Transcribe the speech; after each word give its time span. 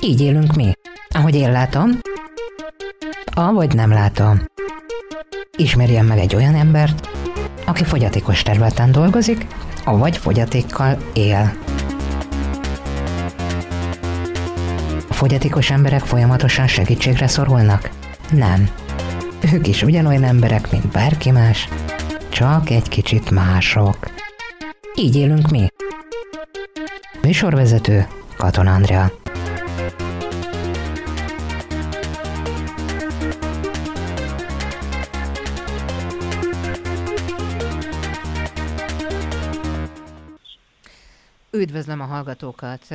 Így 0.00 0.20
élünk 0.20 0.54
mi. 0.54 0.72
Ahogy 1.14 1.34
én 1.34 1.52
látom, 1.52 1.90
avagy 3.34 3.74
nem 3.74 3.90
látom. 3.90 4.42
Ismerjen 5.56 6.04
meg 6.04 6.18
egy 6.18 6.34
olyan 6.34 6.54
embert, 6.54 7.08
aki 7.66 7.84
fogyatékos 7.84 8.42
területen 8.42 8.92
dolgozik, 8.92 9.46
avagy 9.84 10.16
fogyatékkal 10.16 10.96
él. 11.12 11.52
A 15.08 15.14
fogyatékos 15.14 15.70
emberek 15.70 16.00
folyamatosan 16.00 16.66
segítségre 16.66 17.26
szorulnak? 17.26 17.90
Nem. 18.30 18.68
Ők 19.52 19.66
is 19.66 19.82
ugyanolyan 19.82 20.24
emberek, 20.24 20.70
mint 20.70 20.88
bárki 20.88 21.30
más, 21.30 21.68
csak 22.34 22.70
egy 22.70 22.88
kicsit 22.88 23.30
mások. 23.30 23.96
Így 24.94 25.16
élünk 25.16 25.48
mi. 25.48 25.66
Műsorvezető 27.22 28.06
Katon 28.36 28.66
Andrea. 28.66 29.12
Üdvözlöm 41.50 42.00
a 42.00 42.04
hallgatókat! 42.04 42.86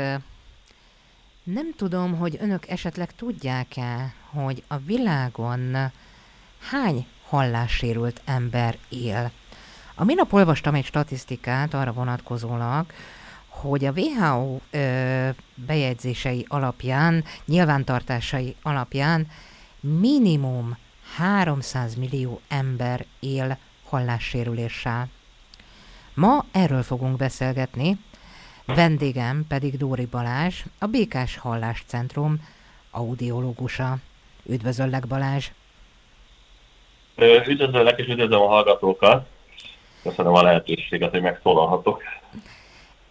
Nem 1.44 1.74
tudom, 1.76 2.18
hogy 2.18 2.38
önök 2.42 2.70
esetleg 2.70 3.16
tudják-e, 3.16 4.14
hogy 4.32 4.64
a 4.68 4.78
világon 4.78 5.92
hány 6.72 7.08
hallássérült 7.30 8.22
ember 8.26 8.78
él. 8.90 9.32
A 9.96 10.04
minap 10.04 10.34
olvastam 10.34 10.76
egy 10.76 10.86
statisztikát 10.86 11.74
arra 11.74 11.92
vonatkozólag, 11.92 12.86
hogy 13.48 13.86
a 13.86 13.92
WHO 13.92 14.60
ö, 14.72 15.30
bejegyzései 15.56 16.46
alapján, 16.48 17.24
nyilvántartásai 17.46 18.56
alapján 18.62 19.28
minimum 19.80 20.78
300 21.16 21.96
millió 21.96 22.42
ember 22.48 23.06
él 23.20 23.58
hallássérüléssel. 23.90 25.10
Ma 26.14 26.46
erről 26.52 26.84
fogunk 26.84 27.18
beszélgetni, 27.18 28.00
vendégem 28.66 29.46
pedig 29.48 29.78
Dóri 29.78 30.06
Balázs, 30.06 30.64
a 30.80 30.86
Békás 30.86 31.38
Hallás 31.38 31.84
Centrum 31.88 32.42
audiológusa. 32.92 33.98
Üdvözöllek 34.46 35.08
Balázs! 35.08 35.52
Üdvözöllek 37.22 38.00
és 38.00 38.08
üdvözlöm 38.08 38.42
a 38.42 38.48
hallgatókat! 38.48 39.28
Köszönöm 40.04 40.34
a 40.34 40.42
lehetőséget, 40.42 41.12
hogy 41.12 41.22
megszólalhatok. 41.22 42.02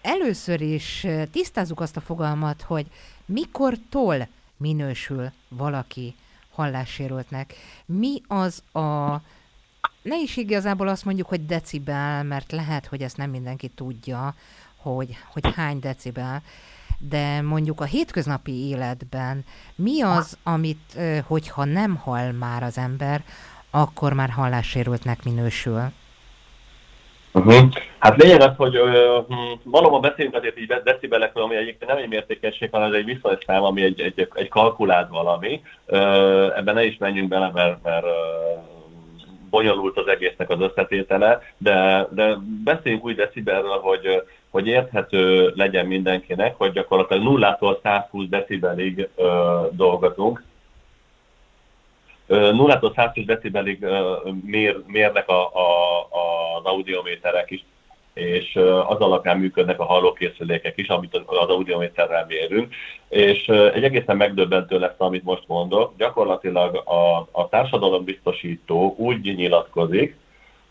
Először 0.02 0.60
is 0.60 1.06
tisztázzuk 1.32 1.80
azt 1.80 1.96
a 1.96 2.00
fogalmat, 2.00 2.62
hogy 2.62 2.86
mikortól 3.26 4.28
minősül 4.56 5.30
valaki 5.48 6.14
hallássérültnek. 6.52 7.54
Mi 7.86 8.20
az 8.28 8.62
a 8.72 9.16
ne 10.02 10.20
is 10.22 10.36
igazából 10.36 10.88
azt 10.88 11.04
mondjuk, 11.04 11.28
hogy 11.28 11.46
decibel, 11.46 12.22
mert 12.22 12.52
lehet, 12.52 12.86
hogy 12.86 13.02
ezt 13.02 13.16
nem 13.16 13.30
mindenki 13.30 13.68
tudja, 13.68 14.34
hogy, 14.76 15.16
hogy 15.32 15.54
hány 15.54 15.78
decibel, 15.78 16.42
de 16.98 17.42
mondjuk 17.42 17.80
a 17.80 17.84
hétköznapi 17.84 18.52
életben 18.52 19.44
mi 19.74 20.02
az, 20.02 20.38
amit, 20.42 20.98
hogyha 21.26 21.64
nem 21.64 21.96
hall 21.96 22.32
már 22.32 22.62
az 22.62 22.78
ember, 22.78 23.24
akkor 23.70 24.12
már 24.12 24.30
hallássérültnek 24.30 25.24
minősül? 25.24 25.80
Uh-huh. 27.32 27.68
Hát 27.98 28.22
lényeg 28.22 28.40
az, 28.40 28.52
hogy 28.56 28.78
uh, 28.78 28.90
valóban 29.62 30.00
beszélünk 30.00 30.34
azért 30.34 30.58
így 30.58 30.72
decibelekről, 30.84 31.44
ami 31.44 31.56
egyébként 31.56 31.90
nem 31.90 32.00
egy 32.02 32.08
mértékesség, 32.08 32.68
hanem 32.72 32.88
ez 32.88 32.98
egy 32.98 33.04
viszonyszám, 33.04 33.62
ami 33.62 33.82
egy, 33.82 34.00
egy, 34.00 34.28
egy 34.32 34.48
kalkulált 34.48 35.08
valami. 35.08 35.62
Uh, 35.86 36.58
ebben 36.58 36.74
ne 36.74 36.84
is 36.84 36.96
menjünk 36.98 37.28
bele, 37.28 37.50
mert, 37.54 37.82
mert 37.82 38.04
uh, 38.04 38.10
bonyolult 39.50 39.96
az 39.96 40.06
egésznek 40.06 40.50
az 40.50 40.60
összetétele, 40.60 41.42
de, 41.56 42.08
de 42.10 42.36
beszéljünk 42.64 43.04
úgy 43.04 43.14
decibelről, 43.14 43.78
hogy, 43.78 44.22
hogy 44.50 44.66
érthető 44.66 45.52
legyen 45.56 45.86
mindenkinek, 45.86 46.54
hogy 46.56 46.72
gyakorlatilag 46.72 47.56
0-tól 47.58 47.82
120 47.82 48.28
decibelig 48.28 49.08
uh, 49.14 49.26
dolgozunk, 49.70 50.42
0-tól 52.28 52.94
120 52.94 53.24
decibelig 53.24 53.86
mér, 54.44 54.82
mérnek 54.86 55.28
a, 55.28 55.42
a, 55.42 56.00
az 56.56 56.64
audiométerek 56.64 57.50
is, 57.50 57.64
és 58.14 58.56
az 58.86 58.98
alapján 58.98 59.38
működnek 59.38 59.80
a 59.80 59.84
hallókészülékek 59.84 60.78
is, 60.78 60.88
amit 60.88 61.22
az 61.26 61.48
audiométerrel 61.48 62.24
mérünk. 62.28 62.74
És 63.08 63.48
egy 63.48 63.84
egészen 63.84 64.16
megdöbbentő 64.16 64.78
lesz, 64.78 64.94
amit 64.98 65.24
most 65.24 65.44
mondok. 65.46 65.96
Gyakorlatilag 65.96 66.76
a, 66.76 67.28
a 67.30 67.48
társadalombiztosító 67.48 68.94
úgy 68.98 69.34
nyilatkozik, 69.36 70.16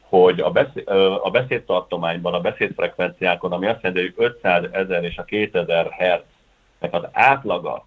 hogy 0.09 0.39
a, 0.39 0.49
beszéd, 0.49 0.87
a 1.23 1.29
beszédtartományban, 1.29 2.33
a 2.33 2.39
beszédfrekvenciákon, 2.39 3.51
ami 3.51 3.67
azt 3.67 3.81
jelenti, 3.81 4.13
hogy 4.15 4.25
500 4.25 4.63
ezer 4.71 5.03
és 5.03 5.17
a 5.17 5.23
2000 5.23 5.91
Hz-nek 5.91 6.93
az 6.93 7.03
átlaga 7.11 7.85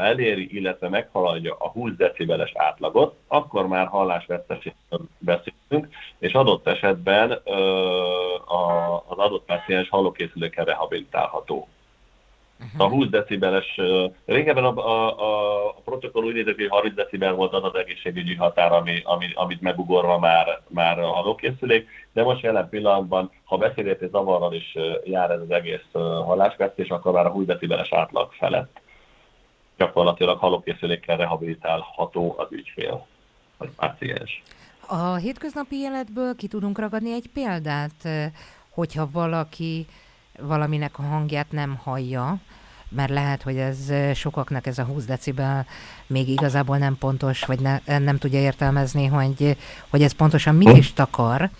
ha 0.00 0.06
eléri, 0.06 0.56
illetve 0.56 0.88
meghaladja 0.88 1.56
a 1.58 1.68
20 1.68 1.92
decibeles 1.96 2.52
átlagot, 2.54 3.14
akkor 3.28 3.66
már 3.66 3.86
hallásveszteségről 3.86 5.00
beszélünk, 5.18 5.88
és 6.18 6.32
adott 6.32 6.66
esetben 6.66 7.40
ö, 7.44 7.54
a, 8.44 8.94
az 9.06 9.18
adott 9.18 9.44
páciens 9.44 9.88
hallókészülékkel 9.88 10.64
rehabilitálható. 10.64 11.68
Uh-huh. 12.60 12.86
A 12.86 12.88
20 12.88 13.08
decibeles, 13.08 13.80
régebben 14.26 14.64
a, 14.64 14.76
a, 14.76 15.68
a 15.68 15.74
protokoll 15.84 16.24
úgy 16.24 16.34
nézett, 16.34 16.56
hogy 16.56 16.68
30 16.68 16.94
decibel 16.94 17.32
volt 17.32 17.52
az 17.52 17.64
az 17.64 17.74
egészségügyi 17.74 18.34
határ, 18.34 18.72
ami, 18.72 19.00
ami, 19.04 19.26
amit 19.34 19.60
megugorva 19.60 20.18
már, 20.18 20.60
már 20.68 20.98
a 20.98 21.06
hallókészülék, 21.06 21.88
de 22.12 22.22
most 22.22 22.42
jelen 22.42 22.68
pillanatban, 22.68 23.30
ha 23.44 23.56
beszéleti 23.56 24.06
zavarral 24.10 24.54
is 24.54 24.76
jár 25.04 25.30
ez 25.30 25.40
az 25.40 25.50
egész 25.50 25.86
hallásvesztés, 25.92 26.88
akkor 26.88 27.12
már 27.12 27.26
a 27.26 27.30
20 27.30 27.46
decibeles 27.46 27.92
átlag 27.92 28.32
felett 28.32 28.79
gyakorlatilag 29.80 30.38
halókészülékkel 30.38 31.16
rehabilitálható 31.16 32.34
az 32.38 32.46
ügyfél, 32.50 33.06
vagy 33.58 33.70
páciens. 33.76 34.42
A 34.86 35.14
hétköznapi 35.14 35.76
életből 35.76 36.36
ki 36.36 36.46
tudunk 36.46 36.78
ragadni 36.78 37.12
egy 37.12 37.30
példát, 37.32 38.08
hogyha 38.70 39.10
valaki 39.12 39.86
valaminek 40.40 40.98
a 40.98 41.02
hangját 41.02 41.50
nem 41.50 41.76
hallja, 41.82 42.36
mert 42.88 43.10
lehet, 43.10 43.42
hogy 43.42 43.56
ez 43.56 43.92
sokaknak 44.14 44.66
ez 44.66 44.78
a 44.78 44.84
20 44.84 45.04
decibel 45.04 45.66
még 46.06 46.28
igazából 46.28 46.78
nem 46.78 46.98
pontos, 46.98 47.44
vagy 47.44 47.60
ne, 47.60 47.98
nem 47.98 48.18
tudja 48.18 48.40
értelmezni, 48.40 49.06
hogy, 49.06 49.56
hogy 49.90 50.02
ez 50.02 50.12
pontosan 50.12 50.54
mit 50.54 50.76
is 50.76 50.92
takar. 50.92 51.50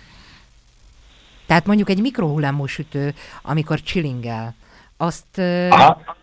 Tehát 1.46 1.66
mondjuk 1.66 1.88
egy 1.88 2.00
mikrohullámú 2.00 2.66
sütő, 2.66 3.14
amikor 3.42 3.80
chillingel, 3.80 4.54
azt 4.96 5.38
Aha. 5.70 6.18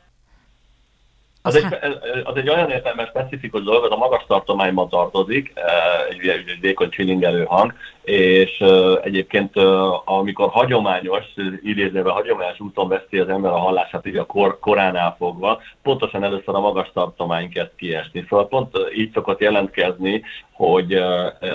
Az 1.47 1.55
egy, 1.55 1.77
az 2.23 2.35
egy 2.35 2.49
olyan 2.49 2.69
értelmes, 2.69 3.07
specifikus 3.07 3.63
dolog, 3.63 3.83
az 3.83 3.91
a 3.91 3.97
magas 3.97 4.23
tartományban 4.27 4.89
tartozik, 4.89 5.51
eh, 5.55 5.63
egy, 6.09 6.27
egy, 6.27 6.47
egy 6.47 6.59
vékony 6.61 6.89
csilingelő 6.89 7.43
hang, 7.43 7.73
és 8.01 8.59
eh, 8.59 8.95
egyébként 9.03 9.57
eh, 9.57 10.09
amikor 10.09 10.49
hagyományos, 10.49 11.25
idézőben 11.63 12.13
hagyományos 12.13 12.59
úton 12.59 12.87
veszi 12.87 13.17
az 13.19 13.29
ember 13.29 13.51
a 13.51 13.57
hallását, 13.57 14.05
így 14.05 14.17
a 14.17 14.25
kor, 14.25 14.59
koránál 14.59 15.15
fogva, 15.17 15.61
pontosan 15.83 16.23
először 16.23 16.55
a 16.55 16.59
magas 16.59 16.91
tartomány 16.93 17.49
kezd 17.49 17.75
kiesni. 17.75 18.25
Szóval 18.29 18.47
pont 18.47 18.77
így 18.95 19.11
szokott 19.13 19.39
jelentkezni, 19.39 20.23
hogy 20.51 20.93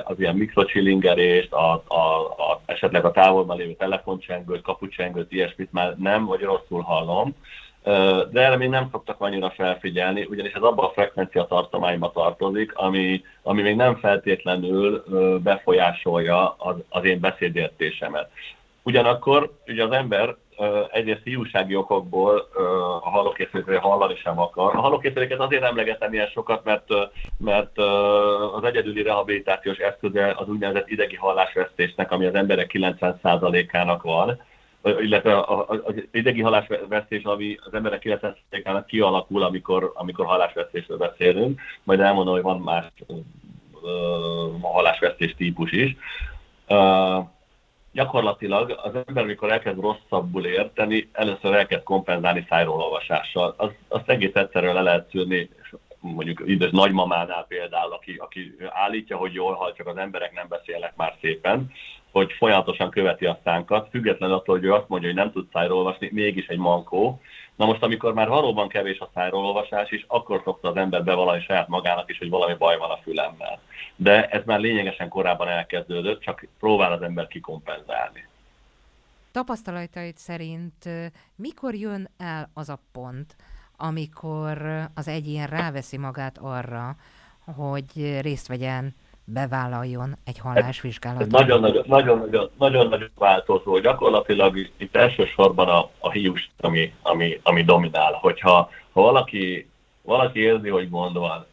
az 0.05 0.19
ilyen 0.19 0.37
mikrocsilingerést, 0.37 1.53
a, 1.53 1.73
a, 1.87 2.21
a, 2.37 2.61
esetleg 2.67 3.05
a 3.05 3.11
távolban 3.11 3.57
lévő 3.57 3.73
telefoncsengőt, 3.73 4.63
kapucsengőt, 4.63 5.33
ilyesmit 5.33 5.73
már 5.73 5.95
nem, 5.99 6.25
vagy 6.25 6.41
rosszul 6.41 6.81
hallom, 6.83 7.35
de 8.31 8.41
erre 8.41 8.57
még 8.57 8.69
nem 8.69 8.89
szoktak 8.91 9.21
annyira 9.21 9.51
felfigyelni, 9.51 10.27
ugyanis 10.31 10.53
ez 10.53 10.63
abban 10.63 10.85
a 10.85 10.93
frekvencia 10.93 11.45
tartományba 11.45 12.11
tartozik, 12.11 12.73
ami, 12.75 13.25
ami 13.43 13.63
még 13.63 13.77
nem 13.77 13.97
feltétlenül 13.97 15.05
befolyásolja 15.43 16.55
az, 16.59 16.77
az 16.89 17.05
én 17.05 17.21
beszédértésemet. 17.21 18.31
Ugyanakkor 18.83 19.53
ugye 19.67 19.85
az 19.85 19.91
ember 19.91 20.37
egyrészt 20.91 21.21
hiúsági 21.25 21.77
okokból 21.77 22.49
a 23.03 23.11
hallókészülékre 23.11 23.79
hallani 23.79 24.17
sem 24.17 24.39
akar. 24.39 24.77
A 24.77 24.81
hallókészüléket 24.81 25.41
azért 25.41 25.63
emlegetem 25.63 26.13
ilyen 26.13 26.27
sokat, 26.27 26.65
mert, 26.65 26.87
mert 27.39 27.79
az 28.55 28.65
egyedüli 28.65 29.03
rehabilitációs 29.03 29.79
eszköze 29.79 30.35
az 30.37 30.49
úgynevezett 30.49 30.91
idegi 30.91 31.17
hallásvesztésnek, 31.17 32.11
ami 32.13 32.27
az 32.27 32.35
emberek 32.35 32.71
90%-ának 32.75 34.03
van 34.03 34.41
illetve 34.83 35.41
az 35.85 35.95
idegi 36.13 36.41
halásvesztés, 36.41 37.23
ami 37.23 37.59
az 37.65 37.75
emberek 37.75 38.03
90%-ának 38.05 38.87
kialakul, 38.87 39.43
amikor, 39.43 39.93
amikor 39.95 40.27
halásvesztésről 40.27 40.97
beszélünk, 40.97 41.61
majd 41.83 42.01
elmondom, 42.01 42.35
hogy 42.35 42.43
van 42.43 42.61
más 42.61 42.85
uh, 43.07 43.17
halásvesztés 44.63 45.35
típus 45.35 45.73
is. 45.73 45.97
Uh, 46.69 47.27
gyakorlatilag 47.93 48.81
az 48.83 48.93
ember, 49.07 49.23
amikor 49.23 49.53
elkezd 49.53 49.81
rosszabbul 49.81 50.47
érteni, 50.47 51.09
először 51.13 51.55
elkezd 51.55 51.83
kompenzálni 51.83 52.47
szájrólolvasással. 52.49 53.55
Az, 53.57 53.71
azt 53.89 54.09
egész 54.09 54.35
egyszerűen 54.35 54.75
le 54.75 54.83
lehet 54.83 55.09
szűrni, 55.11 55.51
mondjuk 56.01 56.43
idős 56.45 56.71
nagymamánál 56.71 57.45
például, 57.49 57.93
aki, 57.93 58.15
aki 58.19 58.57
állítja, 58.69 59.17
hogy 59.17 59.33
jól 59.33 59.55
hal, 59.55 59.73
csak 59.73 59.87
az 59.87 59.97
emberek 59.97 60.33
nem 60.33 60.47
beszélnek 60.49 60.97
már 60.97 61.15
szépen, 61.21 61.71
hogy 62.13 62.33
folyamatosan 62.33 62.91
követi 62.91 63.27
a 63.27 63.41
szánkat, 63.45 63.89
függetlenül 63.91 64.35
attól, 64.35 64.55
hogy 64.55 64.65
ő 64.65 64.73
azt 64.73 64.89
mondja, 64.89 65.09
hogy 65.09 65.19
nem 65.19 65.33
tud 65.33 65.49
szájról 65.53 65.77
olvasni, 65.77 66.09
mégis 66.13 66.47
egy 66.47 66.59
mankó. 66.59 67.21
Na 67.57 67.67
most, 67.67 67.83
amikor 67.83 68.15
már 68.15 68.29
valóban 68.29 68.69
kevés 68.69 68.99
a 68.99 69.11
szájról 69.15 69.45
olvasás 69.45 69.91
is, 69.91 70.05
akkor 70.09 70.41
szokta 70.45 70.69
az 70.69 70.77
ember 70.77 71.05
bevallani 71.05 71.43
saját 71.43 71.69
magának 71.69 72.11
is, 72.11 72.19
hogy 72.19 72.29
valami 72.29 72.55
baj 72.55 72.79
van 72.79 72.91
a 72.91 72.99
fülemmel. 73.03 73.61
De 73.97 74.27
ez 74.29 74.43
már 74.45 74.61
lényegesen 74.61 75.09
korábban 75.09 75.49
elkezdődött, 75.49 76.21
csak 76.21 76.47
próbál 76.59 76.93
az 76.93 77.03
ember 77.03 77.27
kikompenzálni. 77.27 78.27
Tapasztalatait 79.33 80.19
szerint 80.19 80.89
mikor 81.37 81.75
jön 81.75 82.09
el 82.19 82.51
az 82.55 82.69
a 82.69 82.79
pont, 82.93 83.37
amikor 83.77 84.87
az 84.95 85.09
egyén 85.09 85.47
ráveszi 85.47 85.99
magát 85.99 86.39
arra, 86.39 86.97
hogy 87.57 88.21
részt 88.21 88.47
vegyen 88.47 88.95
bevállaljon 89.25 90.15
egy 90.25 90.39
hallásvizsgálatot? 90.39 91.31
Nagyon-nagyon 91.31 91.85
nagyon, 91.87 92.51
nagyon 92.59 93.11
változó. 93.19 93.79
Gyakorlatilag 93.79 94.57
itt 94.77 94.97
elsősorban 94.97 95.69
a, 95.69 95.91
a 95.99 96.11
hiús, 96.11 96.51
ami, 96.61 96.95
ami, 97.03 97.41
ami 97.43 97.63
dominál. 97.65 98.13
Hogyha 98.13 98.71
ha 98.93 99.03
valaki, 99.03 99.69
valaki 100.03 100.41
érzi, 100.41 100.69
hogy 100.69 100.91
gond 100.91 101.17
van, 101.19 101.47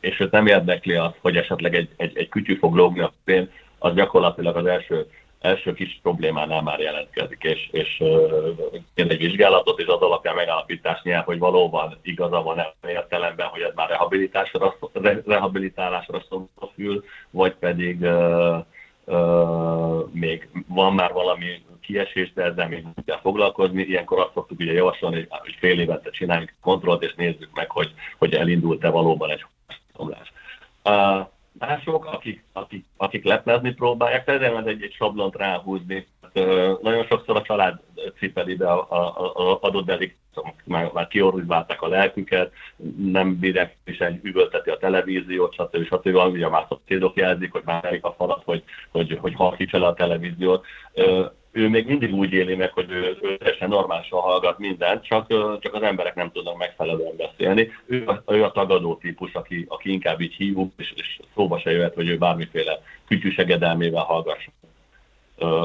és 0.00 0.20
őt 0.20 0.30
nem 0.30 0.46
érdekli 0.46 0.94
az, 0.94 1.12
hogy 1.20 1.36
esetleg 1.36 1.74
egy, 1.74 1.88
egy, 1.96 2.16
egy 2.16 2.28
kütyű 2.28 2.54
fog 2.54 2.74
lógni 2.74 3.00
a 3.00 3.12
pénz, 3.24 3.48
az 3.78 3.94
gyakorlatilag 3.94 4.56
az 4.56 4.66
első 4.66 5.10
első 5.42 5.72
kis 5.72 5.98
problémánál 6.02 6.62
már 6.62 6.80
jelentkezik, 6.80 7.42
és, 7.42 7.68
és 7.70 7.96
uh, 8.00 8.56
egy 8.94 9.18
vizsgálatot, 9.18 9.80
és 9.80 9.86
az 9.86 10.00
alapján 10.00 10.34
megállapítás 10.34 11.02
nyer, 11.02 11.22
hogy 11.22 11.38
valóban 11.38 11.98
igaza 12.02 12.42
van 12.42 12.58
e 12.58 12.74
értelemben, 12.86 13.46
hogy 13.46 13.60
ez 13.60 13.74
már 13.74 13.88
rehabilitálásra, 13.88 14.76
rehabilitálásra 15.26 16.22
szól, 16.28 16.48
vagy 17.30 17.54
pedig 17.54 18.00
uh, 18.00 18.58
uh, 19.04 20.10
még 20.12 20.48
van 20.68 20.94
már 20.94 21.12
valami 21.12 21.64
kiesés, 21.80 22.32
de 22.32 22.42
ezzel 22.42 22.68
még 22.68 22.86
kell 23.06 23.20
foglalkozni. 23.20 23.82
Ilyenkor 23.82 24.18
azt 24.18 24.32
szoktuk 24.34 24.60
ugye 24.60 24.72
javasolni, 24.72 25.26
hogy 25.30 25.56
fél 25.58 25.80
évente 25.80 26.10
csináljunk 26.10 26.54
kontrollt, 26.60 27.02
és 27.02 27.14
nézzük 27.14 27.50
meg, 27.54 27.70
hogy, 27.70 27.94
hogy 28.18 28.34
elindult-e 28.34 28.88
valóban 28.88 29.30
egy 29.30 29.44
szomlás. 29.96 30.32
Uh, 30.84 31.26
mások, 31.66 32.04
akik, 32.04 32.44
akik, 32.52 32.84
akik 32.96 33.24
leplezni 33.24 33.72
próbálják, 33.72 34.24
például 34.24 34.68
egy-egy 34.68 34.94
sablont 34.94 35.36
ráhúzni. 35.36 36.06
Nagyon 36.82 37.04
sokszor 37.04 37.36
a 37.36 37.42
család 37.42 37.80
cipeli 38.18 38.54
be 38.54 38.70
a, 38.72 38.86
a, 38.88 39.32
a 39.34 39.58
adott 39.60 39.84
delik, 39.84 40.16
már, 40.64 40.90
már 40.92 41.08
kiorvizálták 41.08 41.82
a 41.82 41.88
lelküket, 41.88 42.52
nem 42.96 43.38
bírják 43.38 43.76
is 43.84 43.98
egy 43.98 44.18
üvölteti 44.22 44.70
a 44.70 44.76
televíziót, 44.76 45.54
stb. 45.54 45.84
stb. 45.84 46.16
Ugye 46.16 46.48
már 46.48 46.66
szomszédok 46.68 47.16
jelzik, 47.16 47.52
hogy 47.52 47.62
már 47.64 47.98
a 48.00 48.10
falat, 48.10 48.42
hogy, 48.44 48.62
hogy, 48.90 49.18
hogy 49.20 49.34
halkítsa 49.34 49.78
le 49.78 49.86
a 49.86 49.94
televíziót 49.94 50.66
ő 51.52 51.68
még 51.68 51.86
mindig 51.86 52.14
úgy 52.14 52.32
éli 52.32 52.54
meg, 52.54 52.72
hogy 52.72 52.90
ő, 52.90 53.16
ő 53.22 53.36
teljesen 53.36 53.68
normálisan 53.68 54.20
hallgat 54.20 54.58
mindent, 54.58 55.04
csak, 55.04 55.26
csak 55.60 55.74
az 55.74 55.82
emberek 55.82 56.14
nem 56.14 56.30
tudnak 56.32 56.56
megfelelően 56.58 57.16
beszélni. 57.16 57.72
Ő 57.86 58.06
a, 58.06 58.22
ő 58.32 58.44
a 58.44 58.52
tagadó 58.52 58.94
típus, 58.96 59.32
aki, 59.32 59.64
aki 59.68 59.92
inkább 59.92 60.20
így 60.20 60.34
hív, 60.34 60.56
és, 60.76 60.92
és 60.96 61.20
szóba 61.34 61.58
se 61.58 61.70
jöhet, 61.70 61.94
hogy 61.94 62.08
ő 62.08 62.18
bármiféle 62.18 62.82
kütyűsegedelmével 63.08 64.02
hallgassa 64.02 64.50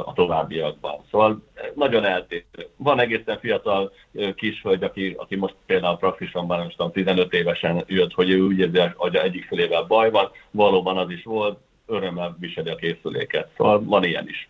a 0.06 0.13
továbbiakban. 0.13 1.01
Szóval 1.12 1.44
nagyon 1.74 2.06
eltérő. 2.06 2.44
Van 2.75 3.00
egészen 3.00 3.40
fiatal 3.40 3.92
kishölgy, 4.36 4.83
aki, 4.83 5.16
aki 5.18 5.36
most 5.36 5.56
például 5.66 5.98
praxisomban, 5.98 6.57
nem 6.57 6.69
tudom, 6.69 6.92
15 6.92 7.33
évesen 7.33 7.83
jött, 7.88 8.13
hogy 8.13 8.30
ő 8.30 8.42
úgy 8.42 8.60
érzi, 8.60 8.80
hogy 8.95 9.16
egyik 9.16 9.45
felével 9.45 9.83
baj 9.83 10.12
van, 10.12 10.31
valóban 10.51 10.98
az 10.98 11.10
is 11.10 11.24
volt, 11.24 11.60
örömmel 11.86 12.38
viseli 12.40 12.69
a 12.69 12.75
készüléket. 12.75 13.50
Szóval 13.57 13.83
van 13.83 14.04
ilyen 14.04 14.28
is. 14.28 14.50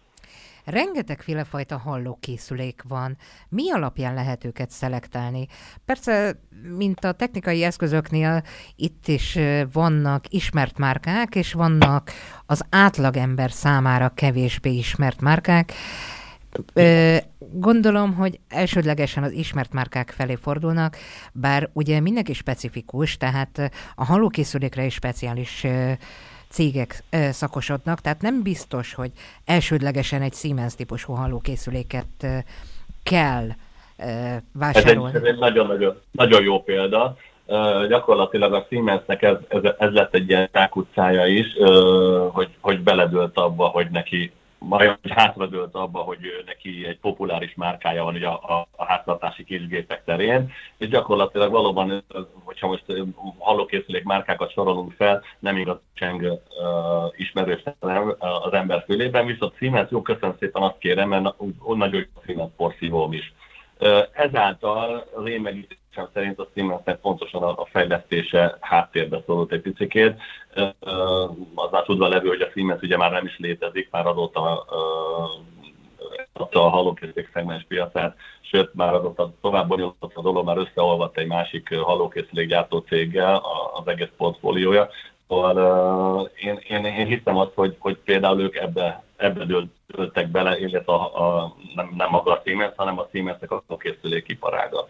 Rengeteg 0.70 1.24
fajta 1.50 1.78
hallókészülék 1.78 2.82
van. 2.88 3.18
Mi 3.50 3.72
alapján 3.72 4.14
lehet 4.14 4.46
őket 4.46 4.70
szelektálni? 4.70 5.48
Persze, 5.86 6.40
mint 6.78 7.06
a 7.06 7.12
technikai 7.12 7.64
eszközöknél, 7.64 8.44
itt 8.76 9.08
is 9.08 9.38
vannak 9.72 10.26
ismert 10.30 10.78
márkák, 10.78 11.36
és 11.36 11.54
vannak 11.54 12.12
az 12.46 12.64
átlagember 12.70 13.52
számára 13.52 14.10
kevésbé 14.10 14.72
ismert 14.72 15.22
márkák. 15.22 15.74
Gondolom, 17.40 18.14
hogy 18.14 18.40
elsődlegesen 18.48 19.24
az 19.24 19.32
ismert 19.32 19.74
márkák 19.74 20.10
felé 20.10 20.36
fordulnak, 20.36 20.98
bár 21.34 21.70
ugye 21.74 22.00
mindenki 22.00 22.34
specifikus, 22.34 23.18
tehát 23.18 23.72
a 23.96 24.06
hallókészülékre 24.06 24.86
is 24.86 24.94
speciális 24.94 25.66
cégek 26.50 27.04
szakosodnak, 27.12 28.00
tehát 28.00 28.22
nem 28.22 28.44
biztos, 28.44 28.94
hogy 28.94 29.12
elsődlegesen 29.46 30.22
egy 30.22 30.34
Siemens 30.34 30.76
típusú 30.76 31.14
hallókészüléket 31.14 32.28
kell 33.04 33.48
vásárolni. 34.54 35.16
Ez 35.16 35.24
egy, 35.24 35.38
nagyon-nagyon 35.38 36.00
nagyon 36.12 36.44
jó 36.44 36.64
példa. 36.64 37.18
Gyakorlatilag 37.88 38.54
a 38.54 38.66
Siemensnek 38.70 39.22
ez, 39.22 39.36
ez, 39.48 39.62
ez 39.78 39.92
lett 39.92 40.14
egy 40.14 40.30
ilyen 40.30 40.50
rákutcája 40.52 41.26
is, 41.26 41.48
hogy, 42.32 42.50
hogy 42.60 42.80
beledőlt 42.80 43.38
abba, 43.38 43.68
hogy 43.68 43.88
neki 43.92 44.32
majd 44.60 44.98
hátradőlt 45.10 45.76
abba, 45.76 46.00
hogy 46.00 46.20
neki 46.46 46.86
egy 46.88 47.00
populáris 47.00 47.54
márkája 47.56 48.04
van 48.04 48.16
ugye 48.16 48.28
a, 48.28 48.60
a, 48.60 48.68
a 48.76 48.86
háztartási 48.86 49.44
kisgépek 49.44 50.04
terén, 50.04 50.52
és 50.78 50.88
gyakorlatilag 50.88 51.52
valóban, 51.52 52.04
hogyha 52.60 52.68
most 52.68 53.08
hallókészülék 53.38 54.04
márkákat 54.04 54.52
sorolunk 54.52 54.92
fel, 54.92 55.24
nem 55.40 55.58
igaz 55.58 55.78
cseng 55.94 56.22
uh, 56.22 56.40
ismerős 57.16 57.64
az 58.20 58.54
ember 58.54 58.84
fülében, 58.86 59.26
viszont 59.26 59.56
Siemens, 59.58 59.92
jó, 59.92 60.02
köszönöm 60.02 60.36
szépen, 60.40 60.62
azt 60.62 60.78
kérem, 60.78 61.10
mert 61.10 61.36
nagyon 61.76 62.00
jó 62.14 62.22
Siemens 62.26 62.52
porszívóm 62.58 63.14
is. 63.14 63.34
Ezáltal 64.12 65.08
az 65.16 65.28
én 65.28 65.42
megítélésem 65.42 66.08
szerint 66.14 66.40
a 66.40 66.48
Siemensnek 66.54 67.00
pontosan 67.00 67.44
a, 67.44 67.66
fejlesztése 67.66 68.58
háttérbe 68.62 69.22
szólott 69.26 69.52
egy 69.52 69.62
picikét. 69.62 70.16
Az 71.56 71.72
már 71.72 71.84
tudva 71.84 72.08
levő, 72.08 72.28
hogy 72.28 72.42
a 72.42 72.50
Siemens 72.54 72.82
ugye 72.82 72.98
már 72.98 73.12
nem 73.12 73.26
is 73.26 73.38
létezik, 73.38 73.88
már 73.92 74.06
azóta 74.06 74.66
adta 76.40 76.66
a 76.66 76.70
hallókészülék 76.70 77.30
szegmens 77.34 77.66
piacát, 77.68 78.16
sőt 78.42 78.74
már 78.74 78.94
azóta 78.94 79.32
tovább 79.42 79.68
bonyolult 79.68 79.96
a 80.00 80.22
dolog, 80.22 80.46
már 80.46 80.58
összeolvadt 80.58 81.18
egy 81.18 81.28
másik 81.28 81.76
hallókészülék 81.76 82.48
gyártó 82.48 82.78
céggel 82.78 83.42
az 83.74 83.88
egész 83.88 84.10
portfóliója. 84.18 84.90
Szóval 85.28 85.56
uh, 86.22 86.30
én, 86.36 86.60
én, 86.68 86.86
én 86.86 87.06
hiszem 87.06 87.38
azt, 87.38 87.52
hogy, 87.56 87.76
hogy 87.80 87.98
például 87.98 88.42
ők 88.42 88.56
ebbe, 88.56 89.04
ebbe 89.16 89.46
döltek 89.88 90.28
bele, 90.28 90.60
illetve 90.60 90.94
a, 90.94 91.26
a, 91.26 91.56
nem, 91.76 91.94
nem 91.98 92.10
maga 92.10 92.32
a 92.32 92.42
Siemens, 92.44 92.74
hanem 92.76 93.00
a 93.00 93.08
Siemensnek 93.12 93.52
a 93.52 93.78
készülék 93.78 94.28
iparága. 94.28 94.88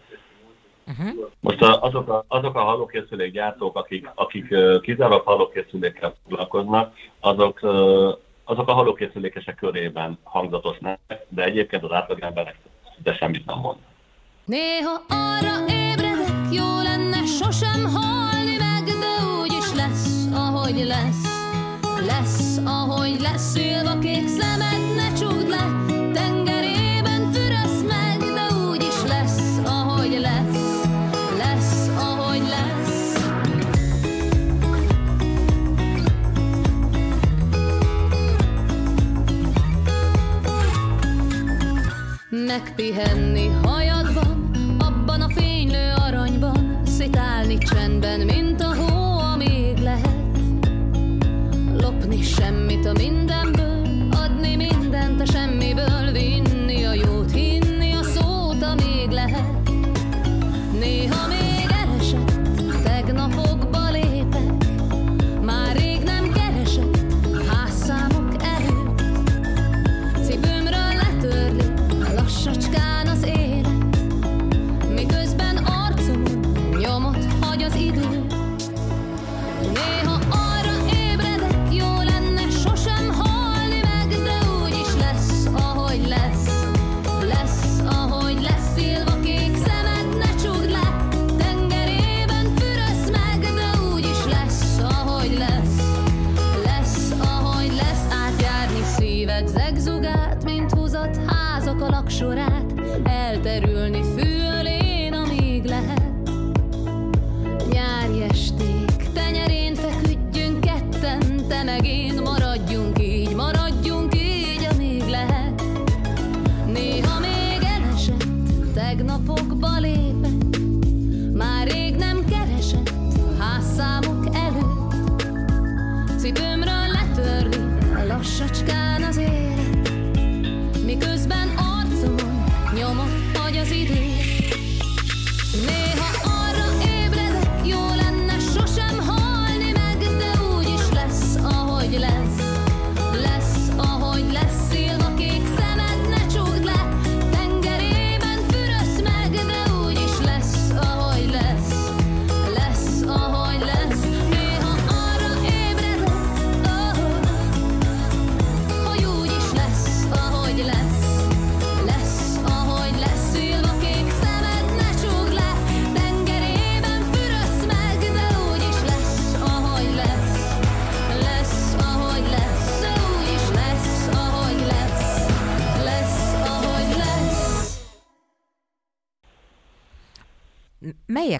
Uh-huh. 0.87 1.29
Most 1.39 1.61
a, 1.61 1.81
azok, 1.81 2.09
a, 2.09 2.25
azok 2.27 2.55
a 2.55 2.63
hallókészülék 2.63 3.31
gyártók, 3.31 3.77
akik, 3.77 4.11
akik 4.15 4.47
uh, 4.51 4.81
kizárólag 4.81 5.25
hallókészülékkel 5.25 6.15
foglalkoznak, 6.23 6.93
azok, 7.19 7.59
uh, 7.61 8.13
azok 8.47 8.67
a 8.67 8.73
hallókészülékesek 8.73 9.55
körében 9.55 10.19
hangzatosnak, 10.23 10.99
de 11.27 11.43
egyébként 11.43 11.83
az 11.83 11.91
átlagemberek 11.91 12.55
de 13.03 13.13
semmit 13.13 13.45
nem 13.45 13.59
mond. 13.59 13.77
Néha 14.45 15.05
arra 15.07 15.55
ébredek, 15.67 16.51
jó 16.51 16.81
lenne 16.81 17.25
sosem 17.25 17.83
halni 17.93 18.55
meg, 18.57 18.83
de 18.83 19.13
úgy 19.41 19.75
lesz, 19.75 20.25
ahogy 20.33 20.85
lesz. 20.85 21.35
Lesz, 22.05 22.57
ahogy 22.65 23.19
lesz, 23.19 23.51
szilva 23.51 23.99
kék 23.99 24.27
szemed, 24.27 24.56
Neck 42.47 42.77
behind. 42.77 43.36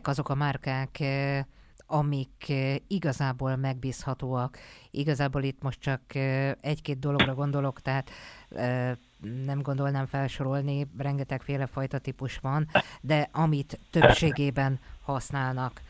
Azok 0.08 0.30
a 0.30 0.36
márkák, 0.36 1.00
eh, 1.00 1.44
amik 1.88 2.50
eh, 2.50 2.76
igazából 2.88 3.56
megbízhatóak? 3.56 4.58
Igazából 4.92 5.44
itt 5.44 5.62
most 5.62 5.80
csak 5.80 6.02
eh, 6.16 6.52
egy-két 6.62 7.00
dologra 7.00 7.34
gondolok, 7.34 7.82
tehát 7.82 8.10
eh, 8.50 8.92
nem 9.46 9.62
gondolnám 9.62 10.06
felsorolni, 10.06 10.88
rengetegféle 10.98 11.66
fajta 11.66 11.98
típus 11.98 12.38
van, 12.38 12.68
de 13.02 13.30
amit 13.32 13.80
többségében 13.92 14.80
használnak. 15.04 15.82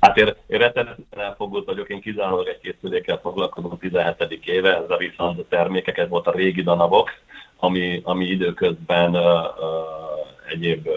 Hát 0.00 0.16
én, 0.16 0.34
én 0.46 0.58
rettenetesen 0.58 1.06
elfogult 1.10 1.66
vagyok, 1.66 1.88
én 1.88 2.00
kizárólag 2.00 2.46
egy 2.46 2.58
készülékkel 2.58 3.18
foglalkozom 3.18 3.78
17. 3.78 4.46
éve, 4.46 4.76
ez 4.76 4.90
a 4.90 4.96
Viszont 4.96 5.44
termékek, 5.48 5.98
ez 5.98 6.08
volt 6.08 6.26
a 6.26 6.30
régi 6.30 6.62
Danabox, 6.62 7.12
ami, 7.56 8.00
ami 8.04 8.24
időközben 8.24 9.16
uh, 9.16 9.22
uh, 9.22 10.52
egyéb 10.52 10.86
uh, 10.86 10.94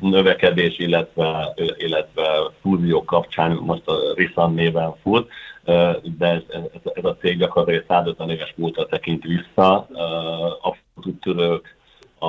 növekedés, 0.00 0.78
illetve, 0.78 1.54
illetve 1.76 2.22
fúzió 2.60 3.04
kapcsán 3.04 3.52
most 3.52 3.88
a 3.88 4.14
Rissan 4.14 4.54
néven 4.54 4.94
fut, 5.02 5.28
uh, 5.64 5.96
de 6.18 6.26
ez, 6.26 6.42
ez, 6.48 6.92
ez 6.94 7.04
a 7.04 7.16
cég 7.16 7.38
gyakorlatilag 7.38 7.84
150 7.88 8.30
éves 8.30 8.54
múltra 8.56 8.86
tekint 8.86 9.22
vissza, 9.22 9.86
uh, 9.90 9.98
abszolút 10.44 11.06
úttörők, 11.06 11.76
a, 12.18 12.26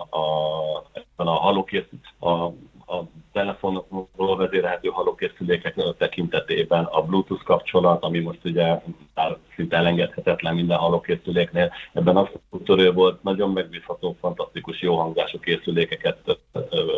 a, 0.00 0.84
ebben 0.92 1.26
a 1.26 1.38
halokész, 1.38 1.84
a, 2.20 2.48
a 2.86 3.02
telefonról 3.32 4.36
vezérelhető 4.36 4.88
halokészülékek 4.88 5.74
tekintetében 5.98 6.84
a 6.84 7.02
Bluetooth 7.02 7.44
kapcsolat, 7.44 8.02
ami 8.02 8.20
most 8.20 8.44
ugye 8.44 8.80
már 9.14 9.36
szinte 9.56 9.76
elengedhetetlen 9.76 10.54
minden 10.54 10.78
halokészüléknél, 10.78 11.72
ebben 11.92 12.16
az 12.16 12.28
úttörő 12.50 12.92
volt, 12.92 13.22
nagyon 13.22 13.50
megbízható, 13.50 14.16
fantasztikus, 14.20 14.82
jó 14.82 14.96
hangzású 14.96 15.40
készülékeket 15.40 16.38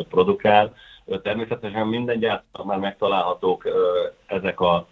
produkál. 0.08 0.74
Természetesen 1.22 1.86
minden 1.86 2.18
gyártónak 2.18 2.68
már 2.68 2.78
megtalálhatók 2.78 3.68
ezek 4.26 4.60
a, 4.60 4.86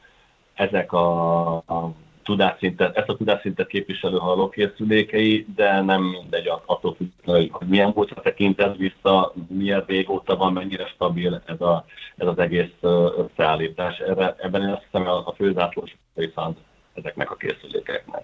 ezek 0.55 0.93
a, 0.93 1.57
a 1.57 1.93
tudásszintet, 2.25 2.97
ezt 2.97 3.09
a 3.09 3.16
tudásszintet 3.16 3.66
képviselő 3.66 4.16
hallókészülékei, 4.16 5.47
de 5.54 5.81
nem 5.81 6.02
mindegy 6.02 6.50
attól 6.66 6.95
függően, 6.95 7.49
hogy 7.50 7.69
milyen 7.69 7.93
múltra 7.95 8.21
tekintett 8.21 8.76
vissza, 8.76 9.33
milyen 9.49 9.85
régóta 9.87 10.37
van, 10.37 10.52
mennyire 10.52 10.87
stabil 10.87 11.43
ez, 11.47 11.61
a, 11.61 11.85
ez 12.16 12.26
az 12.26 12.38
egész 12.38 12.73
összeállítás. 13.16 13.99
Erre, 13.99 14.35
ebben 14.38 14.62
én 14.62 14.69
azt 14.69 14.83
hiszem 14.90 15.09
a, 15.09 15.33
főzátlós 15.37 15.97
viszont 16.14 16.59
ezeknek 16.95 17.31
a 17.31 17.37
készülékeknek. 17.37 18.23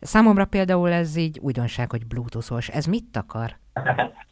Számomra 0.00 0.44
például 0.44 0.92
ez 0.92 1.16
így 1.16 1.38
újdonság, 1.38 1.90
hogy 1.90 2.06
bluetoothos. 2.06 2.68
Ez 2.68 2.86
mit 2.86 3.16
akar? 3.16 3.56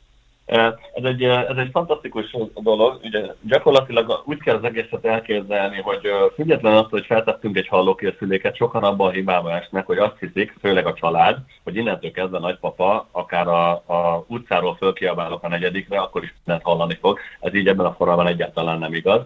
Ez 0.47 0.73
egy, 0.93 1.23
ez 1.23 1.57
egy 1.57 1.71
fantasztikus 1.73 2.37
dolog, 2.55 3.01
ugye 3.03 3.21
gyakorlatilag 3.43 4.23
úgy 4.25 4.39
kell 4.39 4.57
az 4.57 4.65
egészet 4.65 5.05
elképzelni, 5.05 5.81
hogy 5.81 6.01
független 6.35 6.73
azt, 6.73 6.91
hogy 6.91 7.07
feltettünk 7.07 7.57
egy 7.57 7.69
hallókészüléket, 7.69 8.57
sokan 8.57 8.83
abban 8.85 9.09
a 9.09 9.11
hibába 9.11 9.53
esnek, 9.53 9.87
hogy 9.87 9.99
azt 9.99 10.19
hiszik, 10.19 10.55
főleg 10.61 10.87
a 10.87 10.95
család, 10.95 11.39
hogy 11.65 11.77
innentől 11.77 12.11
kezdve 12.11 12.39
nagypapa, 12.39 13.09
akár 13.11 13.49
a, 13.49 13.71
a 13.73 14.25
utcáról 14.29 14.77
fölkiabálok 14.77 15.43
a 15.43 15.49
negyedikre, 15.49 15.99
akkor 16.01 16.23
is 16.23 16.35
mindent 16.45 16.67
hallani 16.67 16.95
fog. 17.01 17.19
Ez 17.41 17.55
így 17.55 17.69
ebben 17.69 17.87
a 17.87 17.95
formában 17.95 18.27
egyáltalán 18.27 18.79
nem 18.79 18.95
igaz. 18.95 19.23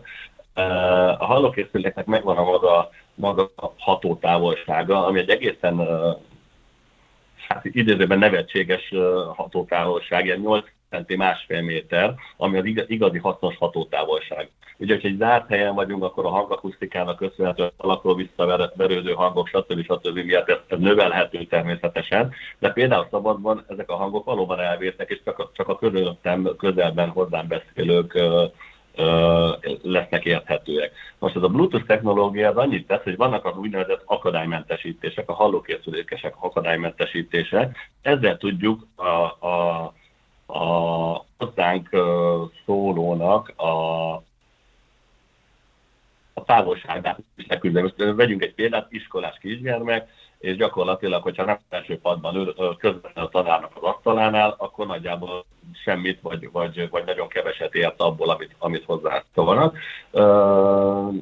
A 1.19 1.25
hallókészüléknek 1.25 2.07
megvan 2.07 2.37
a 2.37 2.45
maga, 2.45 2.91
maga 3.15 3.51
hatótávolsága, 3.79 5.07
ami 5.07 5.19
egy 5.19 5.31
egészen 5.31 5.89
hát 7.49 7.65
idézőben 7.65 8.19
nevetséges 8.19 8.95
hatótávolság, 9.37 10.25
ilyen 10.25 10.41
8 10.91 11.01
centi 11.01 11.17
másfél 11.17 11.63
méter, 11.63 12.15
ami 12.37 12.59
az 12.59 12.85
igazi 12.87 13.19
hasznos 13.19 13.57
hatótávolság. 13.57 14.51
Ugye, 14.77 14.95
hogyha 14.95 15.09
egy 15.09 15.17
zárt 15.17 15.49
helyen 15.49 15.75
vagyunk, 15.75 16.05
akkor 16.05 16.25
a 16.25 16.31
hangakusztikának 16.31 17.17
köszönhetően 17.17 17.73
alakról 17.77 18.15
visszaverődő 18.15 19.13
hangok, 19.13 19.49
stb. 19.49 19.83
stb. 19.83 20.19
miatt 20.19 20.49
ez, 20.49 20.59
ez 20.69 20.79
növelhető 20.79 21.45
természetesen, 21.45 22.33
de 22.59 22.71
például 22.71 23.07
szabadban 23.11 23.65
ezek 23.69 23.91
a 23.91 23.97
hangok 23.97 24.25
valóban 24.25 24.61
elvértek, 24.61 25.11
és 25.11 25.21
csak 25.25 25.39
a, 25.39 25.51
csak 25.55 25.69
a 25.69 25.79
körülöttem 25.79 26.57
közelben 26.57 27.09
hozzám 27.09 27.47
beszélők 27.49 28.19
lesznek 29.83 30.25
érthetőek. 30.25 30.93
Most 31.19 31.37
ez 31.37 31.43
a 31.43 31.49
Bluetooth 31.49 31.87
technológia 31.87 32.49
az 32.49 32.57
annyit 32.57 32.87
tesz, 32.87 33.03
hogy 33.03 33.17
vannak 33.17 33.45
az 33.45 33.57
úgynevezett 33.57 34.03
akadálymentesítések, 34.05 35.29
a 35.29 35.33
hallókészülékesek 35.33 36.35
akadálymentesítések. 36.39 37.77
Ezzel 38.03 38.37
tudjuk 38.37 38.87
a, 38.97 39.47
a 39.47 39.93
a 40.53 41.25
hozzánk 41.39 41.89
szólónak 42.65 43.53
a, 43.57 44.13
a 46.35 46.45
távolságát 46.45 47.19
is 47.37 47.47
leküzdeni. 47.47 47.93
Most 47.97 48.15
vegyünk 48.15 48.43
egy 48.43 48.55
példát, 48.55 48.93
iskolás 48.93 49.39
kisgyermek, 49.41 50.09
és 50.41 50.57
gyakorlatilag, 50.57 51.23
hogyha 51.23 51.45
nem 51.45 51.59
első 51.69 51.99
padban 51.99 52.35
ül 52.35 52.55
közvetlenül 52.79 53.25
a 53.25 53.29
tanárnak 53.29 53.71
az 53.75 53.83
asztalánál, 53.83 54.55
akkor 54.59 54.87
nagyjából 54.87 55.45
semmit, 55.85 56.21
vagy, 56.21 56.49
vagy, 56.53 56.89
vagy 56.91 57.05
nagyon 57.05 57.29
keveset 57.29 57.75
ért 57.75 58.01
abból, 58.01 58.31
amit, 58.31 58.55
amit 58.59 58.85
hozzá 58.85 59.23
szólnak. 59.35 59.79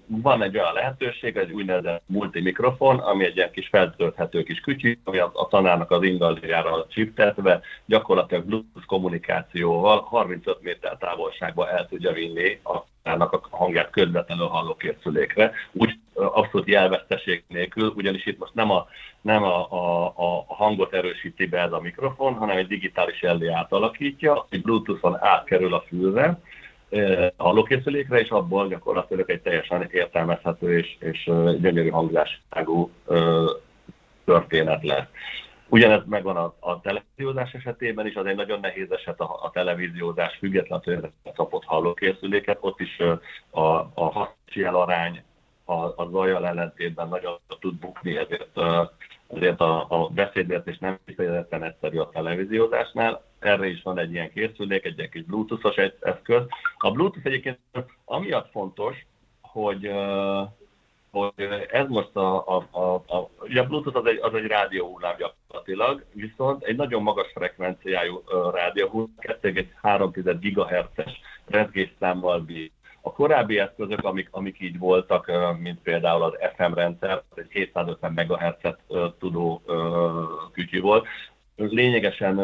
Van 0.06 0.42
egy 0.42 0.58
olyan 0.58 0.72
lehetőség, 0.72 1.36
egy 1.36 1.52
úgynevezett 1.52 2.02
multimikrofon, 2.06 2.98
ami 2.98 3.24
egy 3.24 3.36
ilyen 3.36 3.50
kis 3.50 3.68
feltölthető 3.68 4.42
kis 4.42 4.60
kütyű, 4.60 4.98
ami 5.04 5.18
a, 5.18 5.30
a 5.34 5.48
tanárnak 5.48 5.90
az 5.90 6.02
ingaljára 6.02 6.86
csiptetve, 6.88 7.60
gyakorlatilag 7.86 8.44
Bluetooth 8.44 8.86
kommunikációval 8.86 10.00
35 10.00 10.62
méter 10.62 10.96
távolságba 10.96 11.70
el 11.70 11.86
tudja 11.86 12.12
vinni 12.12 12.60
a 12.64 12.76
a 13.02 13.40
hangját 13.50 13.90
közvetlenül 13.90 14.46
hallókészülékre, 14.46 15.52
úgy 15.72 15.98
abszolút 16.18 16.68
jelveszteség 16.68 17.44
nélkül, 17.48 17.92
ugyanis 17.96 18.26
itt 18.26 18.38
most 18.38 18.54
nem 18.54 18.70
a, 18.70 18.86
nem 19.20 19.42
a, 19.42 19.72
a, 19.72 20.06
a 20.16 20.54
hangot 20.54 20.94
erősíti 20.94 21.46
be 21.46 21.60
ez 21.60 21.72
a 21.72 21.80
mikrofon, 21.80 22.34
hanem 22.34 22.56
egy 22.56 22.66
digitális 22.66 23.22
jelé 23.22 23.48
átalakítja, 23.48 24.46
egy 24.50 24.62
Bluetooth-on 24.62 25.16
átkerül 25.20 25.74
a 25.74 25.84
fülre, 25.88 26.40
hallókészülékre, 27.36 28.20
és 28.20 28.28
abból 28.28 28.68
gyakorlatilag 28.68 29.30
egy 29.30 29.40
teljesen 29.40 29.88
értelmezhető 29.90 30.78
és, 30.78 30.96
és 30.98 31.24
gyönyörű 31.60 31.88
hangzásságú 31.88 32.90
történet 34.24 34.84
lesz. 34.84 35.06
Ugyanez 35.70 36.02
megvan 36.06 36.36
a, 36.36 36.54
a 36.60 36.80
televíziózás 36.80 37.52
esetében 37.52 38.06
is, 38.06 38.14
az 38.14 38.26
egy 38.26 38.36
nagyon 38.36 38.60
nehéz 38.60 38.90
eset 38.90 39.20
a, 39.20 39.38
a 39.42 39.50
televíziózás 39.50 40.36
független 40.36 40.80
tőle 40.80 41.10
kapott 41.34 41.64
hallókészüléket, 41.64 42.58
ott 42.60 42.80
is 42.80 42.98
a, 43.50 43.60
a 43.94 44.04
használási 44.04 44.64
elarány 44.64 45.22
a, 45.68 45.92
a 45.96 46.08
zajjal 46.10 46.46
ellentétben 46.46 47.08
nagyon 47.08 47.38
tud 47.60 47.74
bukni, 47.74 48.16
ezért, 48.16 48.60
ezért 49.26 49.60
a, 49.60 49.86
a 49.88 50.08
beszédért 50.08 50.80
nem 50.80 50.98
kifejezetten 51.06 51.62
egyszerű 51.62 51.98
a 51.98 52.10
televíziózásnál. 52.10 53.22
Erre 53.38 53.66
is 53.66 53.82
van 53.82 53.98
egy 53.98 54.12
ilyen 54.12 54.32
készülék, 54.32 54.84
egy 54.84 54.98
ilyen 54.98 55.10
kis 55.10 55.22
Bluetooth-os 55.22 55.76
eszköz. 56.00 56.42
A 56.78 56.90
Bluetooth 56.90 57.26
egyébként 57.26 57.58
amiatt 58.04 58.50
fontos, 58.50 59.06
hogy 59.40 59.90
hogy 61.10 61.32
ez 61.70 61.88
most 61.88 62.16
a, 62.16 62.46
a, 62.46 62.66
a, 62.70 62.94
a, 62.94 63.28
ugye 63.40 63.60
a 63.60 63.66
Bluetooth 63.66 63.96
az 63.96 64.06
egy, 64.06 64.18
az 64.22 64.34
egy 64.34 64.46
rádióhullám 64.46 65.16
gyakorlatilag, 65.16 66.04
viszont 66.12 66.64
egy 66.64 66.76
nagyon 66.76 67.02
magas 67.02 67.30
frekvenciájú 67.34 68.22
rádióhullám, 68.52 69.14
2,3 69.20 70.36
GHz-es 70.40 71.20
rezgésszámmal 71.46 72.40
bír. 72.40 72.70
A 73.00 73.12
korábbi 73.12 73.58
eszközök, 73.58 74.04
amik, 74.04 74.28
amik 74.30 74.60
így 74.60 74.78
voltak, 74.78 75.30
mint 75.58 75.80
például 75.82 76.22
az 76.22 76.32
FM 76.56 76.72
rendszer, 76.72 77.22
egy 77.34 77.50
750 77.50 78.12
MHz-et 78.12 78.78
tudó 79.18 79.62
kütyű 80.52 80.80
volt, 80.80 81.06
lényegesen 81.56 82.40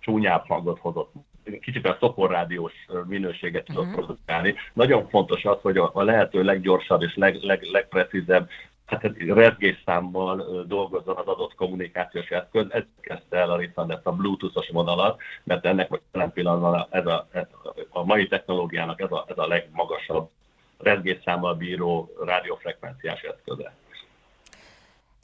csúnyább 0.00 0.46
hangot 0.46 0.78
hozott 0.78 1.12
kicsit 1.60 1.86
a 1.86 1.96
szoporrádiós 2.00 2.72
minőséget 3.06 3.64
tudok 3.64 3.82
uh-huh. 3.82 3.96
produkálni. 3.96 4.54
Nagyon 4.72 5.08
fontos 5.08 5.44
az, 5.44 5.58
hogy 5.60 5.76
a, 5.76 5.90
a 5.94 6.02
lehető 6.02 6.42
leggyorsabb 6.42 7.02
és 7.02 7.14
leg, 7.14 7.38
leg, 7.42 7.62
legprecízebb 7.62 8.48
hát 8.92 9.16
rezgésszámmal 9.18 10.64
dolgozzon 10.66 11.16
az 11.16 11.26
adott 11.26 11.54
kommunikációs 11.54 12.28
eszköz. 12.28 12.66
Ez 12.70 12.82
kezdte 13.00 13.36
el 13.36 13.50
a 13.50 13.56
részben 13.56 13.92
ezt 13.92 14.06
a 14.06 14.12
Bluetooth-os 14.12 14.68
vonalat, 14.68 15.20
mert 15.44 15.64
ennek 15.64 16.00
jelen 16.12 16.32
pillanatban 16.32 16.86
ez 16.90 17.06
a, 17.06 17.28
ez 17.30 17.46
a 17.88 18.04
mai 18.04 18.28
technológiának 18.28 19.00
ez 19.00 19.10
a, 19.10 19.24
ez 19.28 19.38
a 19.38 19.46
legmagasabb 19.46 20.30
rezgésszámmal 20.78 21.54
bíró 21.54 22.10
rádiófrekvenciás 22.24 23.20
eszköze. 23.20 23.74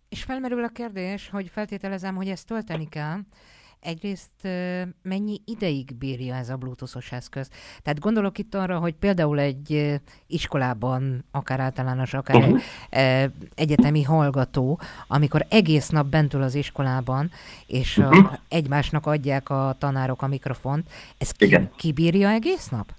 És 0.09 0.23
felmerül 0.23 0.65
a 0.65 0.69
kérdés, 0.69 1.31
hogy 1.31 1.49
feltételezem, 1.49 2.15
hogy 2.15 2.29
ezt 2.29 2.47
tölteni 2.47 2.89
kell, 2.89 3.19
Egyrészt 3.81 4.49
mennyi 5.03 5.41
ideig 5.45 5.95
bírja 5.95 6.35
ez 6.35 6.49
a 6.49 6.57
bluetoothos 6.57 7.13
eszköz? 7.13 7.49
Tehát 7.83 8.01
gondolok 8.01 8.39
itt 8.39 8.55
arra, 8.55 8.79
hogy 8.79 8.95
például 8.95 9.39
egy 9.39 10.01
iskolában, 10.27 11.25
akár 11.31 11.61
általános, 11.61 12.15
akár 12.15 12.37
uh-huh. 12.37 12.61
egy 13.55 13.69
egyetemi 13.69 14.03
hallgató, 14.03 14.81
amikor 15.07 15.47
egész 15.49 15.89
nap 15.89 16.07
bentül 16.07 16.43
az 16.43 16.55
iskolában, 16.55 17.31
és 17.67 17.97
uh-huh. 17.97 18.33
a, 18.33 18.41
egymásnak 18.49 19.07
adják 19.07 19.51
a 19.51 19.77
tanárok 19.79 20.23
a 20.23 20.27
mikrofont, 20.27 20.91
ez 21.19 21.31
ki, 21.31 21.59
kibírja 21.77 22.29
egész 22.29 22.69
nap? 22.69 22.93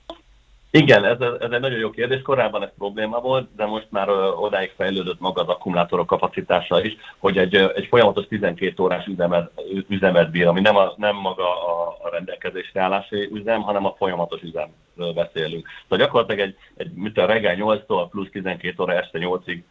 Igen, 0.71 1.05
ez, 1.05 1.21
ez 1.21 1.51
egy 1.51 1.59
nagyon 1.59 1.79
jó 1.79 1.89
kérdés. 1.89 2.21
Korábban 2.21 2.63
ez 2.63 2.69
probléma 2.77 3.19
volt, 3.19 3.55
de 3.55 3.65
most 3.65 3.88
már 3.89 4.09
odáig 4.35 4.71
fejlődött 4.75 5.19
maga 5.19 5.41
az 5.41 5.47
akkumulátorok 5.47 6.07
kapacitása 6.07 6.83
is, 6.83 6.97
hogy 7.17 7.38
egy, 7.38 7.55
egy 7.55 7.85
folyamatos 7.85 8.27
12 8.27 8.83
órás 8.83 9.05
üzemet, 9.05 9.51
üzemet 9.88 10.31
bír, 10.31 10.47
ami 10.47 10.61
nem, 10.61 10.75
a, 10.75 10.93
nem 10.97 11.15
maga 11.15 11.67
a, 11.67 11.97
a 12.03 12.10
rendelkezésre 12.10 12.82
állási 12.82 13.29
üzem, 13.32 13.62
hanem 13.62 13.86
a 13.86 13.95
folyamatos 13.97 14.41
üzemről 14.41 15.13
beszélünk. 15.13 15.67
Szóval 15.82 16.05
gyakorlatilag 16.05 16.47
egy, 16.47 16.55
egy 16.77 16.91
mint 16.91 17.17
a 17.17 17.25
reggel 17.25 17.55
8-tól 17.60 18.08
plusz 18.10 18.29
12 18.32 18.84
óra 18.84 18.93
este 18.93 19.19
8-ig 19.21 19.62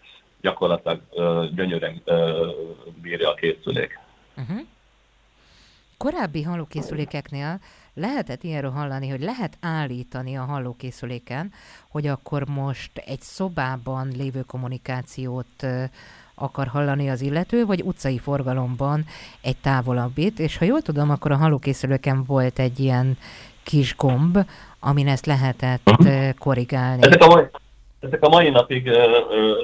gyakorlatilag 0.40 1.00
ö, 1.10 1.44
gyönyörűen 1.54 2.02
ö, 2.04 2.48
bírja 3.02 3.30
a 3.30 3.34
készülék. 3.34 3.98
Uh-huh. 4.36 4.58
Korábbi 5.96 6.42
hallókészülékeknél 6.42 7.60
lehetett 7.98 8.42
ilyenről 8.42 8.70
hallani, 8.70 9.08
hogy 9.08 9.20
lehet 9.20 9.56
állítani 9.60 10.36
a 10.36 10.42
hallókészüléken, 10.42 11.52
hogy 11.88 12.06
akkor 12.06 12.44
most 12.46 12.90
egy 13.06 13.20
szobában 13.20 14.08
lévő 14.16 14.40
kommunikációt 14.46 15.66
akar 16.34 16.66
hallani 16.66 17.10
az 17.10 17.20
illető, 17.20 17.66
vagy 17.66 17.82
utcai 17.82 18.18
forgalomban 18.18 19.04
egy 19.40 19.56
távolabbit, 19.56 20.38
és 20.38 20.56
ha 20.56 20.64
jól 20.64 20.82
tudom, 20.82 21.10
akkor 21.10 21.32
a 21.32 21.36
hallókészüléken 21.36 22.24
volt 22.24 22.58
egy 22.58 22.78
ilyen 22.78 23.18
kis 23.62 23.96
gomb, 23.96 24.38
amin 24.80 25.08
ezt 25.08 25.26
lehetett 25.26 25.90
korrigálni. 26.38 27.02
Ezek 27.02 27.22
a 27.22 27.26
mai, 27.26 27.44
ezek 28.00 28.22
a 28.22 28.28
mai 28.28 28.50
napig 28.50 28.90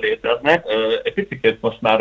léteznek. 0.01 0.65
Egy 1.03 1.15
picit 1.15 1.61
most 1.61 1.81
már 1.81 2.01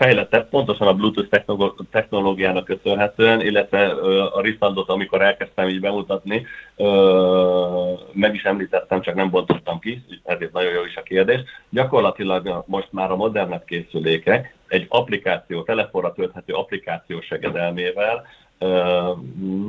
fejlettebb, 0.00 0.48
pontosan 0.48 0.86
a 0.86 0.94
Bluetooth 0.94 1.42
technológiának 1.90 2.64
köszönhetően, 2.64 3.40
illetve 3.40 3.86
a 4.24 4.40
Risandot, 4.40 4.88
amikor 4.88 5.22
elkezdtem 5.22 5.68
így 5.68 5.80
bemutatni, 5.80 6.46
meg 8.12 8.34
is 8.34 8.42
említettem, 8.42 9.00
csak 9.00 9.14
nem 9.14 9.30
bontottam 9.30 9.78
ki, 9.78 10.02
ezért 10.24 10.52
nagyon 10.52 10.72
jó 10.72 10.84
is 10.84 10.96
a 10.96 11.02
kérdés. 11.02 11.40
Gyakorlatilag 11.68 12.64
most 12.66 12.88
már 12.90 13.10
a 13.10 13.16
modernebb 13.16 13.64
készülékek 13.64 14.54
egy 14.68 14.86
applikáció, 14.88 15.62
telefonra 15.62 16.12
tölthető 16.12 16.52
applikáció 16.52 17.20
segedelmével 17.20 18.26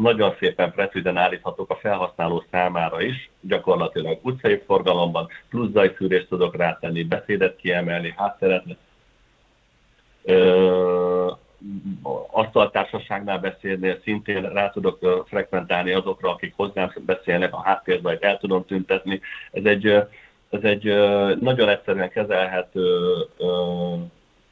nagyon 0.02 0.36
szépen 0.40 0.72
precízen 0.72 1.18
állíthatók 1.18 1.70
a 1.70 1.80
felhasználó 1.82 2.44
számára 2.52 3.02
is, 3.02 3.30
gyakorlatilag 3.42 4.20
utcai 4.22 4.62
forgalomban, 4.66 5.28
plusz 5.50 5.72
zajszűrést 5.72 6.28
tudok 6.30 6.56
rátenni, 6.56 7.04
beszédet 7.04 7.56
kiemelni, 7.56 8.14
hátteret 8.18 8.64
asztaltársaságnál 12.32 13.40
beszélnél 13.40 14.00
szintén 14.04 14.42
rá 14.42 14.70
tudok 14.70 15.26
frekventálni 15.28 15.92
azokra, 15.92 16.30
akik 16.30 16.54
hozzám 16.56 16.92
beszélnek 17.06 17.54
a 17.54 17.62
háttérben, 17.62 18.18
el 18.22 18.38
tudom 18.38 18.66
tüntetni. 18.66 19.22
Ez 19.52 19.64
egy, 19.64 19.86
ez 20.50 20.64
egy 20.64 20.84
nagyon 21.40 21.70
egyszerűen 21.70 22.10
kezelhető 22.10 22.86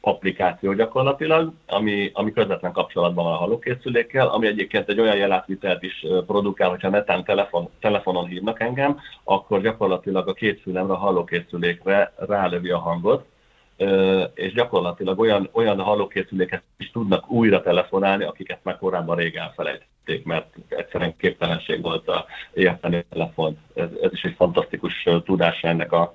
applikáció 0.00 0.72
gyakorlatilag, 0.72 1.52
ami, 1.66 2.10
ami 2.12 2.32
közvetlen 2.32 2.72
kapcsolatban 2.72 3.24
van 3.24 3.34
a 3.34 3.36
hallókészülékkel, 3.36 4.28
ami 4.28 4.46
egyébként 4.46 4.88
egy 4.88 5.00
olyan 5.00 5.16
jelátvitelt 5.16 5.82
is 5.82 6.06
produkál, 6.26 6.68
hogyha 6.68 6.88
netán 6.88 7.24
telefon, 7.24 7.68
telefonon 7.80 8.26
hívnak 8.26 8.60
engem, 8.60 8.98
akkor 9.24 9.60
gyakorlatilag 9.60 10.28
a 10.28 10.32
két 10.32 10.60
fülemre 10.60 10.92
a 10.92 10.96
hallókészülékre 10.96 12.12
rálövi 12.16 12.70
a 12.70 12.78
hangot, 12.78 13.24
és 14.34 14.52
gyakorlatilag 14.52 15.18
olyan, 15.18 15.48
olyan 15.52 15.80
hallókészüléket 15.80 16.62
is 16.78 16.90
tudnak 16.90 17.30
újra 17.30 17.62
telefonálni, 17.62 18.24
akiket 18.24 18.58
már 18.62 18.78
korábban 18.78 19.16
rég 19.16 19.36
elfelejtették, 19.36 20.24
mert 20.24 20.54
egyszerűen 20.68 21.16
képtelenség 21.16 21.82
volt 21.82 22.08
a 22.08 22.26
érteni 22.54 23.04
telefon. 23.10 23.58
Ez, 23.74 23.88
ez 24.02 24.12
is 24.12 24.24
egy 24.24 24.34
fantasztikus 24.36 25.08
tudása 25.24 25.68
ennek 25.68 25.92
a, 25.92 26.14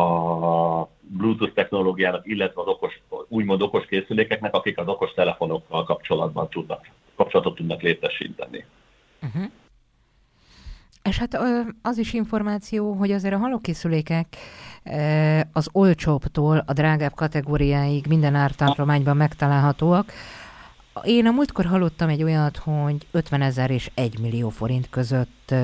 a 0.00 0.88
Bluetooth 1.00 1.52
technológiának, 1.52 2.26
illetve 2.26 2.60
az 2.60 2.66
okos, 2.66 3.00
úgymond 3.28 3.62
okos 3.62 3.86
készülékeknek, 3.86 4.54
akik 4.54 4.78
az 4.78 4.86
okos 4.86 5.12
telefonokkal 5.12 5.84
kapcsolatban 5.84 6.48
tudnak, 6.48 6.88
kapcsolatot 7.16 7.54
tudnak 7.54 7.82
létesíteni. 7.82 8.64
Uh-huh. 9.22 9.50
És 11.02 11.18
hát 11.18 11.38
az 11.82 11.98
is 11.98 12.12
információ, 12.12 12.92
hogy 12.92 13.10
azért 13.10 13.34
a 13.34 13.38
hallókészülékek 13.38 14.26
az 15.52 15.68
olcsóbbtól 15.72 16.64
a 16.66 16.72
drágább 16.72 17.14
kategóriáig 17.14 18.06
minden 18.06 18.34
ártartományban 18.34 19.16
megtalálhatóak. 19.16 20.12
Én 21.04 21.26
a 21.26 21.30
múltkor 21.30 21.64
hallottam 21.64 22.08
egy 22.08 22.22
olyat, 22.22 22.56
hogy 22.56 23.06
50 23.10 23.42
ezer 23.42 23.70
és 23.70 23.90
1 23.94 24.18
millió 24.18 24.48
forint 24.48 24.90
között 24.90 25.54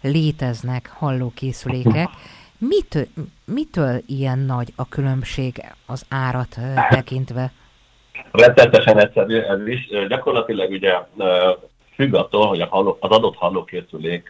léteznek 0.00 0.88
hallókészülékek. 0.88 2.08
Mitől, 2.58 3.06
mitől 3.44 4.02
ilyen 4.06 4.38
nagy 4.38 4.72
a 4.76 4.88
különbség 4.88 5.62
az 5.86 6.04
árat 6.08 6.58
tekintve? 6.88 7.52
Rettetesen 8.30 8.98
egyszerű 8.98 9.38
ez 9.38 9.66
is. 9.66 9.88
Gyakorlatilag 10.08 10.70
ugye 10.70 10.92
függ 11.94 12.14
attól, 12.14 12.46
hogy 12.46 12.60
az 12.60 13.10
adott 13.10 13.36
hallókészülék 13.36 14.28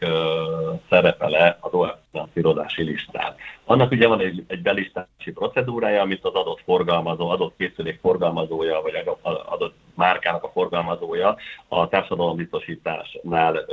szerepele 0.88 1.58
az 1.60 1.72
OEM 1.72 2.02
finanszírozási 2.10 2.82
listán. 2.82 3.34
Annak 3.64 3.90
ugye 3.90 4.06
van 4.06 4.20
egy, 4.20 4.44
egy 4.46 4.62
belistási 4.62 5.32
procedúrája, 5.34 6.00
amit 6.00 6.24
az 6.24 6.34
adott 6.34 6.60
forgalmazó, 6.64 7.28
adott 7.28 7.54
készülék 7.56 7.98
forgalmazója, 8.00 8.80
vagy 8.82 8.94
adott 9.46 9.74
márkának 9.94 10.42
a 10.42 10.50
forgalmazója 10.52 11.36
a 11.68 11.88
társadalombiztosításnál 11.88 13.64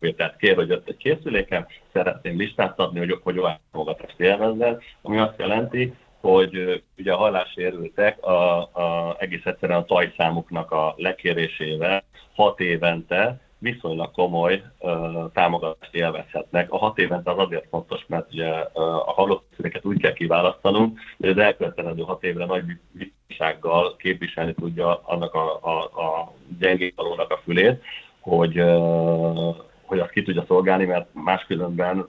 ugye, 0.00 0.14
tehát 0.14 0.36
kér, 0.36 0.54
hogy 0.54 0.68
jött 0.68 0.88
egy 0.88 0.96
készüléken, 0.96 1.66
szeretném 1.92 2.36
listát 2.36 2.78
adni, 2.78 2.98
hogy, 2.98 3.18
hogy 3.22 3.38
olyan 3.38 3.58
támogatást 3.72 4.20
élvezzen, 4.20 4.80
ami 5.02 5.18
azt 5.18 5.38
jelenti, 5.38 5.94
hogy 6.20 6.82
ugye 6.98 7.12
a 7.12 7.16
hallássérültek 7.16 8.22
a, 8.24 8.58
a, 8.58 9.16
egész 9.18 9.44
egyszerűen 9.44 9.78
a 9.78 9.84
tajszámuknak 9.84 10.70
a 10.70 10.94
lekérésével 10.96 12.04
hat 12.34 12.60
évente 12.60 13.40
viszonylag 13.58 14.10
komoly 14.10 14.62
uh, 14.78 15.32
támogatást 15.32 15.94
élvezhetnek. 15.94 16.72
A 16.72 16.76
hat 16.76 16.98
évente 16.98 17.30
az 17.30 17.38
azért 17.38 17.66
fontos, 17.70 18.04
mert 18.06 18.32
ugye 18.32 18.50
uh, 18.50 19.08
a 19.08 19.12
hallottak 19.12 19.80
úgy 19.82 20.00
kell 20.00 20.12
kiválasztanunk, 20.12 20.98
hogy 21.16 21.28
az 21.28 21.38
elkövetkezendő 21.38 22.02
hat 22.02 22.24
évre 22.24 22.44
nagy 22.44 22.64
biztonsággal 22.92 23.96
képviselni 23.96 24.54
tudja 24.54 25.00
annak 25.04 25.34
a, 25.34 25.58
a, 25.62 25.82
a 25.82 26.32
gyengébb 26.58 26.98
a 26.98 27.40
fülét, 27.44 27.82
hogy, 28.20 28.60
uh, 28.60 29.56
hogy 29.82 29.98
azt 29.98 30.10
ki 30.10 30.22
tudja 30.22 30.44
szolgálni, 30.46 30.84
mert 30.84 31.08
máskülönben 31.12 32.08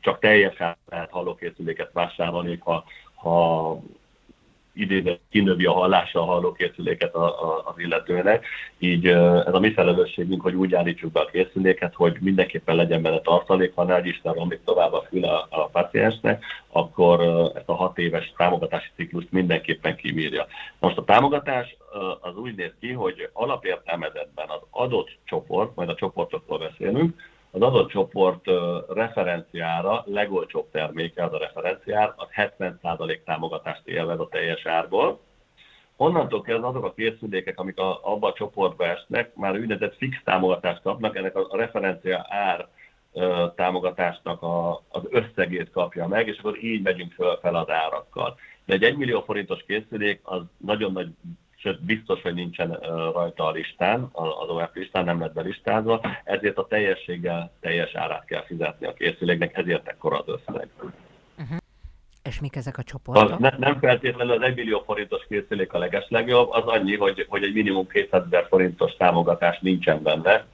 csak 0.00 0.18
teljesen 0.18 0.76
lehet 0.88 1.10
hallókészüléket 1.10 1.90
vásárolni, 1.92 2.58
ha, 2.60 2.84
ha 3.24 3.78
idézett 4.72 5.20
kinövi 5.30 5.64
a 5.64 5.72
hallása 5.72 6.20
a 6.20 6.24
hallókészüléket 6.24 7.14
az 7.64 7.74
illetőnek. 7.76 8.46
Így 8.78 9.06
ez 9.06 9.54
a 9.54 9.58
mi 9.58 9.72
felelősségünk, 9.72 10.42
hogy 10.42 10.54
úgy 10.54 10.74
állítsuk 10.74 11.12
be 11.12 11.20
a 11.20 11.24
készüléket, 11.32 11.94
hogy 11.94 12.16
mindenképpen 12.20 12.76
legyen 12.76 13.02
benne 13.02 13.20
tartalék, 13.20 13.72
ha 13.74 13.84
ne 13.84 14.00
Isten 14.00 14.32
romlik 14.32 14.60
tovább 14.64 14.92
a 14.92 15.06
fül 15.08 15.24
a, 15.24 15.46
a 15.50 15.66
paciensnek, 15.66 16.44
akkor 16.72 17.20
ezt 17.54 17.68
a 17.68 17.74
hat 17.74 17.98
éves 17.98 18.32
támogatási 18.36 18.88
ciklust 18.96 19.32
mindenképpen 19.32 19.96
kibírja. 19.96 20.46
Most 20.78 20.98
a 20.98 21.04
támogatás 21.04 21.76
az 22.20 22.36
úgy 22.36 22.54
néz 22.54 22.72
ki, 22.80 22.92
hogy 22.92 23.28
alapértelmezetben 23.32 24.48
az 24.48 24.60
adott 24.70 25.16
csoport, 25.24 25.74
majd 25.74 25.88
a 25.88 25.94
csoportokról 25.94 26.58
beszélünk, 26.58 27.20
az 27.54 27.60
adott 27.60 27.90
csoport 27.90 28.46
referenciára, 28.88 30.02
legolcsóbb 30.06 30.70
terméke 30.70 31.24
az 31.24 31.32
a 31.32 31.38
referenciár, 31.38 32.12
az 32.16 32.26
70% 32.58 33.18
támogatást 33.24 33.82
élvez 33.84 34.18
a 34.18 34.28
teljes 34.28 34.66
árból. 34.66 35.20
Onnantól 35.96 36.42
kezdve 36.42 36.66
azok 36.66 36.84
a 36.84 36.94
készülékek, 36.94 37.58
amik 37.58 37.78
a, 37.78 38.00
abba 38.02 38.28
a 38.28 38.32
csoportba 38.32 38.84
esnek, 38.84 39.34
már 39.34 39.52
úgynevezett 39.52 39.96
fix 39.96 40.16
támogatást 40.24 40.82
kapnak, 40.82 41.16
ennek 41.16 41.36
a, 41.36 41.56
referencia 41.56 42.26
ár 42.28 42.68
támogatásnak 43.54 44.42
a, 44.42 44.82
az 44.88 45.02
összegét 45.10 45.70
kapja 45.70 46.06
meg, 46.06 46.28
és 46.28 46.38
akkor 46.38 46.64
így 46.64 46.82
megyünk 46.82 47.12
föl 47.12 47.38
fel 47.42 47.54
az 47.54 47.68
árakkal. 47.68 48.36
De 48.64 48.74
egy 48.74 48.82
1 48.82 48.96
millió 48.96 49.22
forintos 49.22 49.64
készülék 49.66 50.20
az 50.22 50.42
nagyon 50.56 50.92
nagy 50.92 51.08
sőt 51.64 51.84
biztos, 51.84 52.22
hogy 52.22 52.34
nincsen 52.34 52.78
rajta 53.12 53.44
a 53.46 53.50
listán, 53.50 54.08
az 54.12 54.48
OF 54.48 54.74
listán 54.74 55.04
nem 55.04 55.20
lett 55.20 55.32
belistázva, 55.32 56.00
ezért 56.24 56.58
a 56.58 56.66
teljességgel 56.66 57.52
teljes 57.60 57.94
árát 57.94 58.24
kell 58.24 58.42
fizetni 58.42 58.86
a 58.86 58.92
készüléknek, 58.92 59.56
ezért 59.56 59.88
ekkora 59.88 60.18
az 60.18 60.24
összeg. 60.26 60.68
Uh-huh. 61.38 61.56
És 62.22 62.40
mik 62.40 62.56
ezek 62.56 62.78
a 62.78 62.82
csoportok? 62.82 63.30
Az 63.30 63.38
ne, 63.38 63.50
nem 63.58 63.78
feltétlenül 63.78 64.32
az 64.32 64.42
1 64.42 64.54
millió 64.54 64.82
forintos 64.86 65.26
készülék 65.28 65.72
a 65.72 65.78
legeslegjobb, 65.78 66.50
az 66.50 66.66
annyi, 66.66 66.96
hogy, 66.96 67.26
hogy 67.28 67.42
egy 67.42 67.54
minimum 67.54 67.86
200 67.88 68.22
ezer 68.26 68.46
forintos 68.48 68.96
támogatás 68.96 69.58
nincsen 69.60 70.02
benne. 70.02 70.44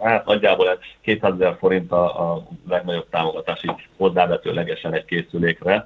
Hát 0.00 0.24
nagyjából 0.24 0.68
ez 0.68 0.78
200 1.00 1.32
ezer 1.32 1.56
forint 1.58 1.92
a, 1.92 2.32
a 2.32 2.46
legnagyobb 2.68 3.08
támogatás 3.10 3.64
így 3.64 3.88
hozzávetőlegesen 3.96 4.94
egy 4.94 5.04
készülékre. 5.04 5.84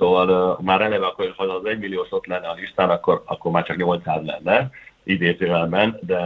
Szóval 0.00 0.28
uh, 0.28 0.64
már 0.64 0.80
eleve, 0.80 1.06
akkor, 1.06 1.34
ha 1.36 1.44
az 1.44 1.64
1 1.64 1.78
milliós 1.78 2.08
ott 2.10 2.26
lenne 2.26 2.48
a 2.48 2.54
listán, 2.54 2.90
akkor, 2.90 3.22
akkor 3.26 3.50
már 3.50 3.64
csak 3.64 3.76
800 3.76 4.22
lenne 4.24 4.70
idézőjelben, 5.04 5.98
de 6.00 6.20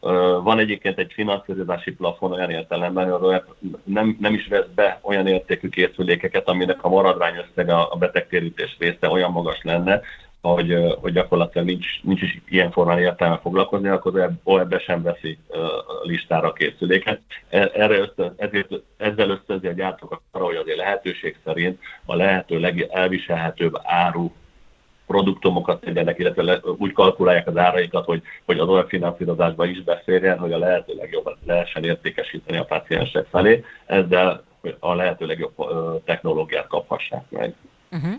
uh, 0.00 0.12
van 0.42 0.58
egyébként 0.58 0.98
egy 0.98 1.12
finanszírozási 1.12 1.92
plafon 1.92 2.32
olyan 2.32 2.50
értelemben, 2.50 3.10
hogy 3.10 3.42
nem, 3.84 4.16
nem 4.20 4.34
is 4.34 4.46
vesz 4.46 4.66
be 4.74 4.98
olyan 5.02 5.26
értékű 5.26 5.68
készülékeket, 5.68 6.48
aminek 6.48 6.84
a 6.84 6.88
maradvány 6.88 7.36
összege 7.36 7.74
a 7.74 7.96
betegtérítés 7.98 8.76
része 8.78 9.08
olyan 9.08 9.30
magas 9.30 9.62
lenne, 9.62 10.00
hogy, 10.52 10.96
hogy 11.00 11.12
gyakorlatilag 11.12 11.66
nincs, 11.66 12.02
nincs 12.02 12.22
is 12.22 12.40
ilyen 12.48 12.70
formán 12.70 12.98
értelme 12.98 13.38
foglalkozni, 13.38 13.88
akkor 13.88 14.32
ebbe 14.44 14.78
sem 14.78 15.02
veszi 15.02 15.38
listára 16.02 16.48
a 16.48 16.52
készüléket. 16.52 17.20
E, 17.48 17.70
erre 17.74 17.98
össze, 17.98 18.34
ezért, 18.36 18.68
ezzel 18.96 19.30
ösztönzi 19.30 19.66
a 19.66 19.72
gyártókat 19.72 20.20
arra, 20.30 20.44
hogy 20.44 20.56
azért 20.56 20.76
lehetőség 20.76 21.36
szerint 21.44 21.80
a 22.04 22.14
lehető 22.14 22.58
legelviselhetőbb 22.58 23.80
áru 23.82 24.32
produktumokat 25.06 25.80
tegyenek, 25.80 26.18
illetve 26.18 26.60
úgy 26.76 26.92
kalkulálják 26.92 27.46
az 27.46 27.56
áraikat, 27.56 28.04
hogy, 28.04 28.22
hogy 28.44 28.58
az 28.58 28.68
olyan 28.68 28.88
finanszírozásban 28.88 29.68
is 29.68 29.82
beszéljen, 29.82 30.38
hogy 30.38 30.52
a 30.52 30.58
lehető 30.58 30.94
legjobban 30.94 31.36
lehessen 31.46 31.84
értékesíteni 31.84 32.58
a 32.58 32.64
páciensek 32.64 33.26
felé, 33.30 33.64
ezzel 33.86 34.44
a 34.78 34.94
lehető 34.94 35.26
legjobb 35.26 35.54
technológiát 36.04 36.66
kaphassák 36.66 37.24
meg. 37.30 37.54
Uh-huh. 37.90 38.14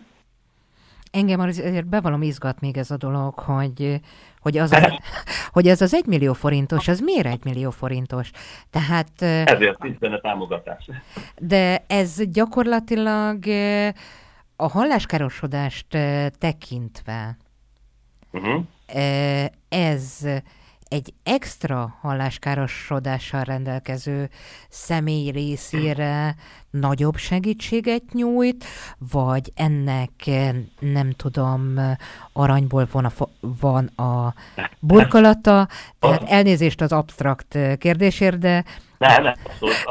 Engem 1.16 1.40
azért 1.40 1.88
bevallom 1.88 2.22
izgat 2.22 2.60
még 2.60 2.78
ez 2.78 2.92
a 2.92 2.98
dolog, 2.98 3.40
hogy, 3.40 4.02
hogy, 4.40 4.58
az 4.58 4.72
az, 4.72 4.84
hogy 5.56 5.68
ez 5.68 5.82
az 5.82 5.94
egy 5.94 6.06
millió 6.06 6.34
forintos, 6.34 6.88
az 6.88 7.00
miért 7.00 7.26
egy 7.26 7.44
millió 7.44 7.70
forintos? 7.70 8.32
Tehát... 8.70 9.22
Ezért 9.22 9.84
nincs 9.84 9.98
benne 9.98 10.20
támogatás. 10.20 10.90
De 11.38 11.84
ez 11.88 12.22
gyakorlatilag 12.32 13.44
a 14.56 14.68
halláskárosodást 14.68 15.88
tekintve 16.38 17.38
uh-huh. 18.32 18.64
ez 19.70 20.28
egy 20.88 21.14
extra 21.24 21.96
halláskárosodással 22.02 23.44
rendelkező 23.44 24.30
személy 24.70 25.30
részére 25.30 26.36
nagyobb 26.70 27.16
segítséget 27.16 28.04
nyújt, 28.12 28.66
vagy 29.12 29.52
ennek 29.56 30.12
nem 30.80 31.12
tudom, 31.12 31.74
aranyból 32.34 32.88
van 32.92 33.06
a, 33.06 33.12
van 33.40 33.86
a 33.86 34.34
burkolata, 34.80 35.68
tehát 36.00 36.24
elnézést 36.24 36.82
az 36.82 36.92
abstrakt 36.92 37.58
kérdésért, 37.78 38.38
de 38.38 38.64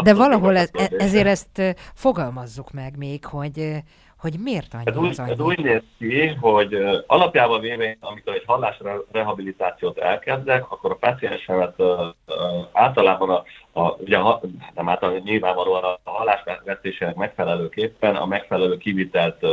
de 0.02 0.14
valahol 0.14 0.56
ez, 0.56 0.68
ezért 0.98 1.26
ezt 1.26 1.76
fogalmazzuk 1.94 2.72
meg 2.72 2.96
még, 2.96 3.24
hogy 3.24 3.82
hogy 4.24 4.40
miért 4.42 4.74
annyi 4.74 4.82
ez 4.84 4.96
úgy, 4.96 5.08
az 5.08 5.18
annyi? 5.18 5.30
Ez 5.30 5.40
úgy 5.40 5.58
néz 5.58 5.82
ki, 5.98 6.26
hogy 6.26 6.74
alapjában 7.06 7.60
véve, 7.60 7.96
amikor 8.00 8.34
egy 8.34 8.42
hallásrehabilitációt 8.46 9.98
elkezdek, 9.98 10.72
akkor 10.72 10.90
a 10.90 10.94
paciensemet 10.94 11.74
uh, 11.76 12.00
általában 12.72 13.30
a, 13.30 13.44
a, 13.80 13.96
ugye, 13.98 14.18
nem 14.74 14.88
általában 14.88 15.22
nyilvánvalóan 15.24 15.84
a 15.84 16.10
hallásvesztésének 16.10 17.14
megfelelőképpen 17.14 18.16
a 18.16 18.26
megfelelő 18.26 18.76
kivitelt 18.76 19.46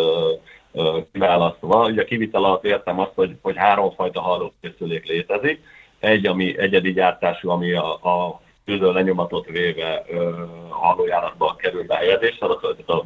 kiválasztva. 1.12 1.86
Ugye 1.86 2.02
a 2.02 2.06
kivitel 2.06 2.44
alatt 2.44 2.66
értem 2.66 3.00
azt, 3.00 3.12
hogy, 3.16 3.38
hogy 3.42 3.58
háromfajta 3.58 4.22
hallókészülék 4.22 5.06
létezik. 5.06 5.64
Egy, 6.00 6.26
ami 6.26 6.60
egyedi 6.60 6.94
gyártású, 6.94 7.50
ami 7.50 7.72
a, 7.72 7.94
a 7.94 8.42
tűzön 8.66 8.94
lenyomatot 8.94 9.48
véve 9.48 10.04
uh, 10.10 10.34
hallójáratba 10.70 11.56
kerül 11.56 11.84
behelyezésre, 11.84 12.48
az 12.48 12.58
a, 12.86 12.92
a, 12.92 13.04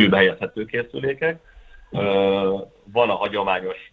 a 0.00 0.02
fülbe 0.02 0.16
helyezhető 0.16 0.64
készülékek. 0.64 1.40
Van 2.84 3.10
a 3.10 3.14
hagyományos, 3.14 3.92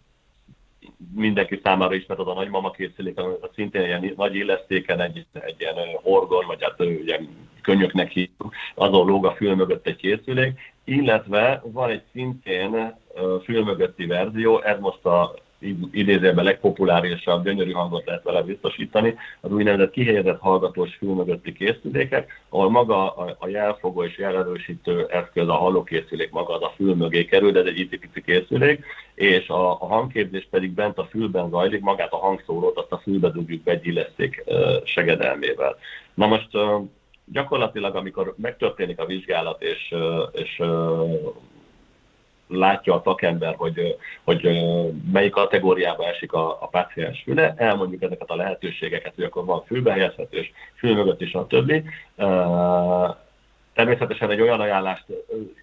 mindenki 1.14 1.60
számára 1.62 1.94
ismert 1.94 2.20
az 2.20 2.26
a 2.26 2.34
nagymama 2.34 2.70
készülék, 2.70 3.18
ami 3.18 3.34
szintén 3.54 3.82
ilyen 3.82 4.12
nagy 4.16 4.34
illesztéken 4.34 5.00
egy, 5.00 5.26
egy 5.32 5.56
ilyen 5.58 5.74
orgon, 6.02 6.46
vagy 6.46 6.62
hát 6.62 6.80
ilyen 6.80 7.28
könnyöknek 7.62 8.10
hívjuk, 8.10 8.54
azon 8.74 9.06
lóg 9.06 9.26
a 9.26 9.34
fül 9.34 9.54
mögött 9.54 9.86
egy 9.86 9.96
készülék, 9.96 10.58
illetve 10.84 11.62
van 11.64 11.90
egy 11.90 12.02
szintén 12.12 12.94
fülmögötti 13.44 14.06
verzió, 14.06 14.62
ez 14.62 14.78
most 14.80 15.04
a 15.04 15.34
idézőben 15.92 16.44
legpopulárisabb, 16.44 17.44
gyönyörű 17.44 17.70
hangot 17.70 18.06
lehet 18.06 18.22
vele 18.22 18.42
biztosítani, 18.42 19.14
az 19.40 19.52
úgynevezett 19.52 19.90
kihelyezett 19.90 20.40
hallgatós 20.40 20.94
fülmögötti 20.94 21.52
készülékek, 21.52 22.42
ahol 22.48 22.70
maga 22.70 23.14
a 23.38 23.48
jelfogó 23.48 24.04
és 24.04 24.18
jelerősítő 24.18 25.06
eszköz, 25.06 25.48
a 25.48 25.52
hallókészülék 25.52 26.30
maga 26.30 26.54
az 26.54 26.62
a 26.62 26.72
fül 26.76 26.94
mögé 26.94 27.24
kerül, 27.24 27.52
de 27.52 27.60
ez 27.60 27.66
egy 27.66 27.78
icipici 27.78 28.22
készülék, 28.22 28.84
és 29.14 29.48
a, 29.48 29.70
a 29.70 29.86
hangképzés 29.86 30.46
pedig 30.50 30.70
bent 30.70 30.98
a 30.98 31.08
fülben 31.10 31.50
zajlik, 31.50 31.80
magát 31.80 32.12
a 32.12 32.16
hangszórót 32.16 32.76
azt 32.76 32.92
a 32.92 32.98
fülbe 32.98 33.30
dugjuk 33.30 33.62
be 33.62 33.70
egy 33.70 33.86
illeszték 33.86 34.44
segedelmével. 34.84 35.76
Na 36.14 36.26
most 36.26 36.48
gyakorlatilag, 37.24 37.96
amikor 37.96 38.34
megtörténik 38.36 39.00
a 39.00 39.06
vizsgálat, 39.06 39.62
és, 39.62 39.94
és 40.32 40.62
látja 42.48 42.94
a 42.94 43.02
takember, 43.02 43.54
hogy, 43.56 43.96
hogy 44.24 44.48
melyik 45.12 45.32
kategóriába 45.32 46.06
esik 46.06 46.32
a, 46.32 46.62
a 46.62 46.66
páciens 46.66 47.22
füle, 47.22 47.54
elmondjuk 47.56 48.02
ezeket 48.02 48.30
a 48.30 48.36
lehetőségeket, 48.36 49.14
hogy 49.14 49.24
akkor 49.24 49.44
van 49.44 49.64
fülbehelyezhetős, 49.66 50.52
fül 50.74 50.94
mögött 50.94 51.20
is 51.20 51.32
a 51.32 51.46
többi. 51.46 51.84
Természetesen 53.78 54.30
egy 54.30 54.40
olyan 54.40 54.60
ajánlást 54.60 55.04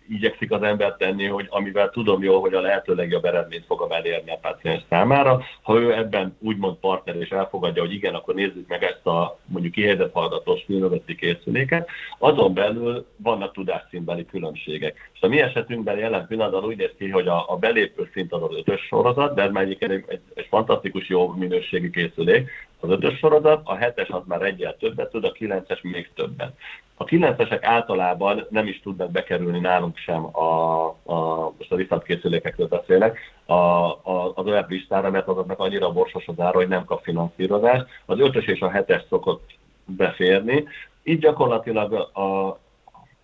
igyekszik 0.10 0.51
az 0.51 0.62
ember 0.62 0.95
tenni, 0.97 1.25
hogy 1.25 1.45
amivel 1.49 1.89
tudom 1.89 2.23
jól, 2.23 2.39
hogy 2.39 2.54
a 2.54 2.62
lehető 2.62 2.95
legjobb 2.95 3.25
eredményt 3.25 3.65
fogom 3.65 3.91
elérni 3.91 4.32
a 4.32 4.38
páciens 4.41 4.82
számára. 4.89 5.41
Ha 5.62 5.80
ő 5.80 5.93
ebben 5.93 6.38
úgymond 6.39 6.75
partner 6.75 7.15
és 7.15 7.30
elfogadja, 7.30 7.82
hogy 7.82 7.93
igen, 7.93 8.13
akkor 8.13 8.36
nézzük 8.36 8.67
meg 8.67 8.84
ezt 8.84 9.06
a 9.06 9.39
mondjuk 9.45 9.73
kihelyezett 9.73 10.13
hallgatós 10.13 10.63
filmöveti 10.65 11.15
készüléket, 11.15 11.89
azon 12.17 12.54
belül 12.54 13.06
vannak 13.17 13.54
tudásszínbeli 13.54 14.25
különbségek. 14.25 15.10
És 15.13 15.21
a 15.21 15.28
mi 15.28 15.41
esetünkben 15.41 15.97
jelen 15.97 16.28
pillanatban 16.28 16.63
úgy 16.63 16.78
néz 16.78 16.91
ki, 16.97 17.10
hogy 17.10 17.28
a, 17.28 17.45
a 17.47 17.58
belépő 17.58 18.10
szint 18.13 18.34
az 18.34 18.43
az 18.43 18.56
ötös 18.58 18.82
sorozat, 18.82 19.36
de 19.36 19.41
ez 19.41 19.51
már 19.51 19.63
egy, 19.63 19.78
egy, 19.80 20.19
egy 20.34 20.47
fantasztikus 20.49 21.10
jó 21.10 21.34
minőségi 21.34 21.89
készülék, 21.89 22.49
az 22.86 22.91
ötös 22.91 23.17
sorozat, 23.17 23.62
a 23.63 23.76
hetes 23.76 24.10
az 24.10 24.21
már 24.26 24.41
egyel 24.41 24.78
többet 24.78 25.10
tud, 25.10 25.24
a 25.24 25.32
kilences 25.32 25.82
még 25.82 26.10
többet. 26.15 26.54
A 26.98 27.04
kilencesek 27.04 27.63
általában 27.63 28.48
nem 28.50 28.67
is 28.67 28.82
tudnak 28.82 29.12
bekerülni 29.12 29.60
nálunk 29.60 29.98
sem 29.98 30.38
a, 30.38 30.86
a 30.88 31.52
most 31.58 31.71
a 31.71 31.76
visszatkészülékekről 31.76 32.67
beszélek, 32.67 33.17
a, 33.45 33.54
a, 33.54 34.32
az 34.36 34.45
olyan 34.45 34.65
listára, 34.69 35.10
mert 35.10 35.28
azoknak 35.28 35.60
annyira 35.60 35.91
borsos 35.91 36.28
az 36.28 36.39
ára, 36.39 36.58
hogy 36.58 36.67
nem 36.67 36.86
kap 36.86 37.04
finanszírozást. 37.04 37.86
Az 38.06 38.19
ötös 38.19 38.45
és 38.45 38.60
a 38.60 38.69
hetes 38.69 39.04
szokott 39.10 39.50
beférni. 39.86 40.67
Így 41.04 41.19
gyakorlatilag 41.19 41.93
a, 41.93 42.60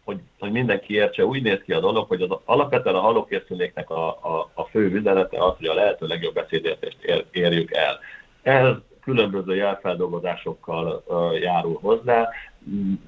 hogy, 0.03 0.19
hogy 0.39 0.51
mindenki 0.51 0.93
értse, 0.93 1.25
úgy 1.25 1.41
néz 1.41 1.59
ki 1.65 1.73
a 1.73 1.79
dolog, 1.79 2.07
hogy 2.07 2.21
az 2.21 2.37
alapvetően 2.45 2.95
a 2.95 2.99
hallókészüléknek 2.99 3.89
a, 3.89 4.07
a, 4.07 4.49
a 4.53 4.63
fő 4.63 4.91
üzenete 4.91 5.43
az, 5.43 5.53
hogy 5.57 5.67
a 5.67 5.73
lehető 5.73 6.07
legjobb 6.07 6.33
beszédértést 6.33 7.03
ér, 7.03 7.25
érjük 7.31 7.71
el. 7.73 7.99
Ez 8.41 8.75
különböző 9.01 9.55
jelfeldolgozásokkal 9.55 11.03
járul 11.41 11.77
hozzá. 11.81 12.29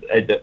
Egy, 0.07 0.41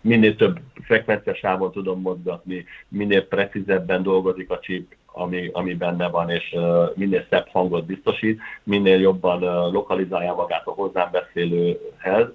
minél 0.00 0.36
több 0.36 0.58
frekvenciasávon 0.82 1.72
tudom 1.72 2.00
mozgatni, 2.00 2.64
minél 2.88 3.28
precízebben 3.28 4.02
dolgozik 4.02 4.50
a 4.50 4.58
chip, 4.58 4.96
ami, 5.12 5.50
ami 5.52 5.74
benne 5.74 6.08
van, 6.08 6.30
és 6.30 6.52
uh, 6.52 6.96
minél 6.96 7.26
szebb 7.30 7.48
hangot 7.48 7.84
biztosít, 7.84 8.40
minél 8.62 9.00
jobban 9.00 9.42
uh, 9.42 9.72
lokalizálja 9.72 10.34
magát 10.34 10.66
a 10.66 10.70
hozzám 10.70 11.10
beszélőhez, 11.10 12.26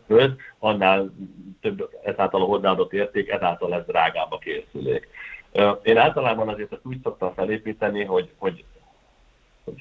annál 0.60 1.13
több 1.62 1.89
ezáltal 2.04 2.41
a 2.41 2.46
hozzáadott 2.46 2.93
érték, 2.93 3.30
ezáltal 3.30 3.74
ez 3.74 3.86
drágább 3.88 4.32
a 4.32 4.38
készülék. 4.38 5.08
Uh, 5.54 5.80
én 5.84 5.98
általában 5.98 6.48
azért 6.48 6.72
ezt 6.72 6.86
úgy 6.86 7.00
szoktam 7.04 7.34
felépíteni, 7.34 8.04
hogy 8.04 8.30
hogy 8.38 8.63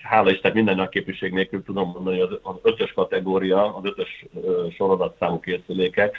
hála 0.03 0.31
Isten 0.31 0.53
minden 0.53 0.77
nagy 0.77 0.89
képviség 0.89 1.33
nélkül 1.33 1.63
tudom 1.63 1.91
mondani, 1.91 2.21
hogy 2.21 2.41
az, 2.43 2.55
ötös 2.63 2.93
kategória, 2.93 3.77
az 3.77 3.85
ötös 3.85 4.27
sorozatszámú 4.77 5.41
készülékek, 5.41 6.17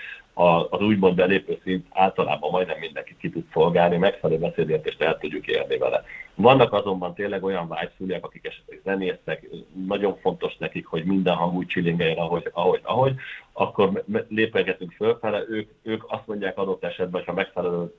az 0.70 0.82
úgymond 0.82 1.16
belépő 1.16 1.60
szint 1.64 1.86
általában 1.90 2.52
majdnem 2.52 2.80
mindenki 2.80 3.16
ki 3.20 3.30
tud 3.30 3.44
szolgálni, 3.54 3.98
megfelelő 3.98 4.40
beszédértést 4.40 5.02
el 5.02 5.18
tudjuk 5.18 5.48
érni 5.48 5.78
vele. 5.78 6.04
Vannak 6.36 6.74
azonban 6.74 7.14
tényleg 7.14 7.44
olyan 7.44 7.68
vágyszüliek, 7.68 8.26
akik 8.26 8.48
esetleg 8.48 8.82
zenésztek, 8.84 9.50
nagyon 9.88 10.18
fontos 10.18 10.58
nekik, 10.58 10.86
hogy 10.86 11.04
minden 11.04 11.36
hang 11.36 11.56
úgy 11.56 11.68
csilingeljen, 11.68 12.18
ahogy, 12.18 12.50
ahogy, 12.54 12.80
ahogy, 12.84 13.16
akkor 13.54 14.04
lépegetünk 14.28 14.92
fölfele, 14.92 15.44
ők, 15.50 15.70
ők 15.82 16.04
azt 16.08 16.28
mondják 16.28 16.58
adott 16.58 16.84
esetben, 16.84 17.24
ha 17.26 17.34
megfelelő 17.34 17.94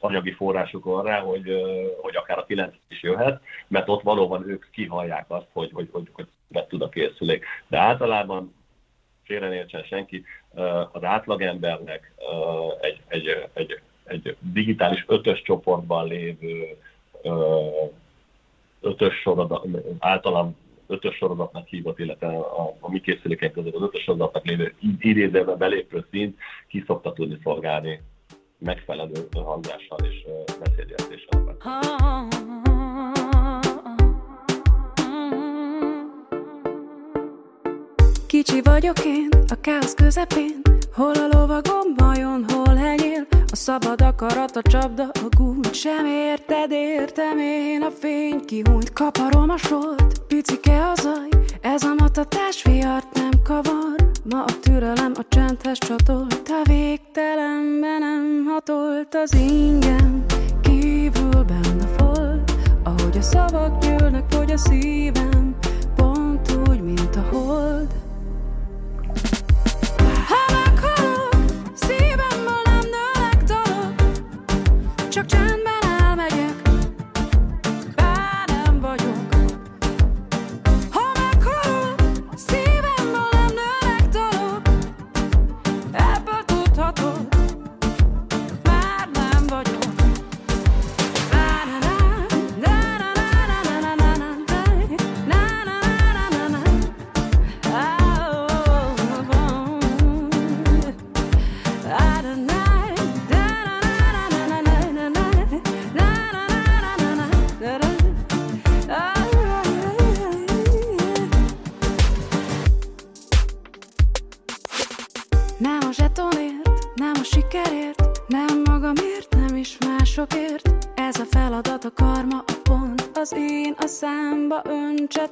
anyagi 0.00 0.32
forrásuk 0.32 0.84
van 0.84 1.04
rá, 1.04 1.20
hogy, 1.20 1.62
hogy 2.00 2.16
akár 2.16 2.38
a 2.38 2.44
9 2.44 2.74
is 2.88 3.02
jöhet, 3.02 3.42
mert 3.66 3.88
ott 3.88 4.02
valóban 4.02 4.48
ők 4.48 4.70
kihallják 4.70 5.24
azt, 5.28 5.46
hogy, 5.52 5.70
hogy, 5.72 5.88
hogy, 5.92 6.08
hogy 6.12 6.26
meg 6.48 6.66
tud 6.66 6.82
a 6.82 6.88
készülék. 6.88 7.44
De 7.66 7.78
általában 7.78 8.54
félre 9.24 9.54
értsen 9.54 9.82
senki, 9.82 10.24
az 10.92 11.04
átlagembernek 11.04 12.12
egy, 12.80 13.00
egy, 13.08 13.48
egy, 13.52 13.80
egy 14.04 14.36
digitális 14.40 15.04
ötös 15.06 15.42
csoportban 15.42 16.06
lévő 16.06 16.76
ötös 18.80 19.14
sorozat, 19.14 19.66
általam 19.98 20.56
ötös 20.86 21.16
sorozatnak 21.16 21.66
hívott, 21.66 21.98
illetve 21.98 22.26
a, 22.26 22.76
a 22.80 22.90
mi 22.90 23.00
készülékeink 23.00 23.54
között 23.54 23.74
az 23.74 23.82
ötös 23.82 24.02
sorozatnak 24.02 24.44
lévő 24.44 24.74
idézőben 24.98 25.58
belépő 25.58 26.06
szint 26.10 26.38
ki 26.68 26.84
szokta 26.86 27.12
tudni 27.12 27.38
szolgálni 27.42 28.00
megfelelő 28.58 29.28
hangzással 29.32 29.98
és 30.02 30.26
beszédjelzéssel. 30.58 31.56
Kicsi 38.26 38.60
vagyok 38.62 39.04
én, 39.04 39.28
a 39.48 39.60
káosz 39.60 39.94
közepén, 39.94 40.60
hol 40.92 41.12
a 41.12 41.36
lovagom 41.38 41.94
vajon, 41.96 42.44
hol 42.48 42.74
henyél, 42.74 43.26
a 43.30 43.56
szabad 43.56 44.02
akarat, 44.02 44.56
a 44.56 44.62
csapda, 44.62 45.02
a 45.02 45.28
gúny, 45.36 45.72
sem 45.72 46.06
érted, 46.06 46.70
értem 46.70 47.38
én, 47.38 47.82
a 47.82 47.90
fény 47.90 48.44
kihúnyt, 48.44 48.92
kaparom 48.92 49.50
a 49.50 49.56
sort, 49.56 50.26
picike 50.26 50.88
a 50.88 50.94
zaj, 50.94 51.28
ez 51.60 51.82
a 51.82 51.94
matatás 51.98 52.62
viart 52.62 53.14
nem 53.14 53.42
kavar, 53.42 53.97
Ma 54.30 54.44
a 54.44 54.58
türelem 54.60 55.12
a 55.16 55.22
csendhez 55.28 55.78
csatolt, 55.78 56.48
a 56.48 56.68
végtelenben 56.68 57.98
nem 57.98 58.44
hatolt 58.46 59.14
az 59.14 59.34
ingem, 59.34 60.24
kívül 60.60 61.44
benne 61.44 61.86
volt, 61.96 62.52
ahogy 62.82 63.16
a 63.16 63.22
szavak 63.22 63.82
gyűlnek, 63.82 64.34
hogy 64.34 64.52
a 64.52 64.56
szívem, 64.56 65.56
pont 65.96 66.52
úgy, 66.68 66.82
mint 66.82 67.16
a 67.16 67.28
hold. 67.30 67.97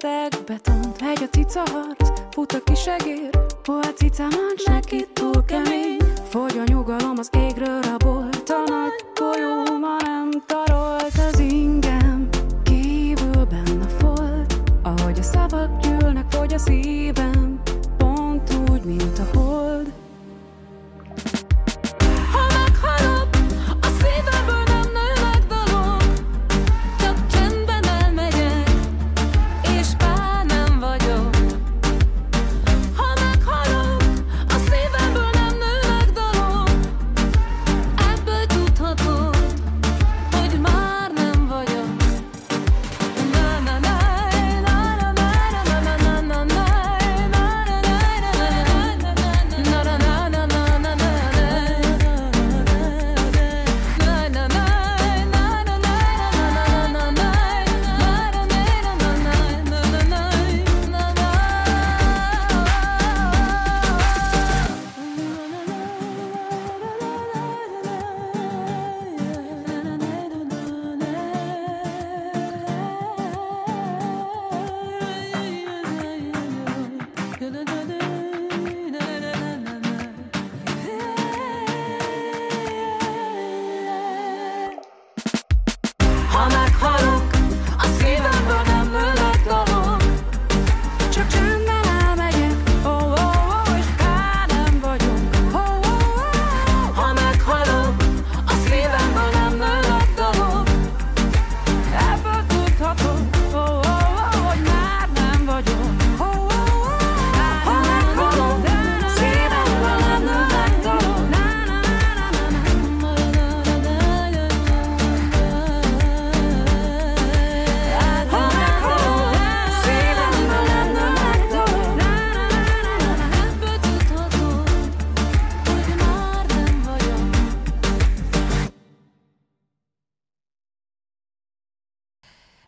Öntsetek 0.03 0.45
betont 0.45 1.01
Megy 1.01 1.23
a 1.23 1.29
cica 1.31 1.63
harc, 1.73 2.21
fut 2.31 2.53
a 2.53 2.61
kisegér 2.61 3.31
Hol 3.67 3.83
cica 3.97 4.29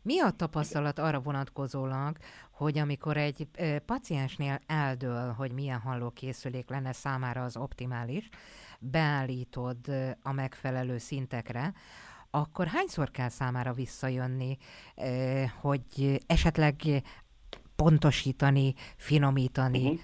Mi 0.09 0.21
a 0.21 0.31
tapasztalat 0.31 0.99
arra 0.99 1.21
vonatkozólag, 1.21 2.16
hogy 2.51 2.79
amikor 2.79 3.16
egy 3.16 3.49
paciensnél 3.87 4.61
eldől, 4.66 5.33
hogy 5.33 5.53
milyen 5.53 5.79
hallókészülék 5.79 6.68
lenne 6.68 6.92
számára 6.92 7.44
az 7.44 7.57
optimális, 7.57 8.29
beállítod 8.79 9.77
a 10.23 10.33
megfelelő 10.33 10.99
szintekre, 10.99 11.73
akkor 12.31 12.66
hányszor 12.66 13.11
kell 13.11 13.29
számára 13.29 13.73
visszajönni, 13.73 14.57
hogy 15.61 16.23
esetleg 16.27 16.75
pontosítani, 17.77 18.75
finomítani 18.97 19.88
uh-huh. 19.88 20.01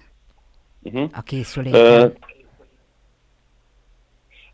Uh-huh. 0.81 1.09
a 1.13 1.21
készüléket? 1.21 2.17
Uh, 2.17 2.34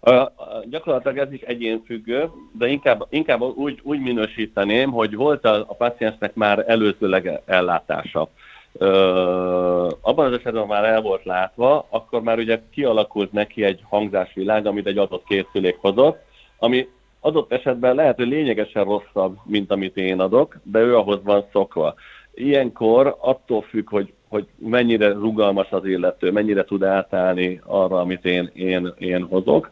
a, 0.03 0.11
a, 0.11 0.63
gyakorlatilag 0.69 1.17
ez 1.17 1.33
is 1.33 1.41
egyénfüggő, 1.41 2.29
de 2.57 2.67
inkább, 2.67 3.05
inkább 3.09 3.41
úgy, 3.41 3.79
úgy 3.83 3.99
minősíteném, 3.99 4.91
hogy 4.91 5.15
volt 5.15 5.45
a, 5.45 5.55
a 5.55 5.73
paciensnek 5.73 6.33
már 6.33 6.63
előzőleg 6.67 7.41
ellátása. 7.45 8.29
Ö, 8.73 9.89
abban 10.01 10.25
az 10.25 10.33
esetben 10.33 10.67
már 10.67 10.83
el 10.83 11.01
volt 11.01 11.23
látva, 11.23 11.85
akkor 11.89 12.21
már 12.21 12.37
ugye 12.37 12.61
kialakult 12.71 13.31
neki 13.31 13.63
egy 13.63 13.79
hangzásvilág, 13.89 14.65
amit 14.65 14.87
egy 14.87 14.97
adott 14.97 15.23
készülék 15.23 15.77
hozott, 15.79 16.19
ami 16.57 16.87
adott 17.19 17.51
esetben 17.51 17.95
lehet, 17.95 18.15
hogy 18.15 18.27
lényegesen 18.27 18.83
rosszabb, 18.83 19.37
mint 19.43 19.71
amit 19.71 19.97
én 19.97 20.19
adok, 20.19 20.59
de 20.63 20.79
ő 20.79 20.97
ahhoz 20.97 21.19
van 21.23 21.45
szokva. 21.51 21.93
Ilyenkor 22.33 23.17
attól 23.19 23.61
függ, 23.61 23.89
hogy, 23.89 24.13
hogy 24.31 24.47
mennyire 24.57 25.11
rugalmas 25.11 25.71
az 25.71 25.85
illető, 25.85 26.31
mennyire 26.31 26.63
tud 26.63 26.83
átállni 26.83 27.61
arra, 27.65 27.99
amit 27.99 28.25
én, 28.25 28.49
én, 28.53 28.93
én 28.97 29.23
hozok. 29.23 29.71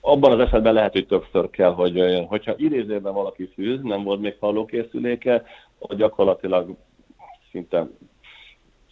Abban 0.00 0.32
az 0.32 0.38
esetben 0.40 0.72
lehet, 0.72 0.92
hogy 0.92 1.06
többször 1.06 1.50
kell, 1.50 1.72
hogy 1.72 2.24
hogyha 2.28 2.54
idézőben 2.56 3.12
valaki 3.12 3.50
fűz, 3.54 3.80
nem 3.82 4.02
volt 4.02 4.20
még 4.20 4.36
hallókészüléke, 4.40 5.44
hogy 5.78 5.96
gyakorlatilag 5.96 6.76
szinte 7.50 7.86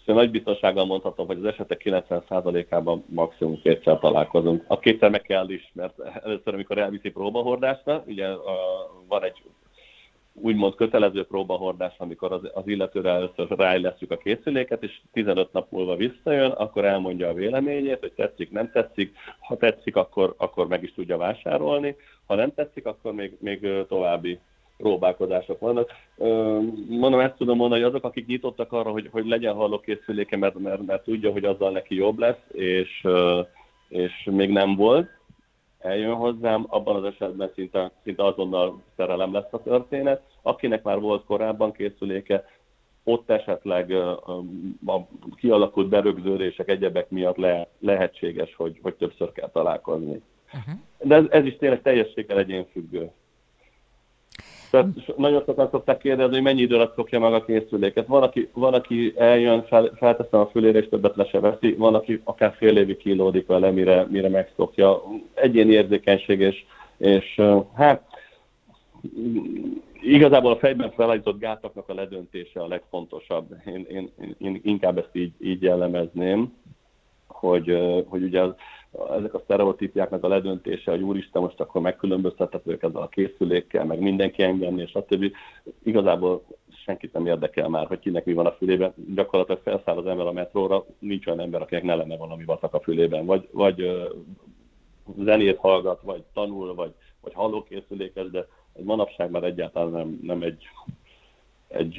Szóval 0.06 0.22
nagy 0.22 0.32
biztonsággal 0.32 0.86
mondhatom, 0.86 1.26
hogy 1.26 1.38
az 1.38 1.44
esetek 1.44 1.82
90%-ában 1.84 3.04
maximum 3.06 3.60
kétszer 3.62 3.98
találkozunk. 3.98 4.64
A 4.66 4.78
kétszer 4.78 5.10
meg 5.10 5.22
kell 5.22 5.48
is, 5.48 5.70
mert 5.74 5.98
először, 6.22 6.54
amikor 6.54 6.78
elviszi 6.78 7.10
próbahordásra, 7.10 8.02
ugye 8.06 8.26
a, 8.26 8.56
van 9.08 9.24
egy 9.24 9.42
úgymond 10.40 10.74
kötelező 10.74 11.24
próbahordás, 11.24 11.94
amikor 11.98 12.32
az, 12.32 12.40
az 12.54 12.66
illetőre 12.66 13.10
először 13.10 13.48
ráillesztjük 13.48 14.10
a 14.10 14.16
készüléket, 14.16 14.82
és 14.82 15.00
15 15.12 15.52
nap 15.52 15.70
múlva 15.70 15.96
visszajön, 15.96 16.50
akkor 16.50 16.84
elmondja 16.84 17.28
a 17.28 17.34
véleményét, 17.34 18.00
hogy 18.00 18.12
tetszik, 18.12 18.50
nem 18.50 18.70
tetszik. 18.70 19.16
Ha 19.40 19.56
tetszik, 19.56 19.96
akkor, 19.96 20.34
akkor 20.36 20.68
meg 20.68 20.82
is 20.82 20.94
tudja 20.94 21.16
vásárolni. 21.16 21.96
Ha 22.26 22.34
nem 22.34 22.54
tetszik, 22.54 22.86
akkor 22.86 23.12
még, 23.12 23.36
még 23.40 23.68
további 23.88 24.38
próbálkozások 24.76 25.60
vannak. 25.60 25.90
Mondom, 26.88 27.20
ezt 27.20 27.36
tudom 27.36 27.56
mondani, 27.56 27.80
hogy 27.80 27.90
azok, 27.90 28.04
akik 28.04 28.26
nyitottak 28.26 28.72
arra, 28.72 28.90
hogy, 28.90 29.08
hogy 29.12 29.26
legyen 29.26 29.54
hallókészüléke, 29.54 30.36
mert, 30.36 30.58
mert, 30.58 30.86
mert 30.86 31.04
tudja, 31.04 31.32
hogy 31.32 31.44
azzal 31.44 31.70
neki 31.70 31.94
jobb 31.94 32.18
lesz, 32.18 32.44
és, 32.52 33.06
és 33.88 34.28
még 34.30 34.50
nem 34.50 34.76
volt, 34.76 35.17
eljön 35.78 36.14
hozzám, 36.14 36.64
abban 36.68 36.96
az 36.96 37.04
esetben 37.04 37.50
szinte, 37.54 37.90
szinte 38.02 38.24
azonnal 38.24 38.82
szerelem 38.96 39.32
lesz 39.32 39.52
a 39.52 39.62
történet. 39.62 40.22
Akinek 40.42 40.82
már 40.82 41.00
volt 41.00 41.24
korábban 41.24 41.72
készüléke, 41.72 42.44
ott 43.04 43.30
esetleg 43.30 43.92
a 44.86 45.06
kialakult 45.36 45.88
berögződések, 45.88 46.68
egyebek 46.68 47.10
miatt 47.10 47.36
le, 47.36 47.68
lehetséges, 47.78 48.54
hogy, 48.54 48.78
hogy 48.82 48.94
többször 48.94 49.32
kell 49.32 49.50
találkozni. 49.50 50.22
Uh-huh. 50.46 50.74
De 51.02 51.14
ez, 51.14 51.24
ez 51.30 51.44
is 51.44 51.56
tényleg 51.56 51.82
teljességgel 51.82 52.38
egyénfüggő. 52.38 53.10
Tehát 54.70 55.16
nagyon 55.16 55.42
sokan 55.46 55.68
szokták 55.70 55.98
kérdezni, 55.98 56.34
hogy 56.34 56.42
mennyi 56.42 56.60
idő 56.60 56.74
alatt 56.74 56.94
szokja 56.94 57.20
meg 57.20 57.32
a 57.32 57.44
készüléket. 57.44 58.06
Van, 58.06 58.22
aki, 58.22 58.48
van, 58.52 58.74
aki 58.74 59.12
eljön, 59.16 59.62
fel, 59.62 59.92
felteszem 59.96 60.40
a 60.40 60.46
fülére, 60.46 60.78
és 60.78 60.88
többet 60.88 61.16
le 61.16 61.24
se 61.24 61.40
veszi, 61.40 61.72
van, 61.72 61.94
aki 61.94 62.20
akár 62.24 62.54
fél 62.56 62.76
évig 62.76 62.96
kilódik 62.96 63.46
vele, 63.46 63.70
mire, 63.70 64.06
mire 64.10 64.28
megszokja. 64.28 65.02
Egyéni 65.34 65.72
érzékenység, 65.72 66.40
és, 66.40 66.64
és 66.96 67.40
hát 67.74 68.02
igazából 70.00 70.52
a 70.52 70.58
fejben 70.58 70.90
felállított 70.90 71.38
gátaknak 71.38 71.88
a 71.88 71.94
ledöntése 71.94 72.60
a 72.60 72.68
legfontosabb. 72.68 73.54
Én, 73.66 73.86
én, 73.90 74.10
én 74.38 74.60
inkább 74.64 74.98
ezt 74.98 75.10
így, 75.12 75.32
így 75.40 75.62
jellemezném, 75.62 76.52
hogy, 77.26 77.78
hogy 78.06 78.22
ugye 78.22 78.40
az, 78.40 78.54
ezek 79.18 79.34
a 79.34 79.40
sztereotípiáknak 79.44 80.24
a 80.24 80.28
ledöntése, 80.28 80.90
hogy 80.90 81.02
úristen, 81.02 81.42
most 81.42 81.60
akkor 81.60 81.80
megkülönböztethetők 81.80 82.82
ezzel 82.82 83.02
a 83.02 83.08
készülékkel, 83.08 83.84
meg 83.84 84.00
mindenki 84.00 84.42
engem, 84.42 84.78
és 84.78 84.90
stb. 84.90 85.32
Igazából 85.82 86.42
senkit 86.84 87.12
nem 87.12 87.26
érdekel 87.26 87.68
már, 87.68 87.86
hogy 87.86 87.98
kinek 87.98 88.24
mi 88.24 88.32
van 88.32 88.46
a 88.46 88.52
fülében. 88.52 88.94
Gyakorlatilag 89.14 89.60
felszáll 89.62 89.96
az 89.96 90.06
ember 90.06 90.26
a 90.26 90.32
metróra, 90.32 90.84
nincs 90.98 91.26
olyan 91.26 91.40
ember, 91.40 91.62
akinek 91.62 91.84
ne 91.84 91.94
lenne 91.94 92.16
valami 92.16 92.44
vatak 92.44 92.74
a 92.74 92.80
fülében. 92.80 93.26
Vagy, 93.26 93.48
vagy 93.52 94.08
zenét 95.16 95.58
hallgat, 95.58 96.00
vagy 96.02 96.22
tanul, 96.32 96.74
vagy, 96.74 96.92
vagy 97.20 97.34
hallókészülékes, 97.34 98.30
de 98.30 98.46
ez 98.72 98.84
manapság 98.84 99.30
már 99.30 99.42
egyáltalán 99.42 99.90
nem, 99.90 100.18
nem 100.22 100.42
egy 100.42 100.68
egy 101.68 101.96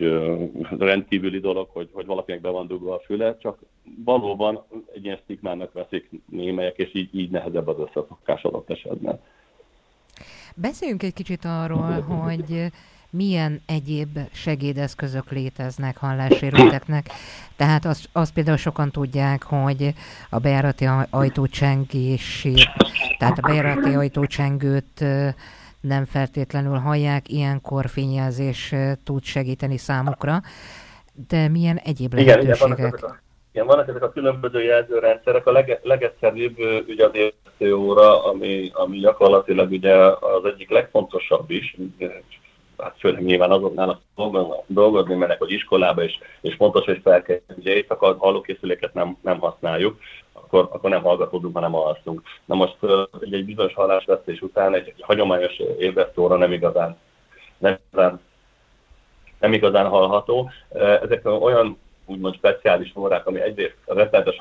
rendkívüli 0.77 1.39
dolog, 1.39 1.69
hogy, 1.73 1.89
hogy 1.91 2.05
valakinek 2.05 2.41
be 2.41 2.49
van 2.49 2.67
dugva 2.67 2.93
a 2.93 3.01
füle, 3.05 3.37
csak 3.37 3.59
valóban 4.03 4.63
egy 4.93 5.03
ilyen 5.03 5.19
stigmának 5.23 5.73
veszik 5.73 6.09
némelyek, 6.25 6.77
és 6.77 6.89
így, 6.93 7.15
így 7.15 7.29
nehezebb 7.31 7.67
az 7.67 7.79
összefogás 7.79 8.43
adott 8.43 8.69
esetben. 8.69 9.19
Beszéljünk 10.55 11.03
egy 11.03 11.13
kicsit 11.13 11.45
arról, 11.45 12.01
hogy 12.01 12.71
milyen 13.09 13.61
egyéb 13.65 14.19
segédeszközök 14.31 15.31
léteznek 15.31 15.97
hallássérülteknek. 15.97 17.09
Tehát 17.55 17.85
azt, 17.85 18.09
azt 18.11 18.33
például 18.33 18.57
sokan 18.57 18.91
tudják, 18.91 19.43
hogy 19.43 19.93
a 20.29 20.39
bejárati 20.39 20.85
ajtócsengését, 21.09 22.69
tehát 23.17 23.37
a 23.37 23.47
bejárati 23.47 23.93
ajtócsengőt 23.93 25.05
nem 25.81 26.05
feltétlenül 26.05 26.77
hallják, 26.77 27.29
ilyenkor 27.29 27.87
fényjelzés 27.87 28.73
tud 29.03 29.23
segíteni 29.23 29.77
számukra, 29.77 30.41
de 31.27 31.47
milyen 31.47 31.77
egyéb 31.77 32.13
lehetőségek? 32.13 32.43
Igen, 32.43 32.55
igen, 32.55 32.57
vannak, 32.59 32.79
ezek 32.79 33.03
a, 33.03 33.19
igen, 33.51 33.65
vannak 33.65 33.87
ezek 33.87 34.03
a 34.03 34.11
különböző 34.11 34.63
jelzőrendszerek. 34.63 35.45
A 35.47 35.51
leg, 35.51 35.79
legegyszerűbb 35.83 36.57
ugye 36.87 37.05
az 37.05 37.11
értő 37.13 37.75
óra, 37.75 38.25
ami, 38.25 38.71
ami 38.73 38.97
gyakorlatilag 38.97 39.71
ugye 39.71 39.95
az 40.05 40.45
egyik 40.45 40.69
legfontosabb 40.69 41.49
is, 41.49 41.75
hát 42.81 42.95
főleg 42.99 43.23
nyilván 43.23 43.51
azoknál 43.51 44.01
dolgozni 44.67 45.15
mennek, 45.15 45.39
hogy 45.39 45.51
iskolába, 45.51 46.03
és, 46.03 46.17
és 46.41 46.55
fontos, 46.55 46.85
hogy 46.85 46.99
fel 47.03 47.21
kell, 47.21 47.39
ugye 47.57 47.75
éjszaka 47.75 48.15
hallókészüléket 48.17 48.93
nem, 48.93 49.17
nem 49.21 49.39
használjuk, 49.39 49.99
akkor, 50.33 50.69
akkor 50.71 50.89
nem 50.89 51.01
hallgatódunk, 51.01 51.55
hanem 51.55 51.75
alszunk. 51.75 52.21
Na 52.45 52.55
most 52.55 52.77
egy, 53.21 53.33
egy 53.33 53.45
bizonyos 53.45 53.73
hallásvesztés 53.73 54.41
után 54.41 54.73
egy, 54.73 54.87
egy 54.87 55.01
hagyományos 55.01 55.59
ébresztóra 55.79 56.35
nem 56.35 56.51
igazán, 56.51 56.97
nem 57.57 57.77
igazán, 57.91 58.21
nem 59.39 59.53
igazán 59.53 59.87
hallható. 59.87 60.49
Ezek 61.03 61.25
olyan 61.25 61.77
úgymond 62.05 62.35
speciális 62.35 62.91
órák, 62.95 63.27
ami 63.27 63.41
egyrészt 63.41 63.77
a 63.85 63.93
rettenetes 63.93 64.37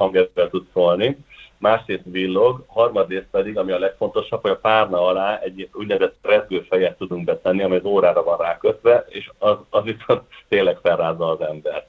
tud 0.50 0.66
szólni, 0.72 1.16
másrészt 1.58 2.04
villog, 2.04 2.64
harmadrészt 2.66 3.28
pedig, 3.30 3.58
ami 3.58 3.72
a 3.72 3.78
legfontosabb, 3.78 4.42
hogy 4.42 4.50
a 4.50 4.56
párna 4.56 5.06
alá 5.06 5.38
egy 5.38 5.68
úgynevezett 5.72 6.16
rezgőfejet 6.22 6.96
tudunk 6.96 7.24
betenni, 7.24 7.62
ami 7.62 7.76
az 7.76 7.84
órára 7.84 8.22
van 8.22 8.38
rákötve, 8.38 9.04
és 9.08 9.30
az, 9.38 9.56
az 9.70 9.82
viszont 9.84 10.22
tényleg 10.48 10.78
felrázza 10.82 11.28
az 11.28 11.40
embert. 11.40 11.86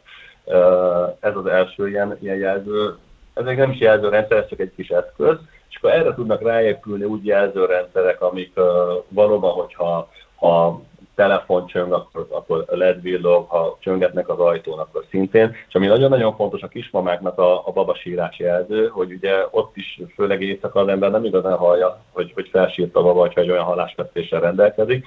Ez 1.19 1.35
az 1.35 1.45
első 1.45 1.89
ilyen, 1.89 2.17
ilyen 2.21 2.37
jelző 2.37 2.97
ezek 3.39 3.57
nem 3.57 3.71
is 3.71 3.79
jelzőrendszer, 3.79 4.37
ez 4.37 4.47
csak 4.49 4.59
egy 4.59 4.71
kis 4.75 4.89
eszköz, 4.89 5.37
és 5.69 5.75
akkor 5.75 5.91
erre 5.91 6.13
tudnak 6.13 6.41
ráépülni 6.41 7.03
úgy 7.03 7.25
jelzőrendszerek, 7.25 8.21
amik 8.21 8.53
valóban, 9.07 9.51
hogyha 9.51 10.09
ha 10.35 10.81
telefon 11.19 11.67
csöng, 11.67 11.91
akkor, 11.91 12.27
akkor 12.29 12.65
LED 12.67 13.01
villog, 13.01 13.49
ha 13.49 13.77
csöngetnek 13.79 14.29
az 14.29 14.39
ajtón, 14.39 14.79
akkor 14.79 15.03
szintén. 15.09 15.55
És 15.67 15.75
ami 15.75 15.85
nagyon-nagyon 15.87 16.35
fontos 16.35 16.61
a 16.61 16.67
kismamáknak 16.67 17.37
a, 17.37 17.67
a 17.67 17.71
babasírás 17.71 18.39
jelző, 18.39 18.87
hogy 18.87 19.11
ugye 19.11 19.33
ott 19.51 19.75
is 19.75 20.01
főleg 20.15 20.41
éjszaka 20.41 20.79
az 20.79 20.87
ember 20.87 21.11
nem 21.11 21.25
igazán 21.25 21.57
hallja, 21.57 22.01
hogy, 22.11 22.31
hogy 22.33 22.49
felsírt 22.51 22.95
a 22.95 23.01
baba, 23.01 23.19
hogyha 23.19 23.41
egy 23.41 23.49
olyan 23.49 23.63
halásvesztéssel 23.63 24.39
rendelkezik, 24.39 25.05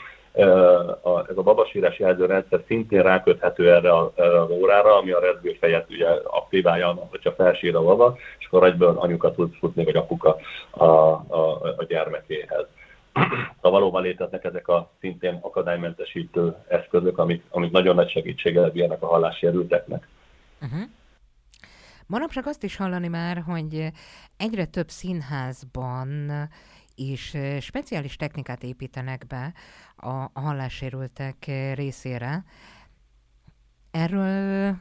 ez 1.29 1.37
a 1.37 1.43
babasírás 1.43 1.99
jelzőrendszer 1.99 2.63
szintén 2.67 3.03
ráköthető 3.03 3.73
erre, 3.75 3.93
a, 3.93 4.13
erre 4.15 4.41
az 4.41 4.51
órára, 4.51 4.97
ami 4.97 5.11
a 5.11 5.21
fejet 5.61 5.91
ugye 5.91 6.09
aktiválja, 6.25 7.07
hogyha 7.11 7.33
felsír 7.33 7.77
a 7.77 7.83
baba, 7.83 8.17
és 8.39 8.47
akkor 8.47 8.65
egyből 8.65 8.95
anyuka 8.99 9.31
tud 9.31 9.55
futni, 9.59 9.85
vagy 9.85 9.97
apuka 9.97 10.37
a, 10.71 10.85
a, 10.85 11.61
a 11.77 11.85
gyermekéhez. 11.89 12.67
Ha 13.61 13.71
valóban 13.71 14.03
léteznek 14.03 14.45
ezek 14.45 14.69
a 14.69 14.91
szintén 15.01 15.39
akadálymentesítő 15.41 16.57
eszközök, 16.69 17.19
amik, 17.19 17.45
amik 17.49 17.71
nagyon 17.71 17.95
nagy 17.95 18.11
segítséggel 18.11 18.71
bírnak 18.71 19.03
a 19.03 19.07
hallássérülteknek. 19.07 20.09
Uh-huh. 20.63 20.81
Manapság 22.07 22.47
azt 22.47 22.63
is 22.63 22.77
hallani 22.77 23.09
már, 23.09 23.43
hogy 23.47 23.87
egyre 24.37 24.65
több 24.65 24.89
színházban 24.89 26.33
is 26.95 27.37
speciális 27.61 28.17
technikát 28.17 28.63
építenek 28.63 29.27
be 29.27 29.53
a 29.97 30.41
hallássérültek 30.41 31.51
részére. 31.75 32.45
Erről 33.91 34.75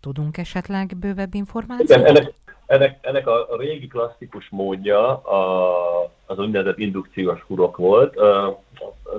tudunk 0.00 0.36
esetleg 0.36 0.96
bővebb 0.96 1.34
információt? 1.34 1.88
Igen, 1.88 2.04
ennek, 2.04 2.32
ennek, 2.66 2.98
ennek 3.00 3.26
a 3.26 3.56
régi 3.58 3.86
klasszikus 3.86 4.48
módja 4.50 5.22
a, 5.22 6.13
az 6.26 6.38
úgynevezett 6.38 6.78
indukciós 6.78 7.40
hurok 7.46 7.76
volt. 7.76 8.20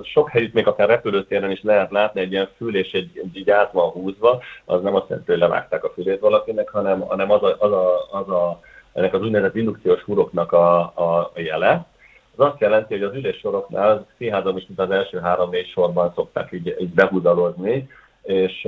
Sok 0.02 0.28
helyütt 0.28 0.52
még 0.52 0.66
akár 0.66 0.88
repülőtéren 0.88 1.50
is 1.50 1.62
lehet 1.62 1.90
látni 1.90 2.20
egy 2.20 2.32
ilyen 2.32 2.48
fül, 2.56 2.76
és 2.76 2.92
egy, 2.92 3.10
egy 3.24 3.36
így 3.36 3.50
át 3.50 3.72
van 3.72 3.90
húzva, 3.90 4.42
az 4.64 4.82
nem 4.82 4.94
azt 4.94 5.08
jelenti, 5.08 5.30
hogy 5.30 5.40
levágták 5.40 5.84
a 5.84 5.90
fülét 5.94 6.20
valakinek, 6.20 6.68
hanem, 6.68 7.00
hanem 7.00 7.30
az, 7.30 7.42
a, 7.42 7.56
az, 7.58 7.72
a, 7.72 8.08
az 8.10 8.28
a, 8.28 8.60
ennek 8.92 9.14
az 9.14 9.20
úgynevezett 9.20 9.56
indukciós 9.56 10.02
huroknak 10.02 10.52
a, 10.52 10.78
a 10.80 11.32
jele. 11.34 11.86
Az 12.36 12.46
azt 12.46 12.60
jelenti, 12.60 12.94
hogy 12.94 13.02
az 13.02 13.14
üléssoroknál 13.14 14.06
színházam 14.18 14.56
is, 14.56 14.66
mint 14.66 14.80
az 14.80 14.90
első 14.90 15.18
három-négy 15.18 15.68
sorban 15.68 16.12
szokták 16.14 16.52
így, 16.52 16.76
így 16.80 16.94
behúzalozni, 16.94 17.88
és 18.26 18.64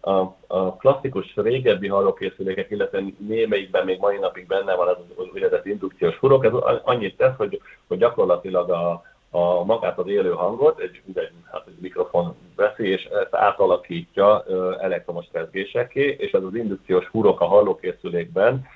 a, 0.00 0.20
a 0.46 0.76
klasszikus 0.76 1.32
régebbi 1.36 1.88
hallókészülékek, 1.88 2.70
illetve 2.70 3.02
némelyikben 3.18 3.84
még 3.84 3.98
mai 3.98 4.18
napig 4.18 4.46
benne 4.46 4.74
van 4.74 4.88
ez 4.88 4.96
az 5.16 5.26
úgynevezett 5.32 5.66
indukciós 5.66 6.16
hurok, 6.16 6.44
ez 6.44 6.52
annyit 6.82 7.16
tesz, 7.16 7.36
hogy, 7.36 7.60
hogy 7.86 7.98
gyakorlatilag 7.98 8.70
a, 8.70 9.02
a 9.30 9.64
magát 9.64 9.98
az 9.98 10.08
élő 10.08 10.30
hangot, 10.30 10.80
egy, 10.80 11.00
egy, 11.14 11.30
hát 11.52 11.66
egy 11.66 11.78
mikrofon 11.80 12.34
veszi, 12.56 12.88
és 12.88 13.04
ezt 13.04 13.34
átalakítja 13.34 14.44
elektromos 14.80 15.26
rezgéseké, 15.32 16.16
és 16.18 16.32
ez 16.32 16.42
az 16.42 16.54
indukciós 16.54 17.06
hurok 17.06 17.40
a 17.40 17.46
hallókészülékben 17.46 18.66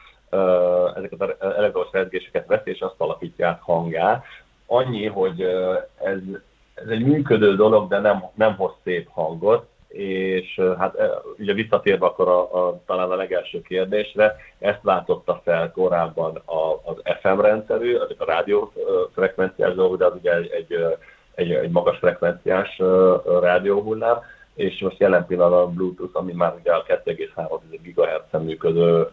ezeket 0.94 1.20
az 1.20 1.52
elektromos 1.54 1.88
rezgéseket 1.92 2.46
veszi, 2.46 2.70
és 2.70 2.80
azt 2.80 2.94
alakítja 3.00 3.48
át 3.48 3.60
hangá. 3.60 4.22
Annyi, 4.66 5.06
hogy 5.06 5.40
ez, 6.02 6.18
ez 6.74 6.88
egy 6.88 7.04
működő 7.04 7.56
dolog, 7.56 7.88
de 7.88 7.98
nem, 7.98 8.24
nem 8.34 8.56
hoz 8.56 8.72
szép 8.84 9.08
hangot, 9.10 9.66
és 9.96 10.60
hát 10.78 10.96
ugye 11.38 11.52
visszatérve 11.52 12.06
akkor 12.06 12.28
a, 12.28 12.66
a, 12.66 12.80
talán 12.86 13.10
a 13.10 13.14
legelső 13.14 13.62
kérdésre, 13.62 14.36
ezt 14.58 14.82
váltotta 14.82 15.40
fel 15.44 15.72
korábban 15.72 16.42
a, 16.44 16.90
az 16.90 17.02
FM 17.20 17.40
rendszerű, 17.40 17.94
azok 17.94 18.20
a 18.20 18.24
rádiófrekvenciás 18.24 19.74
dolgok, 19.74 19.98
de 19.98 20.04
az 20.04 20.14
ugye 20.14 20.34
egy, 20.34 20.50
egy, 20.50 20.76
egy, 21.34 21.52
egy 21.52 21.70
magas 21.70 21.98
frekvenciás 21.98 22.82
rádióhullám, 23.40 24.18
és 24.54 24.80
most 24.80 24.98
jelen 24.98 25.26
pillanatban 25.26 25.62
a 25.62 25.70
Bluetooth, 25.70 26.16
ami 26.16 26.32
már 26.32 26.54
ugye 26.60 26.72
a 26.72 26.84
2,3 26.84 27.58
GHz-en 27.82 28.42
működő 28.42 29.08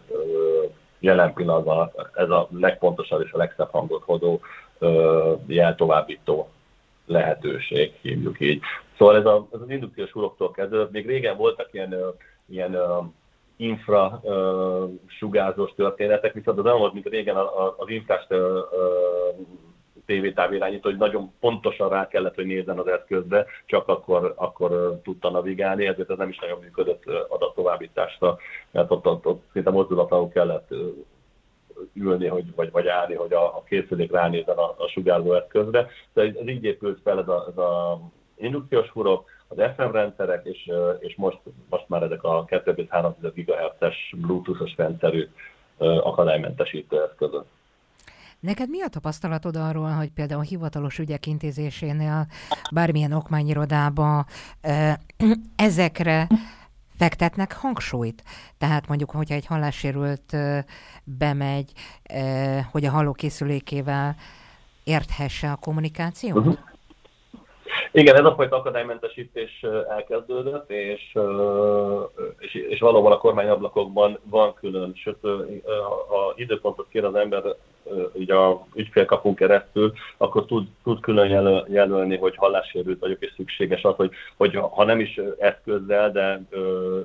jelen 0.98 1.32
pillanatban 1.32 1.90
ez 2.12 2.30
a 2.30 2.48
legfontosabb 2.50 3.22
és 3.22 3.32
a 3.32 3.38
legszebb 3.38 3.70
hangot 3.70 4.02
hozó 4.04 4.40
jeltovábbító 5.46 6.48
lehetőség, 7.06 7.92
hívjuk 8.00 8.40
így. 8.40 8.60
Szóval 8.98 9.16
ez, 9.16 9.26
a, 9.26 9.48
ez 9.52 9.60
az 9.60 9.70
indukciós 9.70 10.10
huroktól 10.10 10.50
kezdve, 10.50 10.88
még 10.90 11.06
régen 11.06 11.36
voltak 11.36 11.68
ilyen, 11.72 11.94
ilyen 12.46 12.76
infra 13.56 14.22
sugárzós 15.06 15.72
történetek, 15.76 16.32
viszont 16.32 16.58
az 16.58 16.64
nem 16.64 16.78
volt, 16.78 16.92
mint 16.92 17.08
régen 17.08 17.36
az 17.76 17.88
infrás 17.88 18.26
tévétávirányító, 20.06 20.88
hogy 20.88 20.98
nagyon 20.98 21.32
pontosan 21.40 21.88
rá 21.88 22.08
kellett, 22.08 22.34
hogy 22.34 22.46
nézzen 22.46 22.78
az 22.78 22.86
eszközbe, 22.86 23.46
csak 23.66 23.88
akkor, 23.88 24.32
akkor 24.36 25.00
tudta 25.02 25.30
navigálni, 25.30 25.86
ezért 25.86 26.10
ez 26.10 26.18
nem 26.18 26.28
is 26.28 26.38
nagyon 26.38 26.58
működött 26.60 27.04
adattovábbításra, 27.28 28.36
mert 28.70 28.90
ott, 28.90 29.06
ott, 29.06 29.26
ott 29.26 29.42
szinte 29.52 29.70
mozdulatlanul 29.70 30.28
kellett 30.28 30.74
ülni, 31.94 32.26
hogy, 32.26 32.54
vagy, 32.54 32.70
vagy 32.70 32.86
állni, 32.86 33.14
hogy 33.14 33.32
a, 33.32 33.44
a 33.44 33.62
készülék 33.66 34.10
ránézzen 34.10 34.56
a, 34.56 34.74
a 34.76 34.88
sugárzó 34.88 35.32
eszközre. 35.32 35.88
Tehát 36.12 36.36
ez 36.36 36.48
így 36.48 36.64
épült 36.64 37.00
fel 37.02 37.18
ez 37.18 37.28
a, 37.28 37.60
a 37.62 38.00
indukciós 38.36 38.88
hurok, 38.88 39.30
az 39.48 39.56
FM 39.76 39.90
rendszerek, 39.90 40.44
és, 40.44 40.70
és 40.98 41.14
most, 41.16 41.38
most 41.68 41.88
már 41.88 42.02
ezek 42.02 42.22
a 42.22 42.44
2,3 42.44 43.14
GHz-es 43.34 44.14
Bluetooth-os 44.16 44.76
rendszerű 44.76 45.28
akadálymentesítő 45.78 47.02
eszközök. 47.02 47.44
Neked 48.40 48.68
mi 48.68 48.82
a 48.82 48.88
tapasztalatod 48.88 49.56
arról, 49.56 49.90
hogy 49.90 50.10
például 50.10 50.40
a 50.40 50.44
hivatalos 50.44 50.98
ügyek 50.98 51.26
intézésénél 51.26 52.26
bármilyen 52.72 53.12
okmányirodába 53.12 54.24
ezekre 55.56 56.26
fektetnek 56.96 57.52
hangsúlyt? 57.52 58.22
Tehát 58.58 58.88
mondjuk, 58.88 59.10
hogyha 59.10 59.34
egy 59.34 59.46
hallássérült 59.46 60.36
bemegy, 61.04 61.72
hogy 62.72 62.84
a 62.84 62.90
hallókészülékével 62.90 64.14
érthesse 64.84 65.50
a 65.50 65.58
kommunikációt? 65.60 66.36
Uh-huh. 66.36 66.58
Igen, 67.92 68.16
ez 68.16 68.24
a 68.24 68.34
fajta 68.34 68.56
akadálymentesítés 68.56 69.64
elkezdődött, 69.88 70.70
és, 70.70 71.18
és, 72.38 72.54
és 72.54 72.80
valóban 72.80 73.12
a 73.12 73.18
kormányablakokban 73.18 74.18
van 74.22 74.54
külön, 74.54 74.92
sőt, 74.94 75.20
ha 76.08 76.32
időpontot 76.36 76.88
kér 76.88 77.04
az 77.04 77.14
ember 77.14 77.42
így 78.18 78.30
a 78.30 78.66
ügyfélkapunk 78.74 79.36
keresztül, 79.36 79.92
akkor 80.16 80.44
tud, 80.44 80.66
tud 80.82 81.00
külön 81.00 81.28
jelöl, 81.28 81.66
jelölni, 81.68 82.16
hogy 82.16 82.36
hallássérült 82.36 83.00
vagyok, 83.00 83.22
és 83.22 83.32
szükséges 83.36 83.82
az, 83.82 83.94
hogy, 83.96 84.10
hogy 84.36 84.54
ha 84.70 84.84
nem 84.84 85.00
is 85.00 85.20
eszközzel, 85.38 86.10
de 86.10 86.42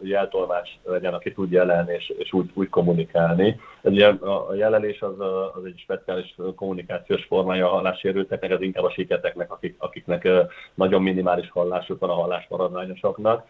jeltolmács 0.03 0.69
legyen, 0.83 1.13
aki 1.13 1.31
tud 1.31 1.51
jelenni, 1.51 1.93
és, 1.93 2.13
és 2.17 2.33
úgy, 2.33 2.49
úgy 2.53 2.69
kommunikálni. 2.69 3.59
Ez 3.81 3.91
ugye 3.91 4.07
a 4.07 4.53
jelelés 4.53 5.01
az, 5.01 5.19
az 5.55 5.65
egy 5.65 5.79
speciális 5.79 6.35
kommunikációs 6.55 7.25
formája 7.25 7.65
a 7.65 7.73
hallássérülteknek, 7.73 8.51
ez 8.51 8.61
inkább 8.61 8.83
a 8.83 8.91
siketeknek, 8.91 9.51
akik, 9.51 9.75
akiknek 9.77 10.27
nagyon 10.73 11.01
minimális 11.01 11.49
hallásuk 11.49 11.99
van 11.99 12.09
a 12.09 12.13
hallásmaradványosoknak. 12.13 13.45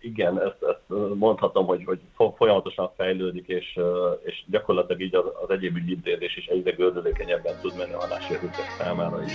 Igen, 0.00 0.40
ezt, 0.40 0.62
ezt 0.62 0.98
mondhatom, 1.14 1.66
hogy, 1.66 1.84
hogy 1.84 2.00
folyamatosan 2.36 2.90
fejlődik, 2.96 3.46
és, 3.46 3.78
és 4.22 4.44
gyakorlatilag 4.46 5.00
így 5.00 5.14
az, 5.14 5.24
az 5.42 5.50
egyéb 5.50 5.76
ügyintézés 5.76 6.36
is 6.36 6.46
egyre 6.46 6.70
gördülékenyebben 6.70 7.54
tud 7.60 7.76
menni 7.76 7.92
a 7.92 7.98
hallássérültek 7.98 8.74
számára 8.78 9.22
is. 9.22 9.32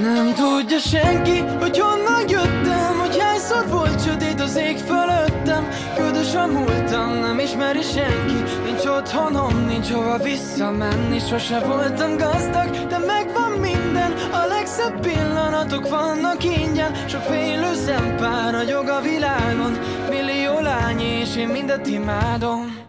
Nem 0.00 0.34
tudja 0.34 0.78
senki, 0.78 1.38
hogy 1.38 1.78
honnan 1.78 2.28
jöttem 2.28 2.98
Hogy 2.98 3.18
hányszor 3.18 3.68
volt 3.68 4.04
csödét 4.04 4.40
az 4.40 4.56
ég 4.56 4.67
fölöttem 5.58 5.94
Ködös 5.94 6.34
a 6.34 6.46
múltam, 6.46 7.12
nem 7.12 7.38
ismeri 7.38 7.82
senki. 7.82 8.42
Nincs 8.64 8.84
otthonom, 8.84 9.64
nincs 9.66 9.90
hova 9.90 10.18
visszamenni. 10.18 11.18
Sose 11.18 11.58
voltam 11.58 12.16
gazdag, 12.16 12.86
de 12.88 12.98
megvan 12.98 13.52
minden. 13.52 14.12
A 14.32 14.46
legszebb 14.48 15.00
pillanatok 15.00 15.88
vannak 15.88 16.44
ingyen. 16.44 16.94
Sok 17.08 17.22
félő 17.22 17.74
szempár 17.74 18.52
ragyog 18.52 18.88
a 18.88 19.00
világon. 19.00 19.78
Millió 20.08 20.60
lány 20.60 21.00
és 21.00 21.36
én 21.36 21.48
mindet 21.48 21.86
imádom. 21.86 22.86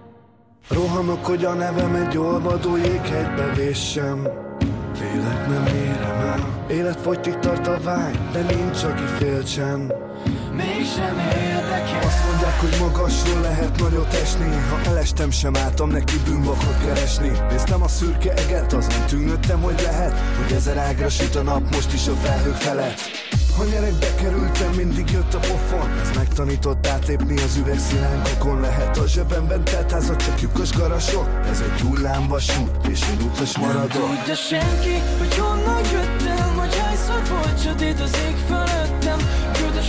Rohanok, 0.70 1.26
hogy 1.26 1.46
a 1.46 1.54
nevem 1.54 1.96
egy 1.96 2.18
olvadó 2.18 2.78
jéghegybe 2.78 3.52
véssem 3.56 4.28
Félek, 4.94 5.48
nem 5.48 5.66
érem 5.66 6.20
el. 6.20 6.66
Életfogytig 6.70 7.34
tart 7.34 7.68
a 7.68 7.78
vágy, 7.84 8.20
de 8.32 8.42
nincs, 8.42 8.84
aki 8.84 9.04
féltsen 9.18 9.94
Mégsem 10.60 11.18
érdekel. 11.20 12.04
Azt 12.04 12.26
mondják, 12.30 12.60
hogy 12.60 12.76
magasról 12.80 13.42
lehet 13.42 13.80
nagyot 13.80 14.14
esni. 14.14 14.50
Ha 14.70 14.90
elestem, 14.90 15.32
sem 15.32 15.56
álltam 15.56 15.90
neki 15.90 16.16
bűnbakot 16.26 16.78
keresni. 16.86 17.32
Néztem 17.50 17.82
a 17.82 17.88
szürke 17.88 18.34
eget, 18.34 18.74
azon 18.74 19.06
tűnődtem, 19.08 19.62
hogy 19.62 19.82
lehet 19.82 20.20
Hogy 20.38 20.56
ezer 20.56 20.78
ágra 20.78 21.10
süt 21.10 21.36
a 21.36 21.42
nap, 21.42 21.76
most 21.76 21.94
is 21.94 22.08
a 22.08 22.14
felhők 22.14 22.56
felett. 22.56 23.00
Ha 23.58 23.64
nyerekbe 23.64 24.16
kerültem, 24.16 24.72
mindig 24.76 25.10
jött 25.12 25.34
a 25.34 25.40
pofon. 25.40 25.90
Ez 26.02 26.16
megtanított 26.16 26.88
átlépni 26.88 27.38
az 27.42 27.56
üvegszilánkokon 27.56 28.60
Lehet 28.60 28.98
a 28.98 29.08
zsebemben 29.08 29.64
telt 29.64 29.92
házat, 29.92 30.24
csak 30.24 30.42
lyukos 30.42 30.72
garasok. 30.72 31.30
Ez 31.50 31.60
egy 31.60 31.82
hullámvasút, 31.82 32.88
és 32.88 33.02
én 33.12 33.28
utas 33.28 33.58
maradok. 33.58 34.08
Nem 34.08 34.18
tudja 34.18 34.36
senki, 34.36 34.96
hogy 35.18 35.38
honnan 35.38 35.84
jöttem 35.92 36.58
Hogy 36.58 36.76
hányszor 36.78 37.22
volt 37.30 37.62
sötét 37.62 38.00
az 38.00 38.12
ég 38.28 38.36
fölöttem 38.48 38.89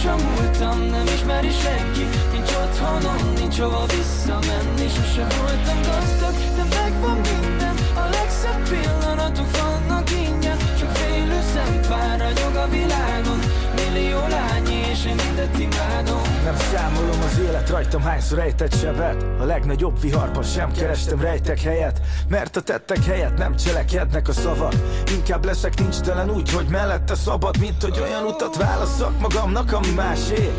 Ködös 0.01 0.13
a 0.13 0.25
múltam, 0.25 0.81
nem 0.81 1.07
ismeri 1.07 1.51
senki. 1.51 2.07
Nincs 2.33 2.51
otthonom, 2.51 3.33
nincs 3.35 3.59
hova 3.59 3.85
visszamenni. 3.87 4.89
Sose 4.89 5.27
voltam 5.39 5.81
gazdag, 5.83 6.35
de 6.57 6.65
megvan 6.77 7.17
minden. 7.17 7.75
A 7.95 8.09
legszebb 8.11 8.69
pillanatok 8.69 9.51
vannak 9.57 10.11
ingyen. 10.11 10.59
Csak 10.79 10.91
félő 10.97 11.41
szempár 11.55 12.19
ragyog 12.19 12.55
a 12.55 12.69
világon. 12.69 13.41
Millió 13.75 14.21
lány 14.29 14.69
és 14.91 15.05
én 15.05 15.17
mindet 15.25 15.59
imádom 15.59 16.10
Nem 16.45 16.57
számolom 16.57 17.21
az 17.21 17.39
élet 17.39 17.71
rajtam 17.71 18.03
hányszor 18.03 18.39
ejtett 18.39 18.75
sebet. 18.75 19.25
A 19.39 19.45
legnagyobb 19.45 20.01
viharban 20.01 20.43
sem 20.43 20.73
kerestem 20.73 21.21
rejtek 21.21 21.61
helyet 21.61 22.01
Mert 22.29 22.57
a 22.57 22.61
tettek 22.61 23.05
helyet 23.05 23.39
nem 23.39 23.57
cselekednek 23.57 24.29
a 24.29 24.33
szavak. 24.33 24.73
Inkább 25.15 25.45
leszek 25.45 25.79
nincs 25.79 26.01
telen 26.01 26.31
úgy, 26.31 26.51
hogy 26.51 26.67
mellette 26.67 27.15
szabad 27.15 27.59
Mint 27.59 27.83
hogy 27.83 28.01
olyan 28.01 28.25
utat 28.25 28.57
válaszok 28.57 29.21
magamnak, 29.21 29.73
ami 29.73 29.91
másé 29.91 30.51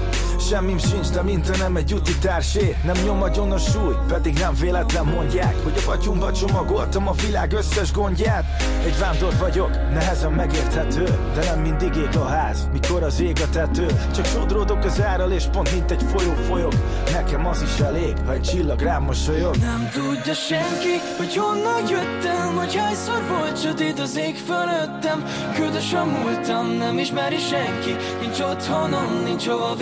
Semmim 0.49 0.77
sincs, 0.77 1.09
de 1.09 1.21
mint 1.21 1.57
nem 1.57 1.75
egy 1.75 1.93
úti 1.93 2.17
társé. 2.17 2.75
Nem 2.83 2.95
nyom 3.05 3.21
a 3.51 3.57
súly, 3.57 3.95
pedig 4.07 4.37
nem 4.37 4.53
véletlen 4.59 5.05
mondják 5.05 5.55
Hogy 5.63 5.73
a 5.77 5.81
batyumba 5.85 6.31
csomagoltam 6.31 7.07
a 7.07 7.11
világ 7.11 7.53
összes 7.53 7.91
gondját. 7.91 8.45
Egy 8.85 8.99
vándor 8.99 9.33
vagyok, 9.39 9.69
nehezen 9.69 10.31
megérthető 10.31 11.03
De 11.33 11.45
nem 11.45 11.59
mindig 11.59 11.95
ég 11.95 12.15
a 12.15 12.25
ház, 12.25 12.69
mikor 12.71 13.03
az 13.03 13.21
ég 13.21 13.37
a 13.41 13.49
tető. 13.49 13.85
Csak 14.15 14.25
sodródok 14.25 14.83
az 14.83 15.01
árral 15.01 15.31
és 15.31 15.43
pont 15.51 15.71
mint 15.71 15.91
egy 15.91 16.03
folyó 16.03 16.33
folyok. 16.33 16.73
Nekem 17.11 17.47
az 17.47 17.61
is 17.61 17.79
elég, 17.79 18.13
ha 18.25 18.33
egy 18.33 18.41
csillag 18.41 18.79
rám 18.79 19.03
mosolyog. 19.03 19.55
Nem 19.55 19.89
tudja 19.93 20.33
senki, 20.33 20.95
hogy 21.17 21.35
honnan 21.35 21.87
jöttem 21.89 22.55
Hogy 22.55 22.75
hányszor 22.75 23.21
volt 23.29 23.61
sötét 23.61 23.99
az 23.99 24.17
ég 24.17 24.35
fölöttem. 24.35 25.23
Ködös 25.55 25.93
a 25.93 26.05
múltam, 26.05 26.67
nem 26.77 26.97
ismeri 26.97 27.37
senki 27.37 27.95
Nincs 28.21 28.39
otthonom, 28.39 29.23
nincs 29.23 29.47
hova 29.47 29.75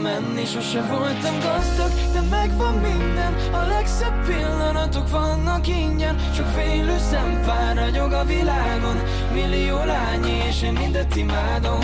visszamenni 0.00 0.44
Sose 0.44 0.82
voltam 0.82 1.40
gazdag, 1.40 1.90
de 2.12 2.20
megvan 2.20 2.74
minden. 2.74 3.34
A 3.52 3.66
legszebb 3.66 4.26
pillanatok 4.26 5.10
vannak 5.10 5.68
ingyen. 5.68 6.18
Sok 6.34 6.46
félő 6.46 6.98
szempár 7.10 7.76
ragyog 7.76 8.12
a 8.12 8.24
világon. 8.24 8.96
Millió 9.32 9.76
lány 9.84 10.26
és 10.48 10.62
én 10.62 10.72
mindet 10.72 11.16
imádom 11.16 11.78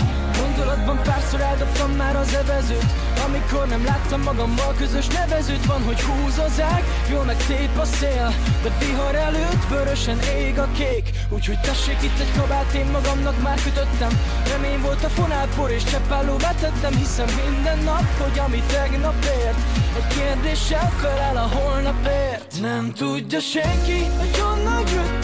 Gondolatban 0.57 1.03
párszor 1.03 1.41
eldobtam 1.41 1.91
már 1.91 2.15
az 2.15 2.33
evezőt. 2.33 2.91
Amikor 3.25 3.67
nem 3.67 3.85
láttam 3.85 4.21
magammal 4.21 4.73
közös 4.77 5.07
nevezőt 5.07 5.65
Van, 5.65 5.83
hogy 5.83 6.01
húz 6.01 6.37
az 6.37 6.61
ág, 6.61 6.83
jól 7.09 7.23
meg 7.23 7.37
tép 7.45 7.77
a 7.77 7.85
szél. 7.85 8.33
De 8.63 8.69
vihar 8.79 9.15
előtt 9.15 9.67
vörösen 9.69 10.19
ég 10.19 10.59
a 10.59 10.67
kék 10.77 11.09
Úgyhogy 11.29 11.59
tessék 11.59 12.01
itt 12.03 12.19
egy 12.19 12.31
kabát, 12.37 12.73
én 12.73 12.85
magamnak 12.85 13.41
már 13.41 13.59
kötöttem. 13.63 14.19
Remény 14.47 14.81
volt 14.81 15.03
a 15.03 15.09
fonálpor 15.09 15.69
és 15.71 15.83
cseppálló 15.83 16.37
vetettem 16.37 16.93
Hiszem 16.95 17.27
minden 17.45 17.79
nap, 17.83 18.05
hogy 18.21 18.39
ami 18.39 18.61
tegnap 18.71 19.23
ért. 19.23 19.59
Egy 19.97 20.07
kérdéssel 20.17 20.89
felel 20.89 21.37
a 21.37 21.47
holnapért. 21.57 22.61
Nem 22.61 22.93
tudja 22.93 23.39
senki, 23.39 23.99
hogy 24.19 24.39
honnan 24.39 24.79
jöttem 24.79 25.16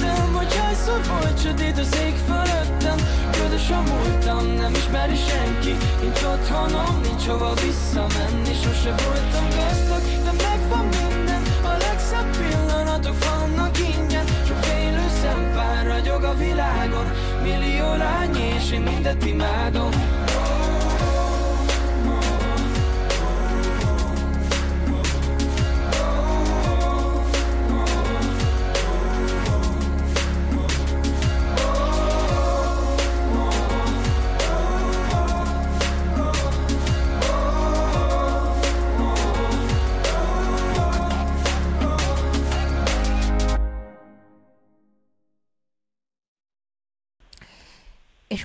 Hogy 0.44 0.56
hányszor 0.56 1.02
volt 1.08 1.42
sötét 1.42 1.78
az 1.78 1.98
ég 2.06 2.16
fölöttem. 2.28 2.98
Ködös 3.32 3.70
a 3.70 3.82
múltam, 3.82 4.46
nem 4.48 4.74
ismeri 4.74 5.16
senki. 5.16 5.76
Nincs 6.02 6.22
otthonom, 6.24 7.02
nincs 7.02 7.26
hova 7.26 7.54
visszamenni. 7.54 8.54
Sose 8.64 8.96
voltam 9.04 9.46
gazdag, 9.58 10.03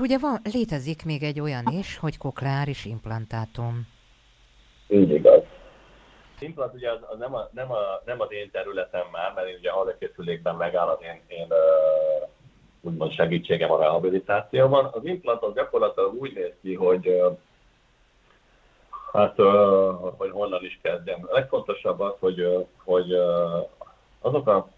ugye 0.09 0.18
van, 0.18 0.40
létezik 0.52 1.04
még 1.04 1.22
egy 1.22 1.40
olyan 1.40 1.64
is, 1.78 1.98
hogy 1.98 2.18
kokleáris 2.18 2.84
implantátum. 2.84 3.86
Így 4.88 5.11
igaz. 5.11 5.42
Implant 6.38 6.74
ugye 6.74 6.90
az, 6.90 6.98
az 7.09 7.18
nem, 7.18 7.34
a, 7.34 7.48
nem, 7.52 7.72
a, 7.72 8.02
nem 8.04 8.20
az 8.20 8.32
én 8.32 8.50
területem 8.50 9.06
már, 9.12 9.32
mert 9.34 9.48
én 9.48 9.56
ugye 9.59 9.70
hallókészülékben 9.70 10.54
megáll 10.54 10.88
az 10.88 10.98
én, 11.02 11.20
én 11.26 11.46
uh, 11.48 12.28
úgymond 12.80 13.12
segítségem 13.12 13.70
a 13.70 13.78
rehabilitációban. 13.78 14.84
Az 14.84 15.04
implant 15.04 15.42
az 15.42 15.54
gyakorlatilag 15.54 16.14
úgy 16.14 16.34
néz 16.34 16.52
ki, 16.62 16.74
hogy 16.74 17.09
uh, 17.09 17.38
hát, 19.12 19.38
uh, 19.38 20.14
hogy 20.16 20.30
honnan 20.30 20.64
is 20.64 20.78
kezdjem. 20.82 21.26
A 21.30 21.32
legfontosabb 21.32 22.00
az, 22.00 22.14
hogy, 22.18 22.66
hogy 22.84 23.12
azok 24.20 24.48
a 24.48 24.68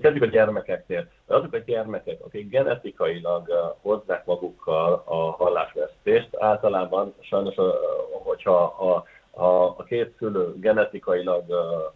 kezdjük 0.00 0.22
a 0.22 0.26
gyermekeknél. 0.26 1.06
Azok 1.26 1.52
a 1.52 1.58
gyermekek, 1.58 2.20
akik 2.24 2.48
genetikailag 2.48 3.74
hozzák 3.80 4.24
magukkal 4.24 5.02
a 5.04 5.14
hallásvesztést, 5.14 6.28
általában 6.38 7.14
sajnos, 7.20 7.54
hogyha 8.12 8.62
a, 8.62 9.04
a, 9.42 9.74
a 9.76 9.82
két 9.82 10.14
szülő 10.18 10.54
genetikailag 10.56 11.44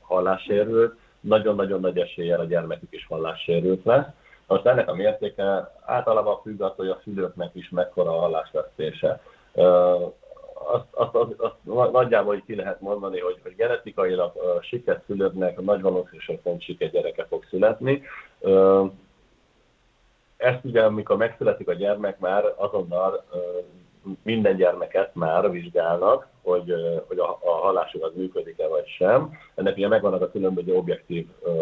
hallássérült, 0.01 0.97
nagyon-nagyon 1.21 1.81
nagy 1.81 1.99
eséllyel 1.99 2.41
a 2.41 2.45
gyermekük 2.45 2.93
is 2.93 3.07
hallássérült 3.07 3.85
lesz. 3.85 4.07
Most 4.47 4.67
ennek 4.67 4.89
a 4.89 4.95
mértéke 4.95 5.75
általában 5.85 6.41
függ 6.43 6.61
attól, 6.61 6.87
hogy 6.87 6.97
a 6.99 7.01
szülőknek 7.05 7.51
is 7.55 7.69
mekkora 7.69 8.17
a 8.17 8.21
hallásvesztése 8.21 9.21
azt, 10.73 10.85
azt, 10.91 11.15
azt, 11.15 11.57
azt 11.67 11.93
nagyjából 11.93 12.35
így 12.35 12.45
ki 12.45 12.55
lehet 12.55 12.81
mondani, 12.81 13.21
hogy, 13.21 13.39
hogy 13.43 13.55
genetikailag 13.57 14.33
uh, 14.35 14.63
siket 14.63 15.03
szülőknek 15.07 15.61
nagy 15.61 15.81
valószínűség 15.81 16.41
szerint 16.43 16.63
siket 16.63 16.91
gyereke 16.91 17.25
fog 17.25 17.45
születni. 17.51 18.03
Ezt 20.37 20.65
ugye, 20.65 20.83
amikor 20.83 21.17
megszületik 21.17 21.69
a 21.69 21.73
gyermek, 21.73 22.19
már 22.19 22.45
azonnal 22.57 23.25
minden 24.23 24.57
gyermeket 24.57 25.15
már 25.15 25.51
vizsgálnak, 25.51 26.27
hogy, 26.43 26.75
hogy 27.07 27.19
a, 27.19 27.39
a 27.43 27.51
hallásuk 27.51 28.05
az 28.05 28.13
működik-e 28.15 28.69
vagy 28.69 28.87
sem. 28.87 29.39
Ennek 29.55 29.77
ugye 29.77 29.89
megvannak 29.89 30.23
a 30.23 30.31
különböző 30.31 30.75
objektív 30.75 31.27
uh, 31.41 31.53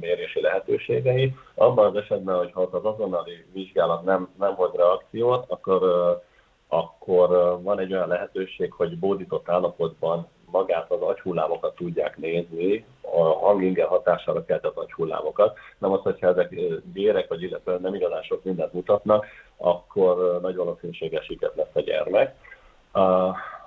mérési 0.00 0.40
lehetőségei. 0.40 1.34
Abban 1.54 1.86
az 1.86 1.96
esetben, 1.96 2.36
hogy 2.36 2.52
ha 2.52 2.68
az 2.72 2.84
azonnali 2.84 3.44
vizsgálat 3.52 4.04
nem, 4.04 4.28
nem 4.38 4.54
hoz 4.54 4.70
reakciót, 4.74 5.44
akkor 5.48 5.82
uh, 5.82 6.22
akkor 6.68 7.28
van 7.62 7.78
egy 7.78 7.92
olyan 7.92 8.08
lehetőség, 8.08 8.72
hogy 8.72 8.98
bódított 8.98 9.48
állapotban 9.48 10.28
magát 10.50 10.90
az 10.90 11.00
agyhullámokat 11.00 11.74
tudják 11.74 12.16
nézni, 12.16 12.84
a 13.00 13.22
hanginge 13.22 13.84
hatására 13.84 14.44
keltett 14.44 14.76
agyhullámokat. 14.76 15.58
Nem 15.78 15.92
az, 15.92 16.00
hogyha 16.00 16.28
ezek 16.28 16.54
gyerek, 16.92 17.28
vagy 17.28 17.42
illetve 17.42 17.78
nem 17.78 17.94
igazán 17.94 18.22
sok 18.22 18.44
mindent 18.44 18.72
mutatnak, 18.72 19.26
akkor 19.56 20.40
nagy 20.40 20.56
valószínűséges 20.56 21.24
siket 21.24 21.52
lesz 21.54 21.74
a 21.74 21.80
gyermek. 21.80 22.34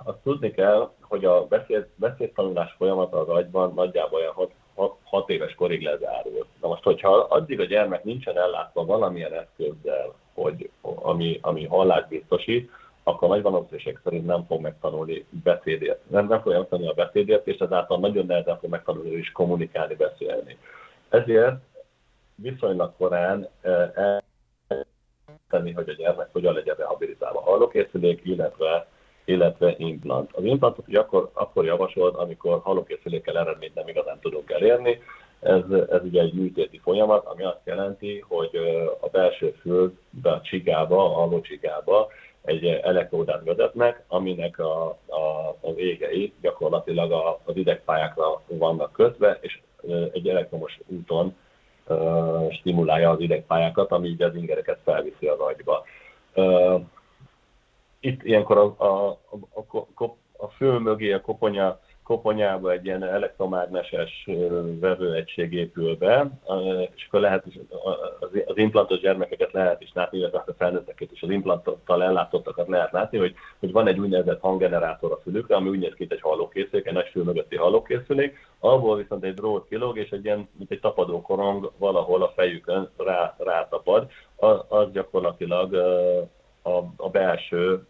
Azt 0.04 0.18
tudni 0.22 0.50
kell, 0.50 0.90
hogy 1.00 1.24
a 1.24 1.46
beszéd, 1.46 1.86
beszédtanulás 1.94 2.74
folyamata 2.78 3.20
az 3.20 3.28
agyban 3.28 3.72
nagyjából 3.74 4.20
olyan 4.20 4.50
6 5.02 5.30
éves 5.30 5.54
korig 5.54 5.82
lezárul. 5.82 6.46
Na 6.60 6.68
most, 6.68 6.82
hogyha 6.82 7.16
addig 7.16 7.60
a 7.60 7.64
gyermek 7.64 8.04
nincsen 8.04 8.38
ellátva 8.38 8.84
valamilyen 8.84 9.32
eszközzel, 9.32 10.14
hogy, 10.34 10.70
ami, 10.82 11.38
ami 11.42 11.66
hallást 11.66 12.08
biztosít, 12.08 12.70
akkor 13.02 13.28
nagy 13.28 13.42
valószínűség 13.42 13.98
szerint 14.04 14.26
nem 14.26 14.44
fog 14.44 14.60
megtanulni 14.60 15.24
beszédért. 15.30 16.10
Nem, 16.10 16.26
nem 16.26 16.40
fogja 16.40 16.58
megtanulni 16.58 16.90
a 16.90 17.04
beszédért, 17.04 17.46
és 17.46 17.56
ezáltal 17.58 17.98
nagyon 17.98 18.26
nehezen 18.26 18.58
fog 18.58 18.70
megtanulni 18.70 19.10
is 19.10 19.32
kommunikálni, 19.32 19.94
beszélni. 19.94 20.58
Ezért 21.08 21.54
viszonylag 22.34 22.92
korán 22.96 23.48
eh, 23.60 24.18
tenni, 25.50 25.72
hogy 25.72 25.88
a 25.88 25.92
gyermek 25.92 26.28
hogyan 26.32 26.54
legyen 26.54 26.76
rehabilitálva. 26.76 27.40
Hallókészülék, 27.40 28.20
illetve, 28.24 28.86
illetve 29.24 29.74
implant. 29.76 30.30
Az 30.32 30.44
implantot 30.44 30.88
ugye 30.88 30.98
akkor, 30.98 31.30
akkor 31.32 31.64
javasolt, 31.64 32.14
amikor 32.14 32.60
hallókészülékkel 32.62 33.38
eredményt 33.38 33.74
nem 33.74 33.88
igazán 33.88 34.18
tudunk 34.20 34.50
elérni. 34.50 35.02
Ez, 35.40 35.62
ez 35.90 36.02
ugye 36.02 36.20
egy 36.20 36.32
műtéti 36.32 36.78
folyamat, 36.78 37.26
ami 37.26 37.42
azt 37.42 37.64
jelenti, 37.64 38.24
hogy 38.28 38.50
eh, 38.52 38.86
a 39.00 39.08
belső 39.12 39.50
fülbe, 39.60 40.30
a 40.30 40.40
csigába, 40.40 41.04
a 41.04 41.14
hallócsigába 41.14 42.08
egy 42.44 42.66
elektródát 42.66 43.44
vezetnek, 43.44 44.04
aminek 44.08 44.58
a, 44.58 44.88
a, 45.06 45.56
a 45.60 45.72
végei 45.74 46.32
gyakorlatilag 46.40 47.12
a, 47.12 47.40
az 47.44 47.56
idegpályákra 47.56 48.42
vannak 48.46 48.92
kötve, 48.92 49.38
és 49.40 49.60
egy 50.12 50.28
elektromos 50.28 50.78
úton 50.86 51.36
uh, 51.86 52.52
stimulálja 52.52 53.10
az 53.10 53.20
idegpályákat, 53.20 53.90
ami 53.90 54.08
így 54.08 54.22
az 54.22 54.34
ingereket 54.34 54.78
felviszi 54.84 55.26
az 55.26 55.38
agyba. 55.38 55.84
Uh, 56.34 56.82
itt 58.00 58.22
ilyenkor 58.22 58.58
a, 58.58 58.84
a, 58.84 59.18
a, 59.54 60.04
a, 60.04 60.16
a 60.36 60.46
fő 60.46 60.78
mögé 60.78 61.12
a 61.12 61.20
koponya 61.20 61.80
koponyába 62.10 62.72
egy 62.72 62.84
ilyen 62.84 63.02
elektromágneses 63.02 64.28
vevőegység 64.80 65.52
épül 65.52 65.96
be, 65.96 66.30
és 66.94 67.06
akkor 67.06 67.20
lehet 67.20 67.46
is, 67.46 67.58
az 68.46 68.56
implantos 68.56 69.00
gyermekeket 69.00 69.52
lehet 69.52 69.82
is 69.82 69.90
látni, 69.94 70.18
illetve 70.18 70.44
a 70.46 70.52
felnőtteket 70.58 71.12
is 71.12 71.22
az 71.22 71.30
implantottal 71.30 72.02
ellátottakat 72.02 72.68
lehet 72.68 72.92
látni, 72.92 73.18
hogy, 73.18 73.34
hogy 73.58 73.72
van 73.72 73.86
egy 73.86 73.98
úgynevezett 73.98 74.40
hanggenerátor 74.40 75.12
a 75.12 75.20
fülükre, 75.22 75.56
ami 75.56 75.68
úgy 75.68 75.78
néz 75.78 75.94
ki, 75.94 76.06
egy 76.08 76.20
hallókészülék, 76.20 76.86
egy 76.86 76.92
nagy 76.92 77.08
fül 77.08 77.24
mögötti 77.24 77.56
hallókészülék, 77.56 78.38
abból 78.58 78.96
viszont 78.96 79.24
egy 79.24 79.34
drót 79.34 79.68
kilóg, 79.68 79.98
és 79.98 80.10
egy 80.10 80.24
ilyen, 80.24 80.48
mint 80.58 80.70
egy 80.70 80.80
tapadó 80.80 81.22
korong 81.22 81.72
valahol 81.76 82.22
a 82.22 82.32
fejükön 82.36 82.90
rá, 82.96 83.34
rátapad, 83.38 84.10
az, 84.36 84.58
az 84.68 84.92
gyakorlatilag 84.92 85.74
a, 86.62 86.76
a 86.96 87.08
belső 87.10 87.86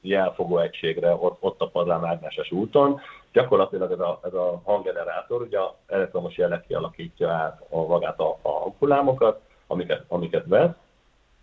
jelfogó 0.00 0.58
egységre, 0.58 1.14
ott, 1.14 1.36
ott 1.40 1.60
a 1.60 1.68
padlánmágneses 1.68 2.50
úton. 2.50 3.00
Gyakorlatilag 3.34 3.92
ez 3.92 3.98
a, 3.98 4.20
ez 4.22 4.34
a 4.34 4.60
hanggenerátor 4.64 5.42
ugye 5.42 5.58
elektromos 5.86 6.36
jelet 6.36 6.66
kialakítja 6.66 7.30
át 7.30 7.62
a 7.70 7.80
magát 7.80 8.20
a, 8.20 8.38
a 8.42 8.48
hangullámokat, 8.48 9.40
amiket, 9.66 10.04
amiket 10.08 10.44
vesz, 10.46 10.74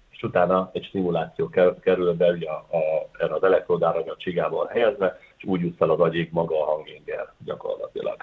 és 0.09 0.23
utána 0.23 0.69
egy 0.73 0.83
stimuláció 0.83 1.49
kerül 1.81 2.13
be 2.13 2.29
ugye 2.31 2.49
a, 2.49 2.65
a, 2.71 3.09
erre 3.17 3.33
az 3.33 3.43
elektródára, 3.43 3.99
a 3.99 4.15
csigában 4.17 4.67
helyezve, 4.67 5.19
és 5.37 5.43
úgy 5.43 5.61
jut 5.61 5.77
fel 5.77 5.89
az 5.89 5.99
agyig 5.99 6.29
maga 6.31 6.61
a 6.61 6.71
hanginger 6.71 7.33
gyakorlatilag. 7.45 8.17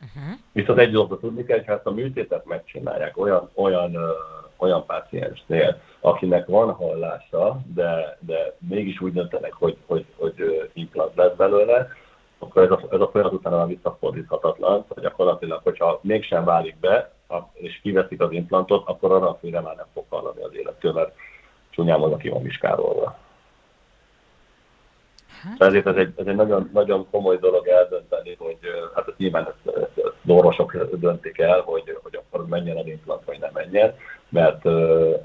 Uh-huh. 0.00 0.38
Viszont 0.52 0.78
egy 0.78 0.90
dolgot 0.90 1.20
tudni 1.20 1.44
kell, 1.44 1.56
hogy 1.56 1.66
ha 1.66 1.72
ezt 1.72 1.86
a 1.86 1.90
műtétet 1.90 2.44
megcsinálják 2.44 3.18
olyan, 3.18 3.50
olyan, 3.54 3.94
ö, 3.94 4.10
olyan 4.56 4.86
páciensnél, 4.86 5.80
akinek 6.00 6.46
van 6.46 6.72
hallása, 6.72 7.60
de, 7.74 8.18
de 8.20 8.56
mégis 8.68 9.00
úgy 9.00 9.12
döntenek, 9.12 9.52
hogy, 9.52 9.76
hogy, 9.86 10.06
hogy 10.16 10.70
implant 10.72 11.14
lesz 11.14 11.36
belőle, 11.36 11.88
akkor 12.42 12.62
ez 12.62 12.70
a, 12.70 12.80
ez 12.90 13.00
a 13.00 13.08
folyamat 13.08 13.32
utána 13.32 13.66
visszafordíthatatlan. 13.66 14.84
hogy 14.88 15.02
gyakorlatilag, 15.02 15.60
hogyha 15.62 16.00
mégsem 16.02 16.44
válik 16.44 16.76
be, 16.76 17.12
és 17.52 17.80
kiveszik 17.82 18.20
az 18.20 18.32
implantot, 18.32 18.88
akkor 18.88 19.12
arra 19.12 19.28
a 19.28 19.38
félre 19.40 19.60
már 19.60 19.76
nem 19.76 19.86
fog 19.92 20.04
hallani 20.08 20.42
az 20.42 20.54
élettől, 20.54 20.92
mert 20.92 21.14
csúnyán 21.70 22.18
ki 22.18 22.28
van 22.28 22.42
viskárolva. 22.42 23.18
Hát. 25.42 25.62
Ezért 25.62 25.86
ez 25.86 25.96
egy, 25.96 26.12
ez 26.16 26.26
egy 26.26 26.36
nagyon, 26.36 26.70
nagyon 26.72 27.06
komoly 27.10 27.38
dolog 27.38 27.66
eldönteni, 27.66 28.34
hogy 28.38 28.58
hát 28.94 29.08
ezt 29.08 29.18
nyilván 29.18 29.46
ezt, 29.46 29.76
ezt, 29.76 30.06
ezt 30.06 30.16
orvosok 30.26 30.76
döntik 30.92 31.38
el, 31.38 31.60
hogy, 31.60 31.98
hogy 32.02 32.16
akkor 32.16 32.46
menjen 32.46 32.76
az 32.76 32.86
implant, 32.86 33.24
vagy 33.24 33.38
nem 33.38 33.50
menjen, 33.52 33.94
mert 34.28 34.66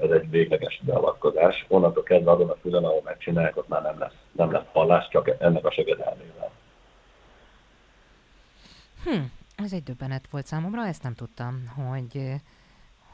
ez 0.02 0.10
egy 0.10 0.30
végleges 0.30 0.80
beavatkozás. 0.84 1.66
Onnantól 1.68 2.02
kezdve 2.02 2.30
azon 2.30 2.50
a 2.50 2.56
fülen, 2.60 2.84
ahol 2.84 3.00
megcsinálják, 3.04 3.56
ott 3.56 3.68
már 3.68 3.82
nem 3.82 3.98
lesz, 3.98 4.16
nem 4.32 4.52
lesz 4.52 4.66
hallás, 4.72 5.08
csak 5.08 5.30
ennek 5.38 5.66
a 5.66 5.70
segedelmével. 5.70 6.50
Hm, 9.04 9.22
ez 9.64 9.72
egy 9.72 9.82
döbbenet 9.82 10.30
volt 10.30 10.46
számomra, 10.46 10.86
ezt 10.86 11.02
nem 11.02 11.14
tudtam, 11.14 11.62
hogy, 11.76 12.34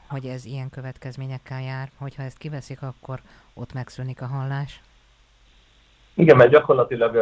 hogy 0.07 0.25
ez 0.25 0.45
ilyen 0.45 0.69
következményekkel 0.69 1.61
jár, 1.61 1.89
hogyha 1.97 2.23
ezt 2.23 2.37
kiveszik, 2.37 2.81
akkor 2.81 3.19
ott 3.53 3.73
megszűnik 3.73 4.21
a 4.21 4.25
hallás. 4.25 4.81
Igen, 6.13 6.37
mert 6.37 6.49
gyakorlatilag 6.49 7.15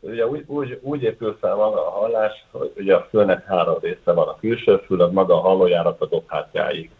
ugye 0.00 0.26
úgy, 0.26 0.44
úgy, 0.46 0.78
úgy 0.82 1.02
épül 1.02 1.36
fel 1.40 1.54
maga 1.54 1.86
a 1.86 1.90
hallás, 1.90 2.44
hogy 2.50 2.72
ugye 2.76 2.94
a 2.94 3.06
fülnek 3.10 3.46
három 3.46 3.78
része 3.80 4.12
van. 4.12 4.28
A 4.28 4.36
külső 4.40 4.76
fül, 4.76 5.00
az 5.00 5.12
maga 5.12 5.34
a 5.34 5.40
hallójárat 5.40 6.00
a 6.00 6.06
dobhátjáig. 6.06 6.90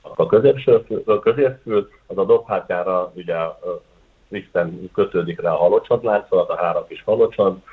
A 0.00 0.26
középső 0.26 0.78
fül, 0.86 1.02
a 1.06 1.18
középfül, 1.18 1.90
az 2.06 2.18
a 2.18 2.24
dobhátjára 2.24 3.12
ugye 3.14 3.36
Isten 4.28 4.90
kötődik 4.94 5.40
rá 5.40 5.52
a 5.52 5.56
halocsont 5.56 6.02
láncolat, 6.02 6.48
a 6.48 6.56
három 6.56 6.86
kis 6.86 7.02
halocsont, 7.02 7.64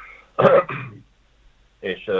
és 1.79 2.11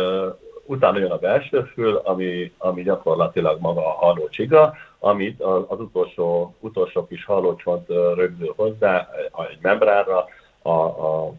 utána 0.66 0.98
jön 0.98 1.12
a 1.12 1.18
belső 1.18 1.62
fül, 1.62 1.96
ami, 1.96 2.54
ami 2.58 2.84
gyakorlatilag 2.84 3.60
maga 3.62 3.86
a 3.86 4.06
hallócsiga, 4.06 4.74
amit 5.00 5.42
az 5.42 5.80
utolsó, 5.80 6.56
utolsó 6.60 7.08
kis 7.08 7.26
hallócsont 7.26 7.88
rögzül 8.16 8.54
hozzá 8.56 9.10
egy 9.50 9.58
membránra, 9.62 10.26
a, 10.62 10.70
a, 10.70 11.34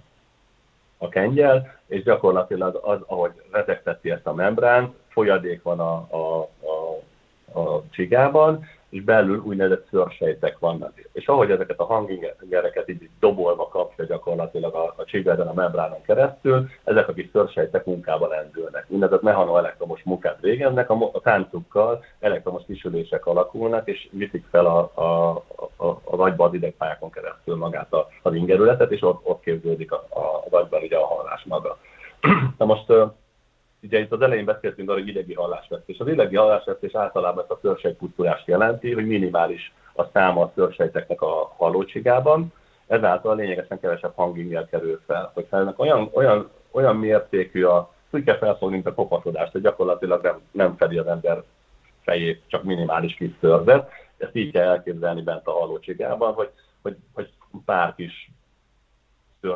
a 0.99 1.09
kengyel, 1.09 1.81
és 1.87 2.03
gyakorlatilag 2.03 2.81
az, 2.83 2.99
ahogy 3.07 3.33
rezegteti 3.51 4.11
ezt 4.11 4.27
a 4.27 4.35
membránt, 4.35 4.95
folyadék 5.09 5.63
van 5.63 5.81
a, 5.81 6.07
a, 6.11 6.49
a, 6.61 7.61
a 7.61 7.83
csigában, 7.91 8.67
és 8.91 9.03
belül 9.03 9.43
úgynevezett 9.45 9.87
szőrsejtek 9.91 10.59
vannak. 10.59 10.93
És 11.13 11.27
ahogy 11.27 11.51
ezeket 11.51 11.81
a 11.81 11.85
hangingereket 11.85 12.89
így 12.89 13.09
dobolva 13.21 13.69
kapja 13.69 14.05
gyakorlatilag 14.05 14.75
a, 14.75 14.95
a 14.97 15.05
csigában 15.05 15.47
a 15.47 15.53
membránon 15.53 16.03
keresztül, 16.03 16.69
ezek 16.85 17.09
a 17.09 17.13
kis 17.13 17.29
szőrsejtek 17.33 17.85
munkába 17.85 18.29
lendülnek. 18.29 18.85
Úgynevezett 18.89 19.23
mechanoelektromos 19.23 20.03
munkát 20.05 20.41
végeznek, 20.41 20.91
a, 20.91 21.11
a 21.13 21.21
táncukkal 21.21 22.05
elektromos 22.21 22.63
kisülések 22.67 23.27
alakulnak, 23.27 23.89
és 23.89 24.09
viszik 24.13 24.45
fel 24.51 24.67
a, 24.67 24.91
a, 24.95 25.37
a, 25.77 25.87
a 25.87 26.23
agyba 26.23 26.45
az 26.45 26.55
idegpályákon 26.55 27.11
keresztül 27.11 27.57
magát 27.57 27.93
a, 27.93 28.09
az 28.23 28.35
ingerületet, 28.35 28.91
és 28.91 29.03
ott, 29.03 29.27
ott 29.27 29.43
képződik 29.43 29.93
a, 29.93 30.07
a, 30.09 30.43
az 30.45 30.53
agyban 30.53 30.83
ugye 30.83 30.97
a 30.97 31.07
hallás 31.07 31.45
maga. 31.45 31.79
Na 32.59 32.65
most 32.65 32.93
ugye 33.83 33.99
itt 33.99 34.13
az 34.13 34.21
elején 34.21 34.45
beszéltünk 34.45 34.91
arra, 34.91 34.99
hogy 34.99 35.09
idegi 35.09 35.35
hallásvesztés. 35.35 35.99
Az 35.99 36.09
idegi 36.09 36.37
hallásvesztés 36.37 36.95
általában 36.95 37.43
ezt 37.43 37.51
a 37.51 37.59
szőrsejtpusztulást 37.63 38.47
jelenti, 38.47 38.93
hogy 38.93 39.07
minimális 39.07 39.73
a 39.95 40.05
száma 40.13 40.43
a 40.43 40.53
szőrsejteknek 40.55 41.23
a 41.23 41.55
hallócsigában, 41.57 42.53
ezáltal 42.87 43.37
lényegesen 43.37 43.81
kevesebb 43.81 44.13
hanginger 44.15 44.67
kerül 44.67 45.01
fel. 45.07 45.31
Hogyha 45.35 45.57
ennek 45.59 45.79
olyan, 45.79 46.11
olyan, 46.13 46.51
olyan 46.71 46.97
mértékű 46.97 47.65
a, 47.65 47.93
kell 48.25 48.39
felfogni, 48.39 48.75
mint 48.75 48.87
a 48.87 48.95
kopatodást, 48.95 49.53
hogy 49.53 49.61
gyakorlatilag 49.61 50.23
nem, 50.23 50.41
nem 50.51 50.77
fedi 50.77 50.99
az 50.99 51.07
ember 51.07 51.43
fejét, 52.03 52.43
csak 52.47 52.63
minimális 52.63 53.15
kis 53.15 53.31
szörzet. 53.41 53.91
Ezt 54.17 54.37
így 54.37 54.53
kell 54.53 54.69
elképzelni 54.69 55.23
bent 55.23 55.47
a 55.47 55.53
hallócsigában, 55.53 56.33
hogy, 56.33 56.51
hogy, 56.83 56.97
hogy 57.15 57.29
pár 57.65 57.95
kis 57.95 58.31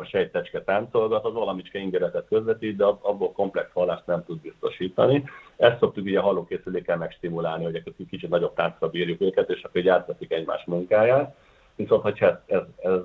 sejtecske 0.03 0.63
táncolgat, 0.63 1.25
az 1.25 1.33
valamicske 1.33 1.79
ingeretet 1.79 2.27
közvetít, 2.27 2.75
de 2.75 2.85
abból 2.85 3.31
komplex 3.31 3.69
hallást 3.73 4.05
nem 4.05 4.25
tud 4.25 4.41
biztosítani. 4.41 5.23
Ezt 5.55 5.79
szoktuk 5.79 6.05
ugye 6.05 6.19
a 6.19 6.23
hallókészülékkel 6.23 6.97
megstimulálni, 6.97 7.63
hogy 7.63 7.75
egy 7.75 7.93
kicsit 8.09 8.29
nagyobb 8.29 8.53
táncra 8.53 8.89
bírjuk 8.89 9.21
őket, 9.21 9.49
és 9.49 9.63
akkor 9.63 9.81
így 9.81 9.87
átveszik 9.87 10.31
egymás 10.31 10.63
munkáját. 10.65 11.35
Viszont, 11.75 12.01
hogyha 12.01 12.25
ez, 12.25 12.33
ez, 12.45 12.61
ez 12.77 13.01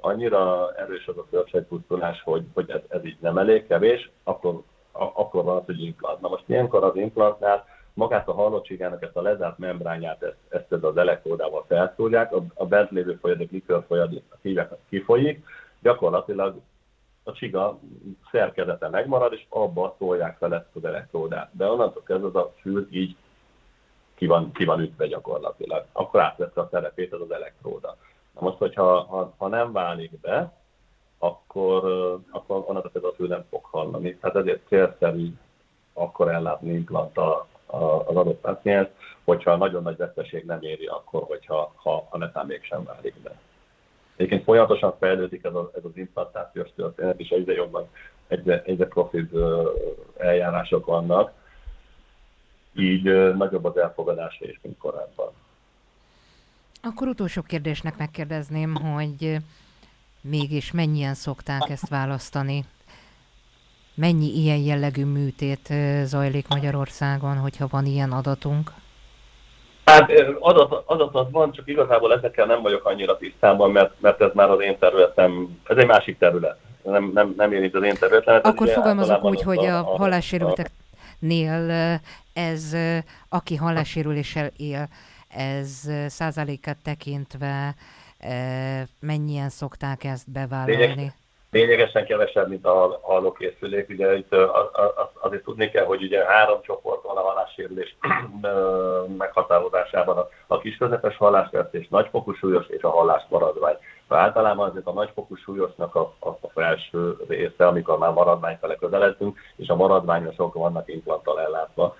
annyira 0.00 0.72
erős 0.76 1.06
az 1.06 1.16
a 1.16 1.26
szőrsejtpusztulás, 1.30 2.22
hogy, 2.22 2.44
hogy 2.54 2.70
ez, 2.70 2.80
ez 2.88 3.04
így 3.04 3.16
nem 3.20 3.38
elég 3.38 3.66
kevés, 3.66 4.10
akkor, 4.22 4.62
akkor 4.92 5.44
van 5.44 5.56
az, 5.56 5.64
hogy 5.64 5.82
implant. 5.82 6.20
Na 6.20 6.28
most 6.28 6.44
ilyenkor 6.46 6.84
az 6.84 6.96
implantnál 6.96 7.64
magát 7.94 8.28
a 8.28 8.32
hallottságának 8.32 9.02
ezt 9.02 9.16
a 9.16 9.22
lezárt 9.22 9.58
membrányát, 9.58 10.22
ezt, 10.22 10.36
ezt 10.48 10.84
az 10.84 10.96
elektródával 10.96 11.64
felszúrják, 11.68 12.32
a, 12.32 12.42
a 12.54 12.66
bent 12.66 12.90
lévő 12.90 13.18
folyadék, 13.20 13.50
likör 13.50 13.84
folyadék 13.86 14.22
kifolyik, 14.88 15.44
gyakorlatilag 15.82 16.60
a 17.24 17.32
csiga 17.32 17.78
szerkezete 18.30 18.88
megmarad, 18.88 19.32
és 19.32 19.46
abba 19.48 19.94
szólják 19.98 20.36
fel 20.36 20.54
ezt 20.54 20.74
az 20.74 20.84
elektródát. 20.84 21.50
De 21.52 21.70
onnantól 21.70 22.02
kezdve 22.02 22.26
az 22.26 22.34
a 22.34 22.52
fül 22.60 22.88
így 22.90 23.16
ki 24.14 24.26
van, 24.26 24.52
ki 24.52 24.64
van 24.64 24.80
ütve 24.80 25.06
gyakorlatilag. 25.06 25.84
Akkor 25.92 26.20
átvette 26.20 26.60
a 26.60 26.68
szerepét 26.70 27.12
az 27.12 27.20
az 27.20 27.30
elektróda. 27.30 27.96
Na 28.34 28.40
most, 28.40 28.56
hogyha 28.56 29.02
ha, 29.02 29.34
ha 29.36 29.48
nem 29.48 29.72
válik 29.72 30.20
be, 30.20 30.52
akkor, 31.18 31.84
akkor 32.30 32.56
onnantól 32.66 32.90
kezdve 32.90 33.08
a 33.08 33.14
fül 33.14 33.28
nem 33.28 33.44
fog 33.50 33.64
hallani. 33.64 34.16
Tehát 34.16 34.36
ezért 34.36 34.66
célszerű 34.68 35.34
akkor 35.92 36.28
ellátni 36.28 36.72
implanttal 36.72 37.46
az 38.06 38.16
adott 38.16 38.40
páciens, 38.40 38.88
hogyha 39.24 39.56
nagyon 39.56 39.82
nagy 39.82 39.96
veszteség 39.96 40.44
nem 40.44 40.62
éri 40.62 40.86
akkor, 40.86 41.22
hogyha 41.22 41.72
ha 41.76 42.06
a 42.10 42.18
netán 42.18 42.46
mégsem 42.46 42.84
válik 42.84 43.14
be. 43.22 43.40
Egyébként 44.22 44.44
folyamatosan 44.44 44.94
fejlődik 44.98 45.44
ez, 45.44 45.54
a, 45.54 45.70
ez 45.76 45.84
az 45.84 45.90
implantációs 45.94 46.68
történet, 46.76 47.20
és 47.20 47.28
egyre 47.28 47.52
jobban, 47.52 47.88
egyre, 48.28 48.62
egyre 48.62 48.86
profibb 48.86 49.30
eljárások 50.18 50.86
vannak, 50.86 51.32
így 52.76 53.02
nagyobb 53.36 53.64
az 53.64 53.76
elfogadása 53.76 54.44
is, 54.44 54.58
mint 54.62 54.78
korábban. 54.78 55.30
Akkor 56.82 57.08
utolsó 57.08 57.42
kérdésnek 57.42 57.96
megkérdezném, 57.96 58.74
hogy 58.74 59.36
mégis 60.20 60.72
mennyien 60.72 61.14
szokták 61.14 61.68
ezt 61.68 61.88
választani? 61.88 62.64
Mennyi 63.94 64.26
ilyen 64.26 64.58
jellegű 64.58 65.04
műtét 65.04 65.72
zajlik 66.04 66.48
Magyarországon, 66.48 67.36
hogyha 67.36 67.66
van 67.70 67.86
ilyen 67.86 68.12
adatunk? 68.12 68.72
Hát 69.84 70.12
adat, 70.40 70.82
adat 70.86 71.28
van, 71.30 71.52
csak 71.52 71.68
igazából 71.68 72.12
ezekkel 72.12 72.46
nem 72.46 72.62
vagyok 72.62 72.84
annyira 72.84 73.16
tisztában, 73.16 73.70
mert, 73.70 73.92
mert 74.00 74.20
ez 74.20 74.30
már 74.34 74.50
az 74.50 74.60
én 74.60 74.78
területem, 74.78 75.60
ez 75.64 75.76
egy 75.76 75.86
másik 75.86 76.18
terület. 76.18 76.58
Nem, 76.82 77.10
nem, 77.14 77.34
nem 77.36 77.52
érint 77.52 77.74
az 77.74 77.82
én 77.82 77.94
területem. 77.94 78.40
Akkor 78.42 78.68
fogalmazok 78.68 79.24
úgy, 79.24 79.42
hogy 79.42 79.66
a, 79.66 79.78
a 79.78 79.96
hallássérülteknél 79.96 81.70
ez, 82.32 82.76
aki 83.28 83.56
hallássérüléssel 83.56 84.50
él, 84.56 84.88
ez 85.28 85.90
százalékat 86.06 86.76
tekintve 86.84 87.74
mennyien 89.00 89.48
szokták 89.48 90.04
ezt 90.04 90.30
bevállalni? 90.30 90.76
Lényeg, 90.76 91.12
lényegesen 91.52 92.04
kevesebb, 92.04 92.48
mint 92.48 92.66
a 92.66 92.98
hallókészülék. 93.02 93.88
Ugye 93.88 94.16
itt 94.16 94.34
azért 95.20 95.44
tudni 95.44 95.70
kell, 95.70 95.84
hogy 95.84 96.02
ugye 96.02 96.24
három 96.24 96.58
csoport 96.62 97.02
van 97.02 97.16
a 97.16 97.20
hallássérülés 97.20 97.96
meghatározásában. 99.16 100.18
A, 100.18 100.28
a 100.46 100.58
kis 100.58 100.76
közepes 100.76 101.16
hallásvesztés, 101.16 101.88
nagyfokú 101.88 102.32
súlyos 102.32 102.66
és 102.66 102.82
a 102.82 102.90
hallás 102.90 103.22
maradvány. 103.28 103.76
Általában 104.08 104.68
azért 104.68 104.86
a 104.86 104.92
nagyfokú 104.92 105.36
súlyosnak 105.36 105.94
a, 105.94 106.14
a, 106.18 106.28
a 106.28 106.48
felső 106.54 107.16
része, 107.28 107.66
amikor 107.66 107.98
már 107.98 108.12
maradvány 108.12 108.56
fele 108.60 108.74
közeledtünk, 108.74 109.38
és 109.56 109.68
a 109.68 109.76
maradványosok 109.76 110.54
vannak 110.54 110.88
implanttal 110.88 111.40
ellátva. 111.40 111.96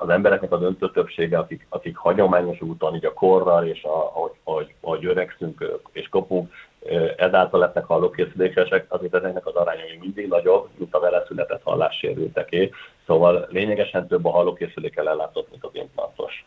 Az 0.00 0.08
embereknek 0.08 0.52
a 0.52 0.56
döntő 0.56 0.90
többsége, 0.90 1.38
akik, 1.38 1.66
akik 1.68 1.96
hagyományos 1.96 2.60
úton, 2.60 2.94
így 2.94 3.04
a 3.04 3.12
korral 3.12 3.66
és 3.66 3.82
a, 3.82 3.96
ahogy, 3.96 4.32
ahogy, 4.44 4.74
ahogy 4.80 5.04
öregszünk 5.04 5.80
és 5.92 6.08
kopunk, 6.08 6.52
ezáltal 7.16 7.60
lesznek 7.60 7.84
hallókészülékesek, 7.84 8.86
azért 8.88 9.14
ezeknek 9.14 9.46
az 9.46 9.54
aránya 9.54 9.82
mindig 10.00 10.28
nagyobb, 10.28 10.68
mint 10.76 10.94
a 10.94 11.00
vele 11.00 11.24
született 11.26 11.62
hallássérülteké. 11.62 12.70
Szóval 13.06 13.46
lényegesen 13.50 14.06
több 14.06 14.24
a 14.24 14.30
hallókészülékkel 14.30 15.08
ellátott, 15.08 15.50
mint 15.50 15.64
az 15.64 15.70
implantos. 15.72 16.44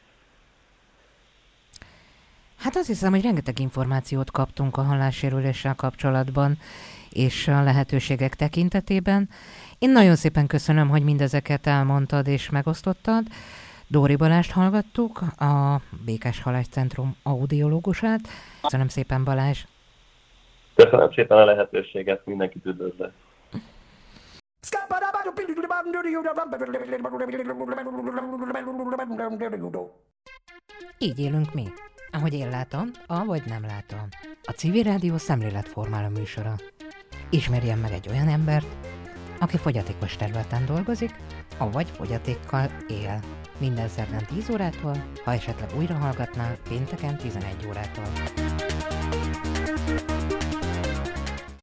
Hát 2.57 2.75
azt 2.75 2.87
hiszem, 2.87 3.11
hogy 3.11 3.21
rengeteg 3.21 3.59
információt 3.59 4.31
kaptunk 4.31 4.77
a 4.77 4.81
hallássérüléssel 4.81 5.75
kapcsolatban, 5.75 6.57
és 7.09 7.47
a 7.47 7.63
lehetőségek 7.63 8.35
tekintetében. 8.35 9.29
Én 9.79 9.91
nagyon 9.91 10.15
szépen 10.15 10.47
köszönöm, 10.47 10.89
hogy 10.89 11.03
mindezeket 11.03 11.67
elmondtad 11.67 12.27
és 12.27 12.49
megosztottad. 12.49 13.23
Dóri 13.87 14.15
Balást 14.15 14.51
hallgattuk, 14.51 15.21
a 15.37 15.81
Békás 16.05 16.43
Centrum 16.69 17.15
audiológusát. 17.23 18.19
Köszönöm 18.61 18.87
szépen, 18.87 19.23
Balázs! 19.23 19.63
Köszönöm 20.83 21.11
szépen 21.11 21.37
a 21.37 21.45
lehetőséget, 21.45 22.25
mindenkit 22.25 22.65
üdvözlök! 22.65 23.11
Így 30.97 31.19
élünk 31.19 31.53
mi, 31.53 31.63
ahogy 32.11 32.33
én 32.33 32.49
látom, 32.49 32.91
ahogy 33.07 33.41
nem 33.45 33.61
látom. 33.61 34.07
A 34.43 34.51
civil 34.51 34.83
rádió 34.83 35.17
szemléletformáló 35.17 36.07
műsora. 36.07 36.55
Ismerjen 37.29 37.77
meg 37.77 37.91
egy 37.91 38.09
olyan 38.09 38.27
embert, 38.27 38.67
aki 39.39 39.57
fogyatékos 39.57 40.15
területen 40.15 40.65
dolgozik, 40.65 41.15
avagy 41.57 41.89
fogyatékkal 41.89 42.69
él. 42.87 43.19
Minden 43.57 43.87
szerdán 43.87 44.25
10 44.25 44.49
órától, 44.49 44.95
ha 45.23 45.33
esetleg 45.33 45.69
újra 45.77 45.95
hallgatná, 45.95 46.55
pénteken 46.69 47.17
11 47.17 47.67
órától. 47.67 48.03